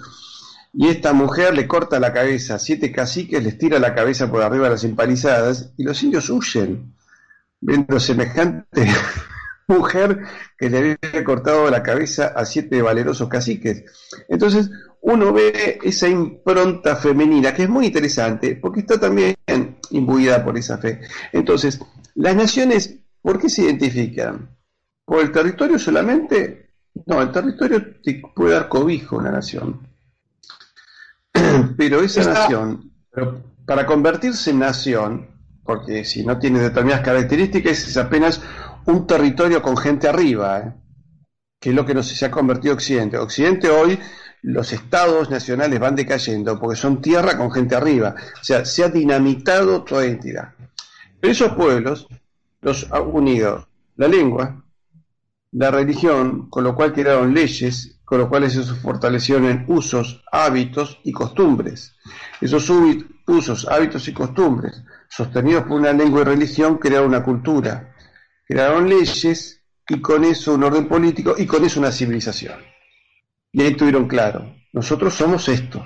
Y 0.74 0.88
esta 0.88 1.14
mujer 1.14 1.56
le 1.56 1.68
corta 1.68 2.00
la 2.00 2.14
cabeza 2.14 2.56
a 2.56 2.60
siete 2.60 2.92
caciques, 2.92 3.44
les 3.44 3.58
tira 3.58 3.80
la 3.80 3.94
cabeza 3.94 4.32
por 4.32 4.44
arriba 4.44 4.66
de 4.66 4.72
las 4.72 4.84
empalizadas 4.84 5.74
y 5.78 5.84
los 5.84 6.02
indios 6.04 6.30
huyen, 6.30 6.94
viendo 7.60 8.00
semejante 8.00 8.88
mujer 9.70 10.24
que 10.58 10.70
le 10.70 10.78
había 10.78 11.24
cortado 11.24 11.70
la 11.70 11.84
cabeza 11.84 12.28
a 12.36 12.46
siete 12.46 12.82
valerosos 12.82 13.30
caciques. 13.30 13.84
Entonces, 14.28 14.70
uno 15.02 15.32
ve 15.32 15.80
esa 15.84 16.08
impronta 16.08 16.96
femenina, 16.96 17.54
que 17.54 17.64
es 17.64 17.70
muy 17.70 17.88
interesante, 17.88 18.56
porque 18.56 18.82
está 18.82 19.00
también 19.00 19.36
imbuida 19.92 20.44
por 20.44 20.58
esa 20.58 20.78
fe. 20.78 21.02
Entonces, 21.32 21.80
las 22.16 22.36
naciones, 22.36 23.00
¿por 23.22 23.40
qué 23.40 23.50
se 23.50 23.64
identifican? 23.64 24.50
¿Por 25.06 25.22
el 25.22 25.32
territorio 25.32 25.80
solamente? 25.80 26.72
No, 27.06 27.22
el 27.22 27.32
territorio 27.32 27.96
te 28.04 28.22
puede 28.36 28.54
dar 28.54 28.68
cobijo 28.68 29.16
a 29.16 29.20
una 29.20 29.32
nación. 29.32 29.88
Pero 31.78 32.02
esa 32.02 32.26
nación, 32.26 32.92
para 33.66 33.86
convertirse 33.86 34.52
en 34.52 34.60
nación, 34.60 35.28
porque 35.64 36.04
si 36.04 36.26
no 36.26 36.40
tiene 36.40 36.60
determinadas 36.60 37.06
características, 37.06 37.88
es 37.88 37.98
apenas 37.98 38.42
un 38.86 39.08
territorio 39.08 39.62
con 39.62 39.78
gente 39.78 40.08
arriba, 40.08 40.60
¿eh? 40.60 40.74
que 41.60 41.70
es 41.70 41.76
lo 41.76 41.86
que 41.86 41.94
nos, 41.94 42.08
se 42.08 42.26
ha 42.26 42.32
convertido 42.32 42.74
Occidente. 42.74 43.18
Occidente 43.18 43.70
hoy, 43.70 44.00
los 44.42 44.72
estados 44.72 45.30
nacionales 45.30 45.80
van 45.80 45.96
decayendo 45.96 46.60
porque 46.60 46.78
son 46.78 47.02
tierra 47.02 47.38
con 47.38 47.52
gente 47.52 47.76
arriba. 47.76 48.16
O 48.40 48.44
sea, 48.44 48.66
se 48.66 48.84
ha 48.84 48.90
dinamitado 48.90 49.84
toda 49.84 50.06
identidad. 50.06 50.54
Pero 51.20 51.34
esos 51.34 51.54
pueblos 51.54 52.08
los 52.62 52.90
ha 52.92 53.02
unido 53.02 53.68
la 53.98 54.08
lengua, 54.08 54.64
la 55.52 55.72
religión, 55.72 56.50
con 56.50 56.64
lo 56.64 56.76
cual 56.76 56.94
crearon 56.94 57.34
leyes, 57.34 58.00
con 58.06 58.20
lo 58.20 58.30
cual 58.30 58.50
se 58.50 58.64
fortalecieron 58.64 59.46
en 59.46 59.66
usos, 59.68 60.24
hábitos 60.32 61.00
y 61.04 61.12
costumbres. 61.12 61.96
Esos 62.40 62.72
usos, 63.28 63.68
hábitos 63.68 64.08
y 64.08 64.14
costumbres, 64.14 64.84
sostenidos 65.10 65.64
por 65.64 65.80
una 65.80 65.92
lengua 65.92 66.22
y 66.22 66.26
religión, 66.26 66.78
crearon 66.78 67.10
una 67.10 67.24
cultura 67.24 67.94
crearon 68.50 68.90
leyes 68.90 69.62
y 69.88 70.02
con 70.02 70.24
eso 70.24 70.56
un 70.56 70.64
orden 70.64 70.88
político 70.88 71.36
y 71.38 71.46
con 71.46 71.64
eso 71.64 71.80
una 71.80 71.92
civilización. 71.92 72.60
Y 73.52 73.62
ahí 73.62 73.76
tuvieron 73.76 74.08
claro, 74.08 74.56
nosotros 74.74 75.14
somos 75.14 75.48
esto. 75.48 75.86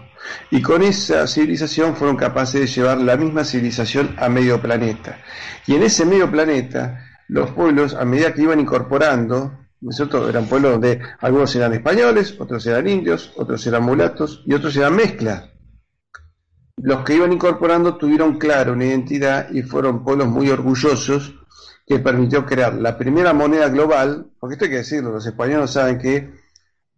Y 0.50 0.62
con 0.62 0.82
esa 0.82 1.28
civilización 1.28 1.96
fueron 1.96 2.16
capaces 2.16 2.62
de 2.62 2.68
llevar 2.68 3.00
la 3.00 3.18
misma 3.18 3.44
civilización 3.44 4.16
a 4.18 4.30
medio 4.30 4.62
planeta. 4.62 5.20
Y 5.68 5.76
en 5.76 5.84
ese 5.84 6.06
medio 6.06 6.32
planeta, 6.32 7.06
los 7.28 7.52
pueblos, 7.52 7.94
a 7.94 8.06
medida 8.06 8.34
que 8.34 8.44
iban 8.44 8.62
incorporando, 8.62 9.60
¿no? 9.82 10.30
Eran 10.30 10.46
pueblos 10.46 10.72
donde 10.72 11.02
algunos 11.20 11.54
eran 11.58 11.74
españoles, 11.74 12.36
otros 12.40 12.66
eran 12.66 12.88
indios, 12.88 13.34
otros 13.36 13.68
eran 13.68 13.84
mulatos 13.84 14.42
y 14.46 14.54
otros 14.54 14.78
eran 14.78 14.96
mezclas. 14.96 15.50
Los 16.78 17.04
que 17.04 17.16
iban 17.16 17.34
incorporando 17.34 17.98
tuvieron 17.98 18.38
claro 18.38 18.72
una 18.72 18.86
identidad 18.86 19.52
y 19.52 19.62
fueron 19.62 20.04
pueblos 20.04 20.30
muy 20.30 20.50
orgullosos 20.50 21.36
que 21.86 22.00
permitió 22.00 22.46
crear 22.46 22.74
la 22.76 22.98
primera 22.98 23.34
moneda 23.34 23.70
global, 23.70 24.28
porque 24.40 24.54
esto 24.54 24.66
hay 24.66 24.72
que 24.72 24.78
decirlo, 24.78 25.12
los 25.12 25.26
españoles 25.26 25.72
saben 25.72 25.98
que, 25.98 26.32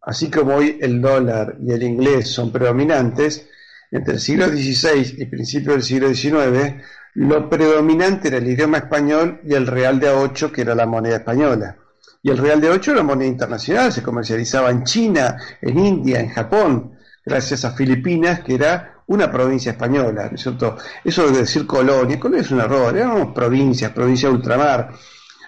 así 0.01 0.29
como 0.29 0.55
hoy 0.55 0.77
el 0.81 1.01
dólar 1.01 1.57
y 1.59 1.71
el 1.71 1.83
inglés 1.83 2.29
son 2.29 2.51
predominantes, 2.51 3.47
entre 3.91 4.15
el 4.15 4.19
siglo 4.19 4.47
XVI 4.47 5.15
y 5.17 5.25
principios 5.25 5.75
del 5.75 5.83
siglo 5.83 6.13
XIX, 6.13 6.83
lo 7.15 7.49
predominante 7.49 8.27
era 8.27 8.37
el 8.37 8.47
idioma 8.47 8.77
español 8.77 9.39
y 9.45 9.53
el 9.53 9.67
real 9.67 9.99
de 9.99 10.09
A8, 10.09 10.51
que 10.51 10.61
era 10.61 10.75
la 10.75 10.85
moneda 10.85 11.17
española. 11.17 11.77
Y 12.21 12.29
el 12.29 12.37
real 12.37 12.59
de 12.59 12.71
A8 12.71 12.91
era 12.91 13.03
moneda 13.03 13.29
internacional, 13.29 13.91
se 13.93 14.03
comercializaba 14.03 14.69
en 14.69 14.83
China, 14.83 15.37
en 15.61 15.79
India, 15.79 16.19
en 16.19 16.29
Japón, 16.29 16.97
gracias 17.25 17.63
a 17.65 17.71
Filipinas, 17.71 18.41
que 18.41 18.55
era 18.55 18.94
una 19.07 19.31
provincia 19.31 19.71
española, 19.73 20.27
¿no 20.29 20.35
es 20.35 20.41
cierto? 20.41 20.77
Eso 21.03 21.29
de 21.31 21.39
decir 21.39 21.67
colonia, 21.67 22.19
colonia 22.19 22.41
es 22.41 22.51
un 22.51 22.61
error, 22.61 22.95
éramos 22.97 23.33
provincias, 23.33 23.91
provincia 23.91 24.29
de 24.29 24.35
ultramar, 24.35 24.93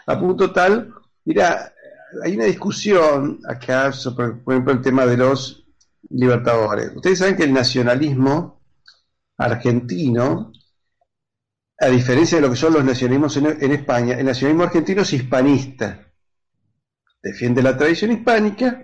a 0.05 0.20
punto 0.20 0.51
tal, 0.51 0.93
mira, 1.26 1.74
hay 2.24 2.36
una 2.36 2.45
discusión 2.45 3.39
acá 3.47 3.91
sobre, 3.91 4.30
por 4.30 4.53
ejemplo, 4.53 4.74
el 4.74 4.82
tema 4.82 5.05
de 5.05 5.18
los 5.18 5.66
libertadores. 6.10 6.95
Ustedes 6.95 7.20
saben 7.20 7.36
que 7.36 7.43
el 7.43 7.53
nacionalismo 7.53 8.62
argentino, 9.38 10.53
a 11.80 11.88
diferencia 11.88 12.38
de 12.38 12.43
lo 12.43 12.49
que 12.49 12.55
son 12.55 12.74
los 12.74 12.84
nacionalismos 12.84 13.38
en 13.38 13.72
España, 13.72 14.18
el 14.18 14.26
nacionalismo 14.26 14.64
argentino 14.64 15.01
es 15.01 15.14
hispanista, 15.14 16.08
defiende 17.22 17.62
la 17.62 17.78
tradición 17.78 18.12
hispánica, 18.12 18.84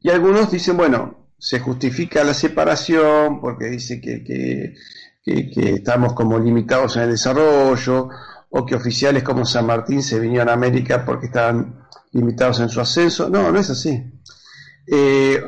y 0.00 0.10
algunos 0.10 0.50
dicen, 0.50 0.76
bueno, 0.76 1.23
se 1.44 1.60
justifica 1.60 2.24
la 2.24 2.32
separación 2.32 3.38
porque 3.38 3.66
dice 3.66 4.00
que, 4.00 4.24
que, 4.24 5.74
estamos 5.74 6.14
como 6.14 6.38
limitados 6.38 6.96
en 6.96 7.02
el 7.02 7.10
desarrollo 7.10 8.08
o 8.48 8.64
que 8.64 8.74
oficiales 8.74 9.22
como 9.22 9.44
San 9.44 9.66
Martín 9.66 10.02
se 10.02 10.18
vinieron 10.18 10.48
a 10.48 10.54
América 10.54 11.04
porque 11.04 11.26
estaban 11.26 11.86
limitados 12.12 12.60
en 12.60 12.70
su 12.70 12.80
ascenso. 12.80 13.28
No, 13.28 13.52
no 13.52 13.58
es 13.58 13.68
así. 13.68 14.10
Eh, 14.86 15.38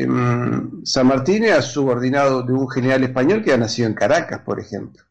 em, 0.00 0.84
San 0.84 1.06
Martín 1.06 1.44
era 1.44 1.62
subordinado 1.62 2.42
de 2.42 2.52
un 2.52 2.68
general 2.68 3.02
español 3.04 3.42
que 3.42 3.54
ha 3.54 3.56
nacido 3.56 3.88
en 3.88 3.94
Caracas, 3.94 4.40
por 4.40 4.60
ejemplo, 4.60 5.04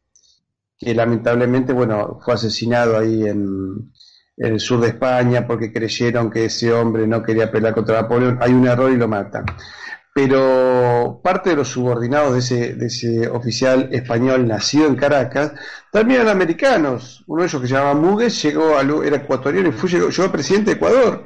que 0.78 0.94
lamentablemente, 0.94 1.74
bueno, 1.74 2.20
fue 2.24 2.36
asesinado 2.36 3.00
ahí 3.00 3.28
en, 3.28 3.92
el 4.38 4.60
sur 4.60 4.80
de 4.82 4.90
España 4.90 5.48
porque 5.48 5.74
creyeron 5.74 6.30
que 6.30 6.46
ese 6.46 6.72
hombre 6.72 7.08
no 7.08 7.24
quería 7.24 7.50
pelear 7.50 7.74
contra 7.74 8.02
Napoleón, 8.02 8.38
hay 8.42 8.54
un 8.54 8.68
error 8.68 8.92
y 8.92 8.98
lo 8.98 9.08
matan. 9.08 9.46
Pero 10.18 11.20
parte 11.22 11.50
de 11.50 11.58
los 11.58 11.68
subordinados 11.68 12.32
de 12.32 12.40
ese, 12.40 12.74
de 12.76 12.86
ese 12.86 13.28
oficial 13.28 13.90
español 13.92 14.48
nacido 14.48 14.88
en 14.88 14.96
Caracas 14.96 15.52
también 15.92 16.22
eran 16.22 16.38
americanos. 16.38 17.22
Uno 17.28 17.42
de 17.42 17.50
ellos 17.50 17.62
que 17.62 17.68
se 17.68 17.74
llamaba 17.74 17.96
Mugues 17.96 18.42
llegó 18.42 18.78
a, 18.78 18.82
era 19.06 19.18
ecuatoriano 19.18 19.68
y 19.68 19.72
fue, 19.74 19.90
llegó, 19.90 20.08
llegó 20.08 20.32
presidente 20.32 20.72
de 20.72 20.78
Ecuador. 20.78 21.26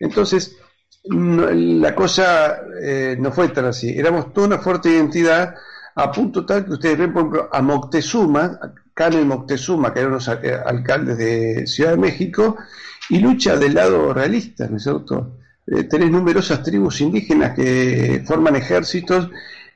Entonces, 0.00 0.56
la 1.04 1.94
cosa 1.94 2.60
eh, 2.82 3.14
no 3.20 3.30
fue 3.30 3.48
tan 3.48 3.66
así. 3.66 3.90
Éramos 3.90 4.32
toda 4.32 4.46
una 4.46 4.58
fuerte 4.58 4.88
identidad 4.88 5.54
a 5.94 6.10
punto 6.10 6.46
tal 6.46 6.64
que 6.64 6.72
ustedes 6.72 6.96
ven, 6.96 7.12
por 7.12 7.20
ejemplo, 7.24 7.50
a 7.52 7.60
Moctezuma, 7.60 8.58
Canel 8.94 9.26
Moctezuma, 9.26 9.92
que 9.92 10.00
eran 10.00 10.12
los 10.12 10.28
eh, 10.28 10.58
alcaldes 10.64 11.18
de 11.18 11.66
Ciudad 11.66 11.90
de 11.90 11.98
México, 11.98 12.56
y 13.10 13.18
lucha 13.18 13.54
del 13.58 13.74
lado 13.74 14.14
realista, 14.14 14.66
¿no 14.66 14.78
es 14.78 14.82
cierto? 14.82 15.43
Eh, 15.66 15.84
tenés 15.84 16.10
numerosas 16.10 16.62
tribus 16.62 17.00
indígenas 17.00 17.54
que 17.54 18.22
forman 18.26 18.56
ejércitos 18.56 19.30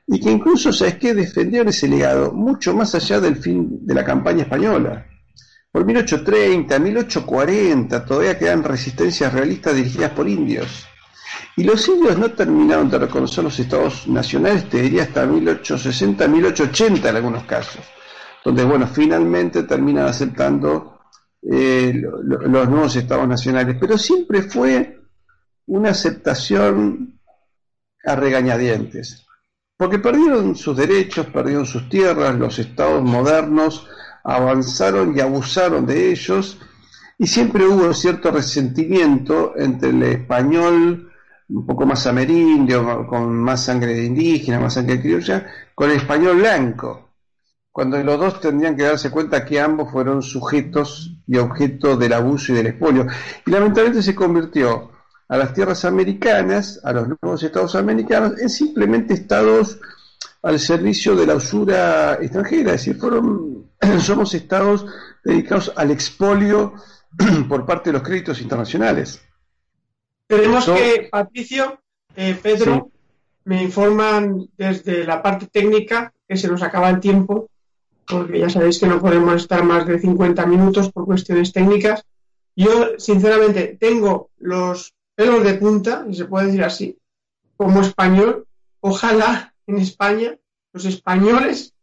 y 0.05 0.19
que 0.19 0.31
incluso, 0.31 0.71
¿sabes 0.71 0.95
qué?, 0.95 1.13
defendieron 1.13 1.69
ese 1.69 1.87
legado 1.87 2.31
mucho 2.31 2.75
más 2.75 2.93
allá 2.95 3.19
del 3.19 3.35
fin 3.37 3.85
de 3.85 3.93
la 3.93 4.03
campaña 4.03 4.43
española. 4.43 5.05
Por 5.71 5.85
1830, 5.85 6.79
1840 6.79 8.05
todavía 8.05 8.37
quedan 8.37 8.63
resistencias 8.63 9.31
realistas 9.31 9.75
dirigidas 9.75 10.11
por 10.11 10.27
indios. 10.27 10.87
Y 11.55 11.63
los 11.63 11.87
indios 11.87 12.17
no 12.17 12.31
terminaron 12.31 12.89
de 12.89 12.97
reconocer 12.97 13.43
los 13.43 13.59
estados 13.59 14.07
nacionales, 14.07 14.67
te 14.69 14.81
diría 14.81 15.03
hasta 15.03 15.25
1860, 15.25 16.27
1880 16.27 17.09
en 17.09 17.15
algunos 17.15 17.43
casos, 17.43 17.81
donde, 18.43 18.63
bueno, 18.63 18.87
finalmente 18.87 19.63
terminan 19.63 20.07
aceptando 20.07 20.99
eh, 21.41 22.01
los 22.23 22.69
nuevos 22.69 22.95
estados 22.95 23.27
nacionales. 23.27 23.77
Pero 23.79 23.97
siempre 23.97 24.41
fue 24.43 24.98
una 25.69 25.91
aceptación 25.91 27.19
a 28.03 28.15
regañadientes, 28.15 29.25
porque 29.77 29.99
perdieron 29.99 30.55
sus 30.55 30.75
derechos, 30.75 31.27
perdieron 31.27 31.65
sus 31.65 31.87
tierras, 31.89 32.35
los 32.35 32.57
estados 32.57 33.03
modernos 33.03 33.87
avanzaron 34.23 35.15
y 35.15 35.21
abusaron 35.21 35.85
de 35.85 36.11
ellos, 36.11 36.57
y 37.17 37.27
siempre 37.27 37.65
hubo 37.65 37.93
cierto 37.93 38.31
resentimiento 38.31 39.53
entre 39.57 39.89
el 39.89 40.01
español 40.03 41.11
un 41.49 41.65
poco 41.65 41.85
más 41.85 42.05
amerindio, 42.07 43.07
con 43.07 43.33
más 43.35 43.65
sangre 43.65 43.93
de 43.93 44.05
indígena, 44.05 44.59
más 44.59 44.73
sangre 44.73 44.97
de 44.97 45.01
criolla, 45.01 45.47
con 45.75 45.89
el 45.89 45.97
español 45.97 46.37
blanco, 46.37 47.09
cuando 47.71 48.01
los 48.03 48.19
dos 48.19 48.39
tendrían 48.41 48.75
que 48.75 48.83
darse 48.83 49.11
cuenta 49.11 49.45
que 49.45 49.59
ambos 49.59 49.91
fueron 49.91 50.21
sujetos 50.21 51.15
y 51.27 51.37
objeto 51.37 51.95
del 51.95 52.13
abuso 52.13 52.51
y 52.51 52.55
del 52.55 52.67
expolio. 52.67 53.07
Y 53.45 53.51
lamentablemente 53.51 54.03
se 54.03 54.15
convirtió 54.15 54.91
a 55.29 55.37
las 55.37 55.53
tierras 55.53 55.85
americanas, 55.85 56.81
a 56.83 56.91
los 56.91 57.07
nuevos 57.07 57.41
estados 57.43 57.75
americanos, 57.75 58.39
en 58.39 58.49
simplemente 58.49 59.13
estados 59.13 59.79
al 60.41 60.59
servicio 60.59 61.15
de 61.15 61.27
la 61.27 61.35
usura 61.35 62.15
extranjera, 62.15 62.73
es 62.73 62.85
decir, 62.85 62.97
fueron, 62.97 63.69
somos 63.99 64.33
estados 64.33 64.85
dedicados 65.23 65.71
al 65.75 65.91
expolio 65.91 66.73
por 67.47 67.65
parte 67.65 67.89
de 67.89 67.93
los 67.93 68.01
créditos 68.01 68.41
internacionales. 68.41 69.21
Tenemos 70.25 70.65
que, 70.65 71.09
Patricio, 71.11 71.79
eh, 72.15 72.37
Pedro, 72.41 72.91
me 73.45 73.63
informan 73.63 74.47
desde 74.57 75.03
la 75.03 75.21
parte 75.21 75.47
técnica 75.47 76.11
que 76.27 76.37
se 76.37 76.47
nos 76.47 76.63
acaba 76.63 76.89
el 76.89 76.99
tiempo, 76.99 77.49
porque 78.07 78.39
ya 78.39 78.49
sabéis 78.49 78.79
que 78.79 78.87
no 78.87 78.99
podemos 78.99 79.35
estar 79.35 79.63
más 79.63 79.85
de 79.85 79.99
50 79.99 80.45
minutos 80.47 80.91
por 80.91 81.05
cuestiones 81.05 81.53
técnicas. 81.53 82.03
Yo, 82.55 82.97
sinceramente, 82.97 83.77
tengo 83.79 84.29
los 84.37 84.93
pelos 85.19 85.43
de 85.43 85.55
punta, 85.55 86.05
si 86.07 86.15
se 86.15 86.25
puede 86.25 86.45
decir 86.45 86.63
así, 86.63 86.97
como 87.57 87.81
español. 87.81 88.47
Ojalá 88.79 89.53
en 89.67 89.79
España 89.79 90.37
los 90.71 90.85
españoles 90.85 91.73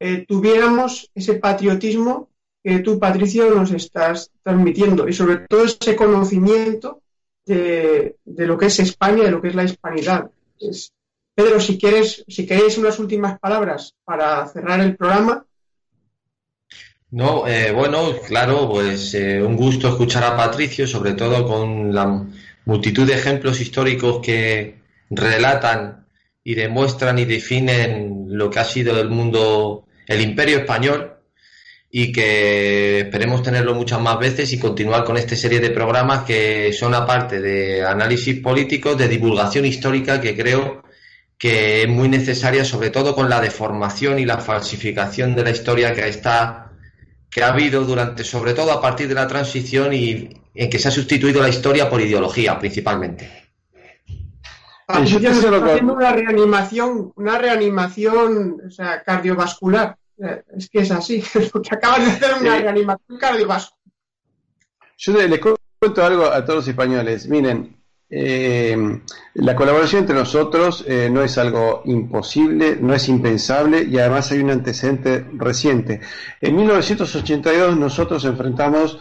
eh, 0.00 0.26
tuviéramos 0.26 1.08
ese 1.14 1.34
patriotismo 1.34 2.28
que 2.60 2.80
tú, 2.80 2.98
Patricio, 2.98 3.54
nos 3.54 3.70
estás 3.70 4.32
transmitiendo 4.42 5.08
y 5.08 5.12
sobre 5.12 5.36
todo 5.46 5.64
ese 5.64 5.94
conocimiento 5.94 7.02
de, 7.46 8.16
lo 8.24 8.58
que 8.58 8.66
es 8.66 8.80
España, 8.80 9.22
de 9.22 9.30
lo 9.30 9.40
que 9.40 9.48
es 9.48 9.54
la 9.54 9.62
hispanidad. 9.62 10.28
Pedro, 11.36 11.60
si 11.60 11.78
quieres, 11.78 12.24
si 12.26 12.46
queréis 12.46 12.78
unas 12.78 12.98
últimas 12.98 13.38
palabras 13.38 13.94
para 14.04 14.48
cerrar 14.48 14.80
el 14.80 14.96
programa. 14.96 15.46
No, 17.12 17.46
eh, 17.46 17.70
bueno, 17.70 18.10
claro, 18.26 18.68
pues 18.68 19.14
eh, 19.14 19.40
un 19.40 19.54
gusto 19.54 19.86
escuchar 19.86 20.24
a 20.24 20.36
Patricio, 20.36 20.84
sobre 20.88 21.12
todo 21.12 21.46
con 21.46 21.94
la 21.94 22.26
multitud 22.64 23.06
de 23.06 23.14
ejemplos 23.14 23.60
históricos 23.60 24.20
que 24.24 24.76
relatan 25.10 26.06
y 26.44 26.54
demuestran 26.54 27.18
y 27.18 27.24
definen 27.24 28.26
lo 28.28 28.50
que 28.50 28.58
ha 28.58 28.64
sido 28.64 28.98
el 29.00 29.08
mundo, 29.08 29.86
el 30.06 30.20
imperio 30.20 30.58
español 30.58 31.12
y 31.90 32.10
que 32.10 33.00
esperemos 33.00 33.42
tenerlo 33.42 33.74
muchas 33.74 34.00
más 34.00 34.18
veces 34.18 34.52
y 34.52 34.58
continuar 34.58 35.04
con 35.04 35.18
esta 35.18 35.36
serie 35.36 35.60
de 35.60 35.70
programas 35.70 36.24
que 36.24 36.72
son 36.72 36.94
aparte 36.94 37.40
de 37.40 37.84
análisis 37.84 38.40
políticos, 38.40 38.96
de 38.96 39.08
divulgación 39.08 39.66
histórica 39.66 40.20
que 40.20 40.34
creo 40.34 40.82
que 41.36 41.82
es 41.82 41.88
muy 41.88 42.08
necesaria, 42.08 42.64
sobre 42.64 42.90
todo 42.90 43.14
con 43.14 43.28
la 43.28 43.40
deformación 43.40 44.18
y 44.18 44.24
la 44.24 44.38
falsificación 44.38 45.34
de 45.34 45.44
la 45.44 45.50
historia 45.50 45.92
que 45.92 46.08
está 46.08 46.70
que 47.30 47.42
ha 47.42 47.48
habido 47.48 47.84
durante, 47.84 48.24
sobre 48.24 48.54
todo 48.54 48.72
a 48.72 48.80
partir 48.80 49.08
de 49.08 49.14
la 49.14 49.26
transición 49.26 49.92
y 49.92 50.28
en 50.54 50.70
que 50.70 50.78
se 50.78 50.88
ha 50.88 50.90
sustituido 50.90 51.42
la 51.42 51.48
historia 51.48 51.88
por 51.88 52.00
ideología 52.00 52.58
principalmente. 52.58 53.30
haciendo 54.86 55.94
una 55.94 56.12
reanimación, 56.12 57.12
una 57.16 57.38
reanimación 57.38 58.60
o 58.66 58.70
sea, 58.70 59.02
cardiovascular 59.02 59.96
eh, 60.18 60.42
es 60.56 60.68
que 60.68 60.80
es 60.80 60.90
así, 60.90 61.22
porque 61.52 61.70
acaban 61.74 62.04
de 62.04 62.10
hacer 62.10 62.34
una 62.40 62.58
reanimación 62.58 63.18
cardiovascular. 63.18 63.78
Yo 64.98 65.12
les 65.14 65.40
cuento 65.40 66.04
algo 66.04 66.26
a 66.26 66.44
todos 66.44 66.58
los 66.58 66.68
españoles. 66.68 67.28
Miren, 67.28 67.82
eh, 68.14 69.00
la 69.34 69.56
colaboración 69.56 70.02
entre 70.02 70.14
nosotros 70.14 70.84
eh, 70.86 71.08
no 71.10 71.22
es 71.22 71.38
algo 71.38 71.82
imposible, 71.86 72.76
no 72.78 72.94
es 72.94 73.08
impensable 73.08 73.84
y 73.84 73.98
además 73.98 74.30
hay 74.30 74.40
un 74.40 74.50
antecedente 74.50 75.26
reciente. 75.32 76.00
En 76.42 76.54
1982 76.54 77.78
nosotros 77.78 78.26
enfrentamos 78.26 78.98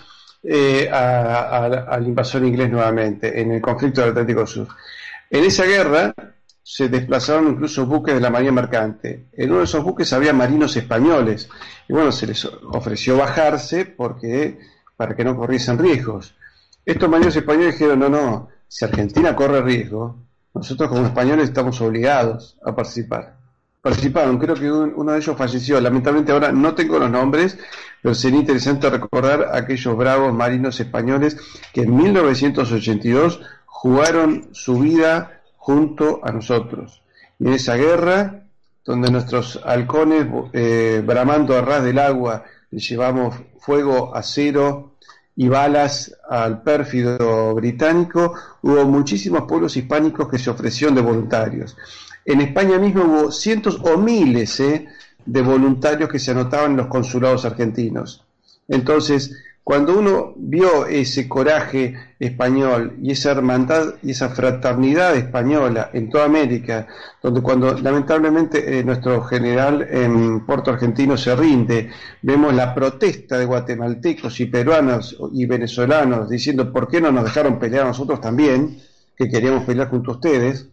al 0.92 2.08
invasor 2.08 2.44
inglés 2.44 2.70
nuevamente 2.70 3.40
en 3.40 3.52
el 3.52 3.62
conflicto 3.62 4.02
del 4.02 4.12
Atlántico 4.12 4.46
Sur. 4.48 4.68
En 5.30 5.44
esa 5.44 5.66
guerra 5.66 6.14
se 6.64 6.90
desplazaron 6.90 7.50
incluso 7.50 7.86
buques 7.86 8.14
de 8.14 8.22
la 8.22 8.30
Marina 8.30 8.52
Mercante. 8.52 9.28
En 9.34 9.50
uno 9.50 9.60
de 9.60 9.66
esos 9.66 9.84
buques 9.84 10.12
había 10.14 10.34
marinos 10.34 10.76
españoles 10.76 11.50
y 11.88 11.94
bueno, 11.94 12.12
se 12.12 12.28
les 12.28 12.46
ofreció 12.46 13.18
bajarse 13.18 13.86
porque 13.86 14.60
para 14.96 15.16
que 15.16 15.24
no 15.24 15.36
corriesen 15.36 15.78
riesgos. 15.78 16.36
Estos 16.86 17.10
marinos 17.10 17.36
españoles 17.36 17.74
dijeron, 17.74 18.00
no, 18.00 18.10
no, 18.10 18.50
si 18.68 18.86
Argentina 18.86 19.36
corre 19.36 19.62
riesgo, 19.62 20.18
nosotros 20.54 20.90
como 20.90 21.06
españoles 21.06 21.50
estamos 21.50 21.80
obligados 21.82 22.58
a 22.64 22.76
participar. 22.76 23.41
Participaron, 23.82 24.38
creo 24.38 24.54
que 24.54 24.72
uno 24.72 25.12
de 25.12 25.18
ellos 25.18 25.36
falleció. 25.36 25.82
Lamentablemente 25.82 26.32
ahora 26.32 26.52
no 26.52 26.76
tengo 26.76 27.00
los 27.00 27.10
nombres, 27.10 27.58
pero 28.02 28.14
sería 28.14 28.40
interesante 28.40 28.88
recordar 28.90 29.50
a 29.52 29.58
aquellos 29.58 29.98
bravos 29.98 30.32
marinos 30.34 30.80
españoles 30.80 31.38
que 31.74 31.82
en 31.82 31.96
1982 31.96 33.42
jugaron 33.66 34.50
su 34.52 34.78
vida 34.78 35.42
junto 35.58 36.20
a 36.24 36.32
nosotros. 36.32 37.02
Y 37.40 37.48
en 37.48 37.54
esa 37.54 37.76
guerra, 37.76 38.44
donde 38.86 39.10
nuestros 39.10 39.60
halcones, 39.66 40.28
eh, 40.54 41.02
bramando 41.04 41.58
a 41.58 41.62
ras 41.62 41.84
del 41.84 41.98
agua, 41.98 42.44
le 42.70 42.80
llevamos 42.80 43.36
fuego, 43.60 44.16
acero 44.16 44.98
y 45.36 45.48
balas 45.48 46.16
al 46.30 46.62
pérfido 46.62 47.56
británico, 47.56 48.36
hubo 48.62 48.86
muchísimos 48.86 49.46
pueblos 49.48 49.76
hispánicos 49.76 50.30
que 50.30 50.38
se 50.38 50.52
ofrecieron 50.52 50.94
de 50.94 51.02
voluntarios. 51.02 51.76
En 52.26 52.42
España 52.42 52.78
mismo 52.78 53.04
hubo 53.04 53.32
cientos 53.32 53.80
o 53.84 53.98
miles 53.98 54.60
eh, 54.60 54.88
de 55.26 55.42
voluntarios 55.42 56.10
que 56.10 56.20
se 56.20 56.32
anotaban 56.32 56.72
en 56.72 56.78
los 56.78 56.88
consulados 56.88 57.46
argentinos. 57.46 58.24
Entonces, 58.68 59.36
cuando 59.64 59.98
uno 59.98 60.34
vio 60.36 60.88
ese 60.88 61.30
coraje 61.30 61.94
español 62.20 62.96
y 63.02 63.12
esa 63.12 63.32
hermandad 63.32 63.96
y 64.02 64.12
esa 64.12 64.30
fraternidad 64.30 65.16
española 65.16 65.92
en 65.94 66.10
toda 66.10 66.26
América, 66.26 66.88
donde 67.22 67.42
cuando 67.42 67.74
lamentablemente 67.78 68.80
eh, 68.80 68.84
nuestro 68.84 69.22
general 69.24 69.88
en 69.90 70.46
Puerto 70.46 70.72
Argentino 70.72 71.16
se 71.16 71.36
rinde, 71.36 71.90
vemos 72.24 72.54
la 72.56 72.74
protesta 72.74 73.38
de 73.38 73.46
guatemaltecos 73.46 74.40
y 74.40 74.48
peruanos 74.48 75.16
y 75.32 75.46
venezolanos 75.46 76.30
diciendo 76.30 76.74
por 76.74 76.88
qué 76.88 77.00
no 77.00 77.12
nos 77.12 77.26
dejaron 77.26 77.60
pelear 77.60 77.84
a 77.84 77.90
nosotros 77.90 78.20
también, 78.20 78.80
que 79.16 79.30
queríamos 79.30 79.64
pelear 79.66 79.90
junto 79.90 80.12
a 80.12 80.16
ustedes, 80.16 80.68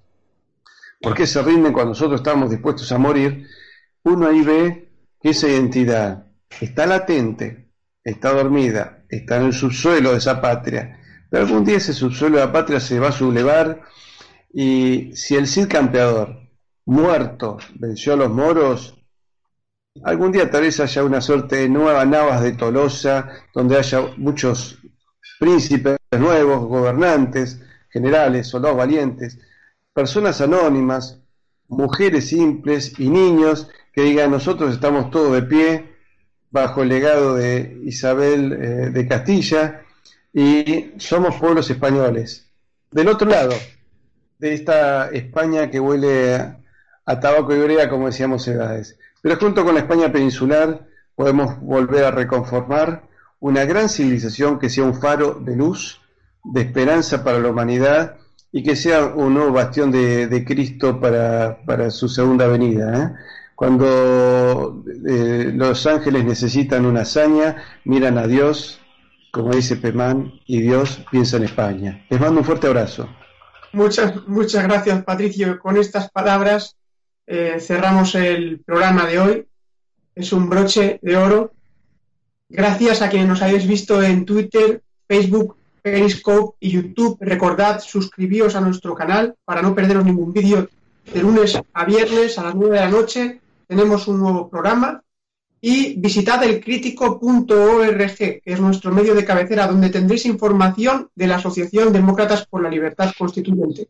por 1.01 1.15
qué 1.15 1.27
se 1.27 1.43
rinden 1.43 1.73
cuando 1.73 1.91
nosotros 1.91 2.21
estamos 2.21 2.51
dispuestos 2.51 2.91
a 2.93 2.99
morir, 2.99 3.47
uno 4.03 4.29
ahí 4.29 4.43
ve 4.43 4.93
que 5.21 5.31
esa 5.31 5.49
identidad 5.49 6.27
está 6.61 6.87
latente, 6.87 7.71
está 8.03 8.33
dormida, 8.33 9.05
está 9.09 9.37
en 9.37 9.47
el 9.47 9.53
subsuelo 9.53 10.13
de 10.13 10.19
esa 10.19 10.41
patria. 10.41 11.01
Pero 11.31 11.45
algún 11.45 11.65
día 11.65 11.77
ese 11.77 11.93
subsuelo 11.93 12.39
de 12.39 12.47
la 12.47 12.53
patria 12.53 12.81
se 12.81 12.99
va 12.99 13.09
a 13.09 13.13
sublevar 13.13 13.83
y 14.53 15.11
si 15.15 15.37
el 15.37 15.47
Cid 15.47 15.69
campeador, 15.69 16.49
muerto, 16.87 17.59
venció 17.75 18.15
a 18.15 18.17
los 18.17 18.31
moros, 18.31 18.95
algún 20.05 20.33
día 20.33 20.51
tal 20.51 20.63
vez 20.63 20.81
haya 20.81 21.05
una 21.05 21.21
suerte 21.21 21.57
de 21.57 21.69
nueva 21.69 22.05
Navas 22.07 22.43
de 22.43 22.53
Tolosa, 22.53 23.29
donde 23.55 23.77
haya 23.77 24.01
muchos 24.17 24.79
príncipes 25.39 25.99
nuevos, 26.19 26.67
gobernantes, 26.67 27.61
generales, 27.91 28.49
soldados 28.49 28.79
valientes, 28.79 29.39
personas 29.93 30.41
anónimas, 30.41 31.21
mujeres 31.69 32.29
simples 32.29 32.99
y 32.99 33.09
niños 33.11 33.69
que 33.93 34.03
digan 34.03 34.31
nosotros 34.31 34.73
estamos 34.73 35.11
todos 35.11 35.33
de 35.33 35.43
pie 35.43 35.93
bajo 36.51 36.83
el 36.83 36.89
legado 36.89 37.35
de 37.35 37.81
Isabel 37.85 38.53
eh, 38.53 38.67
de 38.91 39.09
Castilla 39.09 39.83
y 40.33 40.93
somos 40.99 41.37
pueblos 41.37 41.69
españoles. 41.71 42.47
Del 42.91 43.09
otro 43.09 43.29
lado, 43.29 43.55
de 44.39 44.55
esta 44.55 45.11
España 45.11 45.71
que 45.71 45.81
huele 45.81 46.35
a, 47.05 47.21
tabaco 47.21 47.55
y 47.55 47.59
brea, 47.59 47.89
como 47.89 48.07
decíamos 48.07 48.47
edades. 48.49 48.99
Pero 49.21 49.37
junto 49.37 49.65
con 49.65 49.75
la 49.75 49.81
España 49.81 50.13
peninsular 50.13 50.87
podemos 51.15 51.61
volver 51.61 52.05
a 52.05 52.11
reconformar 52.11 53.03
una 53.41 53.65
gran 53.65 53.89
civilización 53.89 54.59
que 54.59 54.71
sea 54.71 54.85
un 54.85 54.95
faro 54.95 55.35
de 55.35 55.57
luz, 55.57 56.01
de 56.45 56.63
esperanza 56.63 57.25
para 57.25 57.41
la 57.41 57.49
humanidad 57.49 58.17
y 58.51 58.63
que 58.63 58.77
sea 58.77 59.07
un 59.07 59.35
nuevo 59.35 59.53
bastión 59.53 59.91
de, 59.91 60.45
Cristo 60.47 61.01
para, 61.01 61.63
para, 61.65 61.91
su 61.91 62.09
segunda 62.09 62.47
venida. 62.47 63.03
¿eh? 63.03 63.25
Cuando 63.55 64.85
eh, 65.07 65.51
los 65.55 65.87
ángeles 65.87 66.25
necesitan 66.25 66.87
una 66.87 67.03
hazaña, 67.03 67.57
miran 67.85 68.17
a 68.17 68.27
Dios, 68.27 68.81
como 69.33 69.51
dice 69.51 69.77
Pemán, 69.77 70.33
y 70.47 70.63
Dios 70.63 71.05
piensa 71.11 71.37
en 71.37 71.45
España. 71.45 72.07
Les 72.09 72.21
mando 72.21 72.41
un 72.41 72.47
fuerte 72.47 72.69
abrazo. 72.69 73.09
Muchas, 73.73 74.27
muchas 74.27 74.65
gracias, 74.65 75.05
Patricio. 75.05 75.59
Con 75.59 75.77
estas 75.77 76.11
palabras 76.11 76.77
eh, 77.27 77.59
cerramos 77.61 78.15
el 78.15 78.61
programa 78.65 79.07
de 79.07 79.19
hoy. 79.19 79.47
Es 80.15 80.33
un 80.33 80.49
broche 80.49 80.99
de 81.03 81.17
oro. 81.17 81.53
Gracias 82.49 83.03
a 83.03 83.11
quienes 83.11 83.29
nos 83.29 83.43
hayáis 83.43 83.69
visto 83.69 84.03
en 84.03 84.25
Twitter, 84.25 84.83
Facebook, 85.07 85.58
Periscope 85.93 86.57
y 86.61 86.71
YouTube. 86.71 87.19
Recordad 87.21 87.81
suscribíos 87.81 88.55
a 88.55 88.61
nuestro 88.61 88.95
canal 88.95 89.35
para 89.45 89.63
no 89.63 89.75
perderos 89.75 90.05
ningún 90.05 90.33
vídeo. 90.33 90.69
De 91.13 91.23
lunes 91.23 91.59
a 91.73 91.85
viernes 91.85 92.39
a 92.39 92.45
las 92.45 92.55
9 92.55 92.75
de 92.75 92.81
la 92.81 92.91
noche 92.91 93.41
tenemos 93.67 94.09
un 94.09 94.21
nuevo 94.21 94.49
programa 94.49 95.03
y 95.61 95.95
visitad 95.95 96.43
el 96.45 96.63
crítico.org, 96.63 98.17
que 98.17 98.43
es 98.45 98.61
nuestro 98.61 98.93
medio 98.93 99.15
de 99.15 99.25
cabecera, 99.25 99.67
donde 99.67 99.91
tendréis 99.91 100.27
información 100.27 101.11
de 101.15 101.27
la 101.27 101.37
Asociación 101.37 101.93
Demócratas 101.93 102.47
por 102.47 102.63
la 102.63 102.71
Libertad 102.71 103.13
Constituyente. 103.19 103.89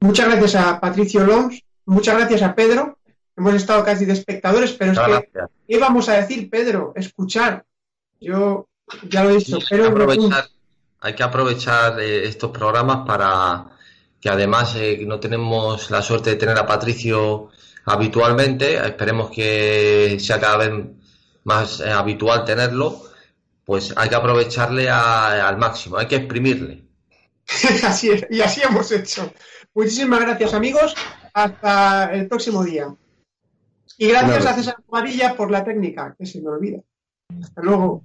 Muchas 0.00 0.28
gracias 0.28 0.54
a 0.54 0.80
Patricio 0.80 1.24
Loms, 1.24 1.62
muchas 1.86 2.16
gracias 2.16 2.42
a 2.42 2.54
Pedro. 2.54 2.98
Hemos 3.36 3.54
estado 3.54 3.84
casi 3.84 4.04
de 4.04 4.12
espectadores, 4.12 4.72
pero 4.72 4.92
es 4.92 4.98
que, 4.98 5.40
¿qué 5.66 5.78
vamos 5.78 6.08
a 6.08 6.14
decir, 6.14 6.48
Pedro? 6.48 6.92
Escuchar. 6.94 7.64
Yo 8.20 8.68
ya 9.08 9.24
lo 9.24 9.30
he 9.30 9.36
dicho, 9.38 9.58
pero... 9.68 9.88
Aprovechar, 9.88 10.44
hay 11.00 11.14
que 11.14 11.22
aprovechar 11.22 11.98
eh, 12.00 12.26
estos 12.26 12.50
programas 12.50 13.06
para 13.06 13.66
que 14.20 14.28
además 14.28 14.74
eh, 14.76 15.02
no 15.06 15.18
tenemos 15.18 15.90
la 15.90 16.02
suerte 16.02 16.30
de 16.30 16.36
tener 16.36 16.58
a 16.58 16.66
Patricio 16.66 17.48
habitualmente, 17.86 18.76
esperemos 18.76 19.30
que 19.30 20.18
sea 20.20 20.38
cada 20.38 20.58
vez 20.58 20.70
más 21.44 21.80
eh, 21.80 21.90
habitual 21.90 22.44
tenerlo, 22.44 23.02
pues 23.64 23.94
hay 23.96 24.08
que 24.10 24.14
aprovecharle 24.14 24.90
al 24.90 25.56
máximo, 25.56 25.96
hay 25.96 26.06
que 26.06 26.16
exprimirle. 26.16 26.84
así 27.84 28.10
es, 28.10 28.26
y 28.28 28.42
así 28.42 28.60
hemos 28.62 28.92
hecho. 28.92 29.32
Muchísimas 29.74 30.20
gracias 30.20 30.52
amigos, 30.52 30.94
hasta 31.32 32.12
el 32.12 32.28
próximo 32.28 32.62
día. 32.62 32.94
Y 33.96 34.08
gracias 34.08 34.46
a 34.46 34.54
César 34.54 34.76
Amarilla 34.88 35.34
por 35.34 35.50
la 35.50 35.64
técnica, 35.64 36.14
que 36.18 36.26
se 36.26 36.40
me 36.40 36.48
olvida. 36.48 36.80
Hasta 37.42 37.62
luego. 37.62 38.04